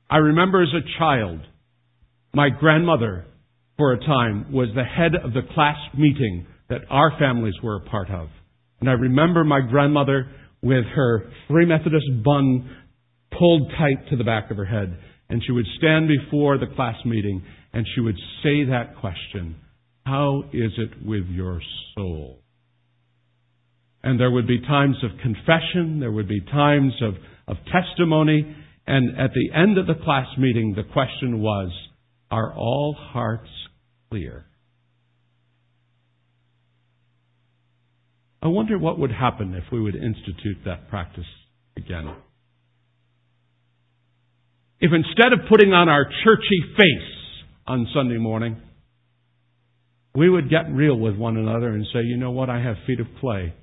I 0.10 0.18
remember 0.18 0.62
as 0.62 0.70
a 0.70 1.00
child, 1.00 1.42
my 2.34 2.50
grandmother, 2.50 3.26
for 3.78 3.94
a 3.94 4.00
time, 4.00 4.52
was 4.52 4.70
the 4.76 4.84
head 4.84 5.14
of 5.16 5.34
the 5.34 5.42
class 5.54 5.78
meeting 5.98 6.48
that 6.70 6.82
our 6.90 7.12
families 7.20 7.56
were 7.62 7.78
a 7.78 7.90
part 7.90 8.10
of. 8.10 8.30
And 8.80 8.90
I 8.90 8.94
remember 8.94 9.44
my 9.44 9.62
grandmother 9.62 10.30
with 10.62 10.86
her 10.96 11.32
Free 11.48 11.66
Methodist 11.66 12.06
bun 12.24 12.70
pulled 13.38 13.72
tight 13.78 14.10
to 14.10 14.18
the 14.18 14.24
back 14.24 14.52
of 14.52 14.58
her 14.58 14.66
head. 14.66 14.98
And 15.30 15.42
she 15.46 15.52
would 15.52 15.66
stand 15.78 16.08
before 16.08 16.58
the 16.58 16.68
class 16.76 16.96
meeting 17.06 17.44
and 17.74 17.86
she 17.94 18.02
would 18.02 18.18
say 18.44 18.66
that 18.66 18.96
question 19.00 19.56
How 20.06 20.44
is 20.54 20.72
it 20.78 21.06
with 21.06 21.26
your 21.28 21.62
soul? 21.96 22.40
And 24.04 24.20
there 24.20 24.32
would 24.32 24.48
be 24.48 24.60
times 24.60 24.98
of 25.04 25.12
confession, 25.22 26.00
there 26.00 26.12
would 26.12 26.28
be 26.28 26.42
times 26.42 26.94
of, 27.02 27.16
of 27.48 27.58
testimony, 27.72 28.56
and 28.86 29.18
at 29.18 29.32
the 29.34 29.58
end 29.58 29.78
of 29.78 29.88
the 29.88 30.04
class 30.04 30.28
meeting, 30.38 30.74
the 30.76 30.84
question 30.84 31.42
was, 31.42 31.72
are 32.30 32.54
all 32.54 32.96
hearts 33.00 33.50
clear? 34.10 34.46
I 38.42 38.48
wonder 38.48 38.78
what 38.78 39.00
would 39.00 39.12
happen 39.12 39.54
if 39.54 39.72
we 39.72 39.80
would 39.80 39.96
institute 39.96 40.58
that 40.66 40.90
practice 40.90 41.24
again. 41.78 42.14
If 44.82 44.92
instead 44.92 45.32
of 45.32 45.48
putting 45.50 45.72
on 45.72 45.88
our 45.88 46.04
churchy 46.26 46.62
face 46.76 47.13
on 47.68 47.88
Sunday 47.94 48.18
morning, 48.18 48.58
we 50.16 50.30
would 50.30 50.50
get 50.50 50.72
real 50.72 50.98
with 50.98 51.16
one 51.16 51.38
another 51.38 51.70
and 51.70 51.86
say, 51.94 52.02
you 52.04 52.18
know 52.18 52.32
what, 52.32 52.50
I 52.50 52.62
have 52.62 52.76
feet 52.86 53.00
of 53.00 53.08
clay. 53.20 53.54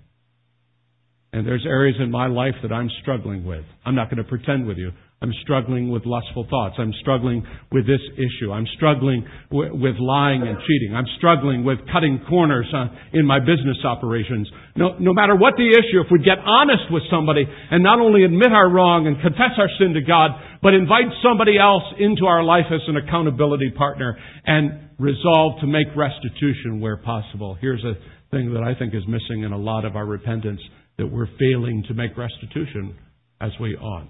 And 1.33 1.47
there's 1.47 1.65
areas 1.65 1.97
in 2.01 2.11
my 2.11 2.27
life 2.27 2.55
that 2.63 2.73
I'm 2.73 2.91
struggling 3.03 3.45
with. 3.45 3.65
I'm 3.85 3.95
not 3.95 4.11
going 4.11 4.23
to 4.23 4.29
pretend 4.29 4.67
with 4.67 4.79
you. 4.79 4.91
I'm 5.23 5.35
struggling 5.43 5.91
with 5.91 6.07
lustful 6.07 6.47
thoughts. 6.49 6.77
I'm 6.79 6.95
struggling 7.03 7.45
with 7.71 7.87
this 7.87 8.01
issue. 8.17 8.51
I'm 8.53 8.65
struggling 8.77 9.29
w- 9.51 9.77
with 9.77 9.97
lying 10.01 10.41
and 10.41 10.57
cheating. 10.67 10.97
I'm 10.97 11.05
struggling 11.19 11.63
with 11.63 11.77
cutting 11.93 12.25
corners 12.27 12.65
uh, 12.73 12.87
in 13.13 13.27
my 13.27 13.39
business 13.39 13.77
operations. 13.85 14.49
No, 14.77 14.97
no 14.99 15.13
matter 15.13 15.37
what 15.37 15.57
the 15.59 15.69
issue, 15.69 16.01
if 16.01 16.07
we 16.11 16.25
get 16.25 16.39
honest 16.47 16.85
with 16.91 17.03
somebody 17.11 17.45
and 17.45 17.83
not 17.83 18.01
only 18.01 18.25
admit 18.25 18.51
our 18.51 18.71
wrong 18.71 19.07
and 19.09 19.21
confess 19.21 19.53
our 19.59 19.69
sin 19.79 19.93
to 19.93 20.01
God, 20.01 20.31
but 20.63 20.73
invite 20.73 21.13
somebody 21.23 21.59
else 21.59 21.85
into 21.99 22.25
our 22.25 22.43
life 22.43 22.73
as 22.73 22.81
an 22.89 22.97
accountability 22.97 23.69
partner 23.77 24.17
and 24.47 24.89
resolve 24.99 25.61
to 25.61 25.67
make 25.67 25.89
restitution 25.95 26.81
where 26.81 26.97
possible. 26.97 27.59
Here's 27.61 27.85
a 27.85 27.93
thing 28.31 28.55
that 28.55 28.63
I 28.63 28.73
think 28.73 28.95
is 28.95 29.05
missing 29.07 29.45
in 29.45 29.53
a 29.53 29.59
lot 29.59 29.85
of 29.85 29.97
our 29.97 30.07
repentance 30.07 30.63
that 30.97 31.09
we're 31.09 31.29
failing 31.39 31.85
to 31.89 31.95
make 31.95 32.17
restitution 32.17 32.97
as 33.39 33.51
we 33.61 33.77
ought 33.77 34.09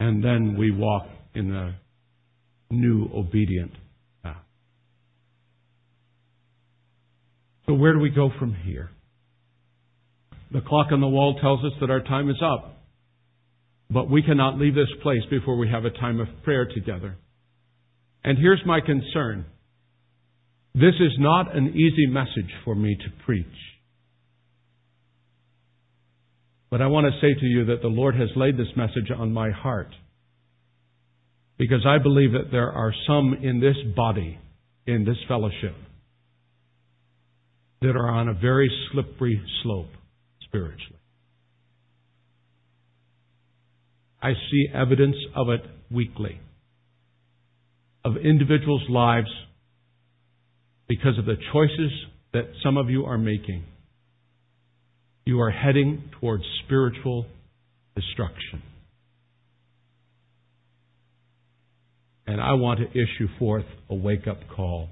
and 0.00 0.22
then 0.22 0.56
we 0.58 0.70
walk 0.70 1.06
in 1.34 1.50
the 1.50 1.74
new 2.70 3.08
obedient 3.14 3.72
path. 4.22 4.36
So 7.66 7.74
where 7.74 7.92
do 7.92 7.98
we 7.98 8.10
go 8.10 8.30
from 8.38 8.54
here? 8.54 8.90
The 10.50 10.60
clock 10.60 10.88
on 10.92 11.00
the 11.00 11.08
wall 11.08 11.38
tells 11.40 11.64
us 11.64 11.72
that 11.80 11.90
our 11.90 12.02
time 12.02 12.30
is 12.30 12.40
up. 12.42 12.74
But 13.90 14.10
we 14.10 14.22
cannot 14.22 14.58
leave 14.58 14.74
this 14.74 14.88
place 15.02 15.22
before 15.30 15.56
we 15.56 15.68
have 15.68 15.84
a 15.84 15.90
time 15.90 16.20
of 16.20 16.28
prayer 16.44 16.66
together. 16.66 17.16
And 18.22 18.36
here's 18.36 18.62
my 18.66 18.80
concern. 18.80 19.46
This 20.74 20.94
is 21.00 21.12
not 21.18 21.56
an 21.56 21.68
easy 21.68 22.06
message 22.06 22.52
for 22.64 22.74
me 22.74 22.96
to 22.96 23.24
preach. 23.24 23.46
But 26.70 26.82
I 26.82 26.86
want 26.86 27.06
to 27.06 27.20
say 27.20 27.38
to 27.38 27.46
you 27.46 27.66
that 27.66 27.82
the 27.82 27.88
Lord 27.88 28.14
has 28.14 28.28
laid 28.36 28.56
this 28.56 28.68
message 28.76 29.10
on 29.16 29.32
my 29.32 29.50
heart. 29.50 29.88
Because 31.58 31.84
I 31.86 31.98
believe 31.98 32.32
that 32.32 32.50
there 32.52 32.70
are 32.70 32.92
some 33.06 33.34
in 33.42 33.60
this 33.60 33.76
body, 33.96 34.38
in 34.86 35.04
this 35.04 35.16
fellowship, 35.26 35.74
that 37.80 37.96
are 37.96 38.08
on 38.08 38.28
a 38.28 38.34
very 38.34 38.70
slippery 38.92 39.40
slope 39.62 39.90
spiritually. 40.44 40.98
I 44.20 44.32
see 44.50 44.66
evidence 44.74 45.16
of 45.34 45.48
it 45.48 45.62
weekly. 45.90 46.40
Of 48.04 48.16
individuals' 48.16 48.82
lives 48.88 49.28
because 50.88 51.18
of 51.18 51.26
the 51.26 51.36
choices 51.52 51.92
that 52.32 52.44
some 52.62 52.76
of 52.76 52.90
you 52.90 53.04
are 53.04 53.18
making. 53.18 53.64
You 55.28 55.42
are 55.42 55.50
heading 55.50 56.04
towards 56.18 56.42
spiritual 56.64 57.26
destruction. 57.94 58.62
And 62.26 62.40
I 62.40 62.54
want 62.54 62.80
to 62.80 62.86
issue 62.86 63.28
forth 63.38 63.66
a 63.90 63.94
wake 63.94 64.26
up 64.26 64.38
call 64.56 64.88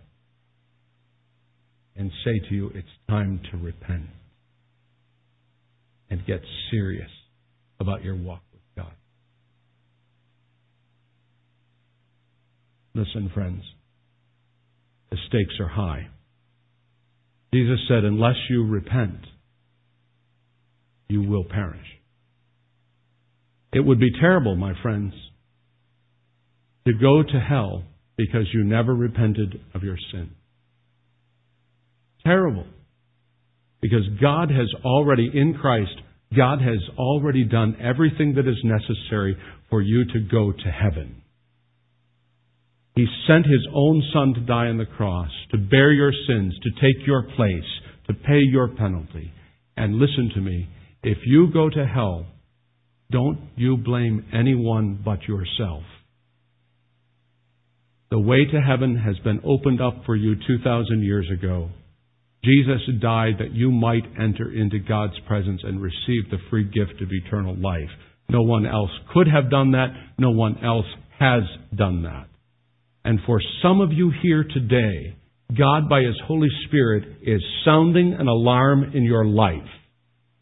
and 1.97 2.11
say 2.22 2.39
to 2.51 2.55
you, 2.55 2.70
it's 2.74 2.87
time 3.09 3.41
to 3.51 3.57
repent 3.57 4.09
and 6.11 6.20
get 6.26 6.43
serious 6.70 7.09
about 7.80 8.05
your 8.05 8.16
walk 8.16 8.43
with 8.53 8.61
God. 8.76 8.93
Listen, 12.95 13.30
friends, 13.32 13.62
the 15.11 15.16
stakes 15.28 15.55
are 15.61 15.68
high. 15.68 16.09
Jesus 17.55 17.78
said, 17.89 18.05
unless 18.05 18.37
you 18.51 18.66
repent, 18.66 19.20
you 21.09 21.22
will 21.22 21.44
perish. 21.44 21.86
It 23.72 23.80
would 23.80 24.00
be 24.00 24.11
terrible, 24.20 24.57
my 24.57 24.72
friends, 24.82 25.12
to 26.86 26.92
go 26.94 27.22
to 27.22 27.40
hell 27.40 27.84
because 28.16 28.46
you 28.52 28.64
never 28.64 28.94
repented 28.94 29.61
of 29.74 29.82
your 29.82 29.98
sin. 30.12 30.30
Terrible. 32.24 32.66
Because 33.80 34.09
God 34.20 34.50
has 34.50 34.68
already, 34.84 35.30
in 35.32 35.54
Christ, 35.54 35.92
God 36.34 36.61
has 36.61 36.78
already 36.98 37.44
done 37.44 37.76
everything 37.80 38.34
that 38.34 38.48
is 38.48 38.57
necessary 38.64 39.36
for 39.70 39.82
you 39.82 40.04
to 40.07 40.20
go 40.20 40.52
to 40.52 40.70
heaven. 40.70 41.22
He 42.94 43.07
sent 43.26 43.44
His 43.44 43.66
own 43.74 44.02
Son 44.12 44.32
to 44.34 44.40
die 44.40 44.68
on 44.68 44.78
the 44.78 44.86
cross, 44.86 45.30
to 45.50 45.59
bear 45.59 45.92
your 45.92 46.12
sins, 46.26 46.54
to 46.62 46.70
take 46.80 47.07
your 47.07 47.24
place, 47.36 47.68
to 48.09 48.14
pay 48.14 48.40
your 48.40 48.68
penalty. 48.68 49.30
And 49.76 49.96
listen 49.96 50.30
to 50.34 50.40
me, 50.40 50.68
if 51.07 51.18
you 51.24 51.52
go 51.52 51.70
to 51.70 51.86
hell, 51.86 52.26
don't 53.12 53.38
you 53.54 53.76
blame 53.76 54.26
anyone 54.34 55.00
but 55.04 55.22
yourself. 55.22 55.84
The 58.11 58.18
way 58.18 58.44
to 58.44 58.61
heaven 58.61 58.96
has 58.96 59.16
been 59.20 59.40
opened 59.44 59.80
up 59.80 60.02
for 60.04 60.16
you 60.16 60.34
2,000 60.34 61.04
years 61.04 61.30
ago. 61.32 61.70
Jesus 62.42 62.80
died 63.00 63.34
that 63.38 63.52
you 63.52 63.70
might 63.70 64.02
enter 64.20 64.52
into 64.52 64.80
God's 64.80 65.14
presence 65.28 65.61
and 65.62 65.80
receive 65.80 66.28
the 66.28 66.38
free 66.50 66.64
gift 66.64 67.00
of 67.00 67.09
eternal 67.12 67.54
life. 67.54 67.90
No 68.28 68.42
one 68.42 68.66
else 68.66 68.90
could 69.14 69.28
have 69.28 69.48
done 69.48 69.70
that. 69.72 69.94
No 70.18 70.32
one 70.32 70.59
else 70.64 70.86
has 71.20 71.42
done 71.72 72.02
that. 72.02 72.26
And 73.04 73.20
for 73.26 73.40
some 73.62 73.80
of 73.80 73.92
you 73.92 74.12
here 74.24 74.42
today, 74.42 75.16
God 75.57 75.88
by 75.88 76.00
His 76.00 76.20
Holy 76.26 76.48
Spirit 76.66 77.04
is 77.22 77.40
sounding 77.64 78.16
an 78.18 78.26
alarm 78.26 78.90
in 78.92 79.04
your 79.04 79.24
life. 79.24 79.70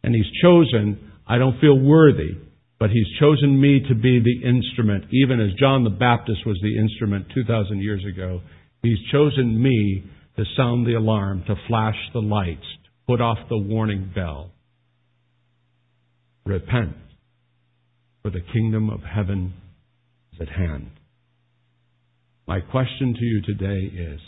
And 0.05 0.15
He's 0.15 0.31
chosen, 0.43 1.13
I 1.27 1.39
don't 1.39 1.59
feel 1.61 1.79
worthy, 1.79 2.37
but 2.79 2.91
He's 2.91 3.07
chosen 3.19 3.59
me 3.59 3.81
to 3.89 3.95
be 3.95 4.21
the 4.21 4.47
instrument, 4.47 5.07
even 5.11 5.41
as 5.41 5.59
John 5.59 5.83
the 5.83 5.91
Baptist 5.91 6.47
was 6.47 6.61
the 6.63 6.79
instrument 6.79 7.29
2,000 7.35 7.81
years 7.81 8.05
ago. 8.05 8.43
He's 8.83 8.99
chosen 9.11 9.61
me 9.63 10.05
to 10.37 10.45
sound 10.59 10.87
the 10.87 10.93
alarm, 10.93 11.45
to 11.47 11.55
flash 11.69 11.97
the 12.13 12.21
lights, 12.21 12.67
to 12.85 12.91
put 13.07 13.23
off 13.23 13.39
the 13.49 13.57
warning 13.57 14.13
bell. 14.15 14.51
Repent, 16.45 16.97
for 18.23 18.31
the 18.31 18.43
kingdom 18.53 18.91
of 18.91 19.01
heaven 19.01 19.55
is 20.35 20.43
at 20.43 20.51
hand. 20.51 20.91
My 22.47 22.61
question 22.61 23.15
to 23.15 23.25
you 23.25 23.41
today 23.41 23.87
is, 23.87 24.21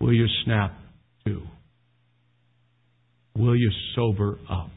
will 0.00 0.12
you 0.12 0.26
snap 0.44 0.76
to? 1.24 1.42
Will 3.36 3.56
you 3.56 3.70
sober 3.94 4.38
up? 4.50 4.70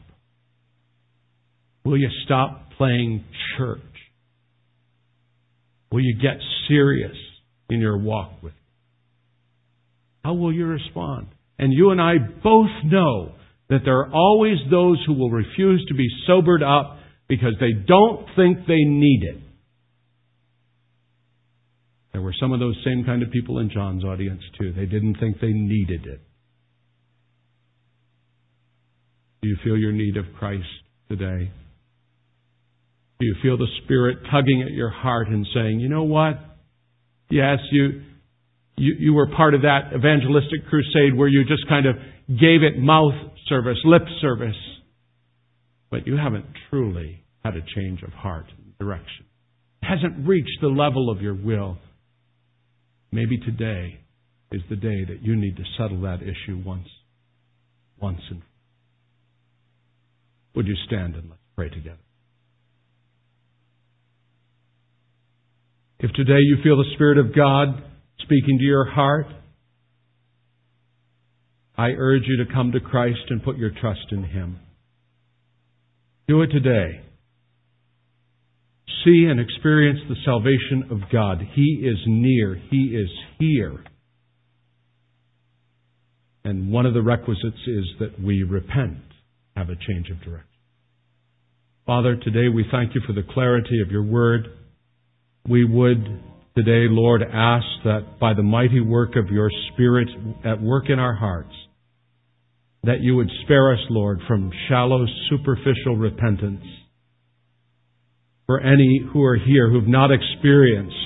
Will 1.84 1.98
you 1.98 2.10
stop 2.24 2.70
playing 2.76 3.24
church? 3.56 3.80
Will 5.90 6.00
you 6.00 6.16
get 6.20 6.36
serious 6.68 7.16
in 7.68 7.80
your 7.80 7.98
walk 7.98 8.42
with 8.42 8.52
how 10.24 10.34
will 10.34 10.52
you 10.52 10.66
respond? 10.66 11.28
And 11.58 11.72
you 11.72 11.90
and 11.90 12.00
I 12.00 12.14
both 12.42 12.70
know 12.84 13.32
that 13.70 13.80
there 13.84 14.00
are 14.00 14.12
always 14.12 14.58
those 14.70 15.02
who 15.06 15.14
will 15.14 15.30
refuse 15.30 15.84
to 15.88 15.94
be 15.94 16.06
sobered 16.26 16.62
up 16.62 16.98
because 17.28 17.54
they 17.58 17.72
don't 17.72 18.26
think 18.36 18.66
they 18.66 18.84
need 18.84 19.22
it. 19.22 19.40
There 22.12 22.20
were 22.20 22.34
some 22.38 22.52
of 22.52 22.60
those 22.60 22.76
same 22.84 23.04
kind 23.04 23.22
of 23.22 23.30
people 23.30 23.60
in 23.60 23.70
John's 23.70 24.04
audience 24.04 24.42
too. 24.58 24.72
They 24.72 24.86
didn't 24.86 25.16
think 25.20 25.40
they 25.40 25.52
needed 25.52 26.06
it. 26.06 26.20
Do 29.42 29.48
you 29.48 29.56
feel 29.64 29.76
your 29.76 29.92
need 29.92 30.16
of 30.16 30.24
Christ 30.38 30.68
today? 31.08 31.50
Do 33.18 33.26
you 33.26 33.36
feel 33.42 33.56
the 33.56 33.66
Spirit 33.84 34.18
tugging 34.30 34.62
at 34.62 34.72
your 34.72 34.90
heart 34.90 35.28
and 35.28 35.46
saying, 35.54 35.80
you 35.80 35.88
know 35.88 36.04
what? 36.04 36.34
Yes, 37.30 37.58
you, 37.70 38.02
you, 38.76 38.94
you 38.98 39.14
were 39.14 39.28
part 39.28 39.54
of 39.54 39.62
that 39.62 39.92
evangelistic 39.94 40.66
crusade 40.68 41.16
where 41.16 41.28
you 41.28 41.44
just 41.44 41.68
kind 41.68 41.86
of 41.86 41.96
gave 42.28 42.62
it 42.62 42.78
mouth 42.78 43.14
service, 43.48 43.78
lip 43.84 44.02
service, 44.20 44.56
but 45.90 46.06
you 46.06 46.16
haven't 46.16 46.46
truly 46.68 47.24
had 47.44 47.56
a 47.56 47.62
change 47.74 48.02
of 48.02 48.10
heart 48.10 48.46
and 48.56 48.78
direction. 48.78 49.26
It 49.82 49.86
hasn't 49.86 50.26
reached 50.26 50.60
the 50.60 50.68
level 50.68 51.10
of 51.10 51.20
your 51.20 51.34
will. 51.34 51.78
Maybe 53.12 53.38
today 53.38 54.00
is 54.52 54.62
the 54.68 54.76
day 54.76 55.04
that 55.04 55.22
you 55.22 55.36
need 55.36 55.56
to 55.56 55.64
settle 55.78 56.02
that 56.02 56.20
issue 56.22 56.62
once, 56.64 56.88
once 58.00 58.20
and 58.30 58.42
would 60.54 60.66
you 60.66 60.76
stand 60.86 61.14
and 61.16 61.28
let's 61.28 61.40
pray 61.56 61.68
together? 61.68 61.98
If 65.98 66.12
today 66.12 66.40
you 66.40 66.58
feel 66.62 66.76
the 66.76 66.90
Spirit 66.94 67.18
of 67.18 67.34
God 67.34 67.82
speaking 68.22 68.58
to 68.58 68.64
your 68.64 68.90
heart, 68.90 69.26
I 71.76 71.88
urge 71.96 72.22
you 72.26 72.44
to 72.44 72.52
come 72.52 72.72
to 72.72 72.80
Christ 72.80 73.20
and 73.28 73.42
put 73.42 73.56
your 73.56 73.70
trust 73.70 74.06
in 74.10 74.24
Him. 74.24 74.58
Do 76.26 76.42
it 76.42 76.48
today. 76.48 77.02
See 79.04 79.26
and 79.30 79.40
experience 79.40 80.00
the 80.08 80.16
salvation 80.24 80.88
of 80.90 81.10
God. 81.10 81.38
He 81.54 81.82
is 81.82 81.98
near. 82.06 82.60
He 82.70 82.94
is 82.94 83.10
here. 83.38 83.82
And 86.44 86.70
one 86.70 86.86
of 86.86 86.94
the 86.94 87.02
requisites 87.02 87.66
is 87.66 87.84
that 87.98 88.20
we 88.22 88.42
repent, 88.42 88.98
have 89.60 89.68
a 89.68 89.76
change 89.76 90.08
of 90.08 90.18
direction. 90.22 90.46
Father, 91.84 92.16
today 92.16 92.48
we 92.48 92.64
thank 92.70 92.94
you 92.94 93.02
for 93.06 93.12
the 93.12 93.22
clarity 93.22 93.82
of 93.84 93.90
your 93.90 94.02
word. 94.02 94.46
We 95.46 95.64
would 95.64 96.02
today, 96.56 96.86
Lord, 96.88 97.22
ask 97.22 97.66
that 97.84 98.18
by 98.18 98.32
the 98.32 98.42
mighty 98.42 98.80
work 98.80 99.16
of 99.16 99.28
your 99.28 99.50
Spirit 99.72 100.08
at 100.46 100.62
work 100.62 100.84
in 100.88 100.98
our 100.98 101.14
hearts, 101.14 101.52
that 102.84 103.00
you 103.00 103.16
would 103.16 103.28
spare 103.44 103.74
us, 103.74 103.80
Lord, 103.90 104.20
from 104.26 104.50
shallow, 104.68 105.04
superficial 105.28 105.96
repentance. 105.96 106.64
For 108.46 108.60
any 108.60 109.04
who 109.12 109.22
are 109.22 109.36
here 109.36 109.68
who 109.68 109.78
have 109.80 109.88
not 109.88 110.10
experienced 110.10 110.96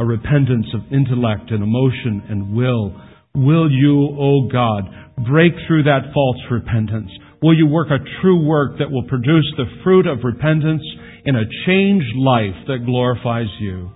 a 0.00 0.04
repentance 0.04 0.66
of 0.74 0.92
intellect 0.92 1.52
and 1.52 1.62
emotion 1.62 2.24
and 2.28 2.56
will, 2.56 3.00
will 3.36 3.70
you, 3.70 4.16
O 4.18 4.48
God, 4.50 4.82
break 5.28 5.52
through 5.68 5.84
that 5.84 6.10
false 6.12 6.38
repentance? 6.50 7.10
Will 7.42 7.56
you 7.56 7.66
work 7.66 7.88
a 7.90 8.04
true 8.20 8.46
work 8.46 8.78
that 8.78 8.90
will 8.90 9.04
produce 9.04 9.50
the 9.56 9.64
fruit 9.82 10.06
of 10.06 10.24
repentance 10.24 10.82
in 11.24 11.36
a 11.36 11.48
changed 11.66 12.16
life 12.16 12.66
that 12.66 12.84
glorifies 12.84 13.48
you? 13.58 13.90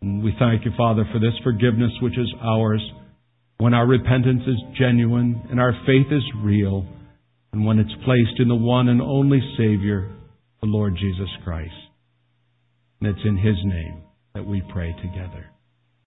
And 0.00 0.22
we 0.22 0.32
thank 0.38 0.64
you, 0.64 0.72
Father, 0.76 1.04
for 1.12 1.18
this 1.18 1.34
forgiveness 1.42 1.92
which 2.00 2.18
is 2.18 2.32
ours 2.40 2.82
when 3.58 3.74
our 3.74 3.86
repentance 3.86 4.42
is 4.46 4.56
genuine 4.76 5.40
and 5.48 5.60
our 5.60 5.72
faith 5.86 6.06
is 6.10 6.24
real, 6.42 6.84
and 7.52 7.64
when 7.64 7.78
it's 7.78 7.94
placed 8.04 8.40
in 8.40 8.48
the 8.48 8.56
one 8.56 8.88
and 8.88 9.00
only 9.00 9.40
Savior, 9.56 10.10
the 10.60 10.66
Lord 10.66 10.96
Jesus 10.96 11.28
Christ. 11.44 11.70
And 13.00 13.10
it's 13.10 13.24
in 13.24 13.36
His 13.36 13.56
name 13.64 14.02
that 14.34 14.44
we 14.44 14.62
pray 14.72 14.92
together. 15.00 15.51